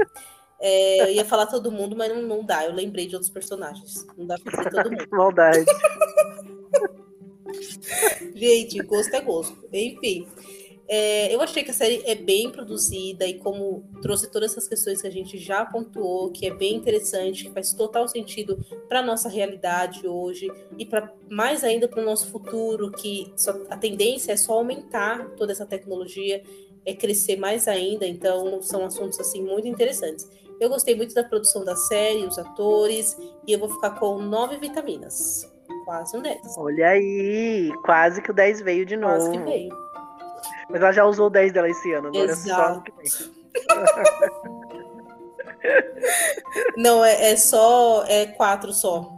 É, 0.61 1.03
eu 1.03 1.09
ia 1.13 1.25
falar 1.25 1.47
todo 1.47 1.71
mundo, 1.71 1.95
mas 1.95 2.13
não, 2.13 2.23
não 2.23 2.45
dá. 2.45 2.65
Eu 2.65 2.73
lembrei 2.73 3.07
de 3.07 3.15
outros 3.15 3.31
personagens. 3.31 4.07
Não 4.17 4.27
dá 4.27 4.37
pra 4.43 4.63
ser 4.63 4.71
todo 4.71 4.91
mundo. 4.91 5.07
Maldade. 5.13 5.67
Gente, 8.35 8.79
gosto 8.83 9.15
é 9.15 9.21
gosto. 9.21 9.57
Enfim, 9.73 10.27
é, 10.87 11.35
eu 11.35 11.41
achei 11.41 11.63
que 11.63 11.71
a 11.71 11.75
série 11.75 12.03
é 12.07 12.15
bem 12.15 12.51
produzida 12.51 13.27
e 13.27 13.35
como 13.35 13.85
trouxe 14.01 14.31
todas 14.31 14.53
essas 14.53 14.69
questões 14.69 15.01
que 15.03 15.07
a 15.07 15.11
gente 15.11 15.37
já 15.39 15.65
pontuou, 15.65 16.31
que 16.31 16.47
é 16.47 16.55
bem 16.55 16.75
interessante, 16.77 17.45
que 17.45 17.51
faz 17.51 17.73
total 17.73 18.09
sentido 18.09 18.59
para 18.89 19.03
nossa 19.03 19.29
realidade 19.29 20.07
hoje 20.07 20.51
e 20.79 20.87
para 20.87 21.13
mais 21.29 21.63
ainda 21.65 21.89
para 21.89 22.01
o 22.03 22.05
nosso 22.05 22.29
futuro, 22.31 22.91
que 22.93 23.33
só- 23.37 23.63
a 23.69 23.77
tendência 23.77 24.33
é 24.33 24.37
só 24.37 24.55
aumentar 24.55 25.31
toda 25.37 25.53
essa 25.53 25.67
tecnologia, 25.67 26.43
é 26.87 26.95
crescer 26.95 27.37
mais 27.37 27.69
ainda. 27.69 28.07
Então, 28.07 28.63
são 28.63 28.85
assuntos 28.85 29.21
assim 29.21 29.43
muito 29.43 29.69
interessantes. 29.69 30.27
Eu 30.61 30.69
gostei 30.69 30.95
muito 30.95 31.15
da 31.15 31.23
produção 31.23 31.65
da 31.65 31.77
série, 31.77 32.25
os 32.25 32.39
atores, 32.39 33.17
e 33.47 33.53
eu 33.53 33.59
vou 33.59 33.69
ficar 33.69 33.91
com 33.91 34.19
nove 34.21 34.57
vitaminas. 34.57 35.48
Quase 35.89 36.19
um 36.19 36.21
10. 36.21 36.59
Olha 36.59 36.89
aí, 36.91 37.73
quase 37.83 38.21
que 38.21 38.31
o 38.31 38.35
10 38.35 38.61
veio 38.61 38.85
de 38.85 38.95
novo. 38.95 39.15
Quase 39.15 39.31
que 39.31 39.39
veio. 39.39 39.75
Mas 40.69 40.83
ela 40.83 40.93
já 40.93 41.03
usou 41.07 41.29
o 41.29 41.31
10 41.31 41.51
dela 41.51 41.67
esse 41.67 41.91
ano, 41.95 42.09
agora 42.09 42.31
é 42.31 42.35
só 42.35 42.43
Exato. 42.45 42.83
que 42.83 42.93
vem. 42.93 43.07
Não, 46.77 47.03
é, 47.03 47.31
é 47.33 47.37
só 47.37 48.05
é 48.07 48.27
quatro 48.27 48.71
só. 48.71 49.17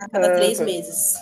A 0.00 0.08
cada 0.08 0.28
Ah, 0.28 0.36
três 0.36 0.58
tá. 0.58 0.64
meses. 0.64 1.14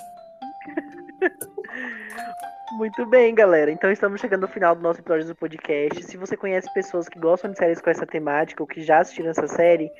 Muito 2.76 3.06
bem, 3.06 3.34
galera. 3.34 3.70
Então 3.70 3.90
estamos 3.90 4.20
chegando 4.20 4.42
ao 4.44 4.50
final 4.52 4.74
do 4.74 4.82
nosso 4.82 5.00
episódio 5.00 5.26
do 5.26 5.34
podcast. 5.34 6.02
Se 6.02 6.18
você 6.18 6.36
conhece 6.36 6.70
pessoas 6.74 7.08
que 7.08 7.18
gostam 7.18 7.50
de 7.50 7.56
séries 7.56 7.80
com 7.80 7.88
essa 7.88 8.06
temática 8.06 8.62
ou 8.62 8.66
que 8.66 8.82
já 8.82 8.98
assistiram 8.98 9.30
essa 9.30 9.48
série, 9.48 9.90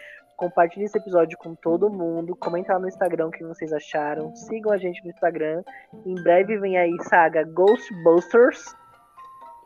Compartilhe 0.40 0.86
esse 0.86 0.96
episódio 0.96 1.36
com 1.36 1.54
todo 1.54 1.90
mundo. 1.90 2.34
Comenta 2.34 2.72
lá 2.72 2.78
no 2.78 2.88
Instagram 2.88 3.26
o 3.26 3.30
que 3.30 3.44
vocês 3.44 3.74
acharam. 3.74 4.34
Sigam 4.34 4.72
a 4.72 4.78
gente 4.78 5.04
no 5.04 5.10
Instagram. 5.10 5.62
Em 6.06 6.14
breve 6.14 6.58
vem 6.58 6.78
aí 6.78 6.96
saga 7.10 7.44
Ghostbusters. 7.44 8.74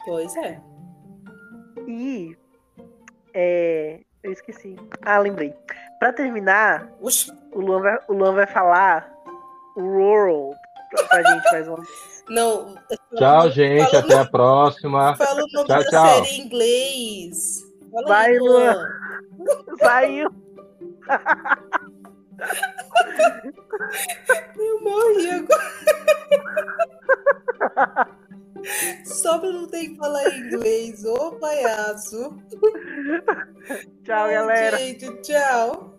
Pois 0.05 0.37
é. 0.37 0.61
E. 1.87 2.37
É, 3.33 4.01
eu 4.25 4.33
esqueci. 4.33 4.75
Ah, 5.03 5.21
lembrei. 5.21 5.55
Pra 6.01 6.13
terminar, 6.13 6.91
Oxi. 7.01 7.33
o 7.53 7.61
Luan, 7.61 7.81
vai, 7.81 7.99
o 8.09 8.13
Luan 8.13 8.33
vai 8.33 8.47
falar 8.49 9.09
o 9.77 9.81
Rural 9.81 10.55
pra 11.09 11.23
gente 11.23 11.53
mais 11.53 11.69
uma 11.69 11.79
Não. 12.29 12.75
Tchau, 13.17 13.51
gente. 13.53 13.95
Até 13.95 14.17
no... 14.17 14.23
a 14.23 14.27
próxima. 14.27 15.15
Fala 15.15 15.45
o 15.45 15.47
nome 15.53 15.53
tchau, 15.53 15.79
da 15.79 15.85
tchau. 15.85 16.25
série 16.25 16.29
em 16.31 16.41
inglês. 16.47 17.63
Fala 17.93 18.09
vai, 18.09 18.37
Luan. 18.37 18.89
Vai, 19.79 20.23
Luan. 20.23 20.44
Eu 24.57 24.81
morri 24.83 25.31
agora. 25.31 25.75
Só 29.05 29.39
pra 29.39 29.51
não 29.51 29.67
ter 29.67 29.89
que 29.89 29.97
falar 29.97 30.27
inglês, 30.37 31.05
ô 31.05 31.33
palhaço. 31.33 32.37
Tchau, 34.05 34.29
galera. 34.31 34.79
Gente, 34.79 35.11
tchau. 35.23 35.99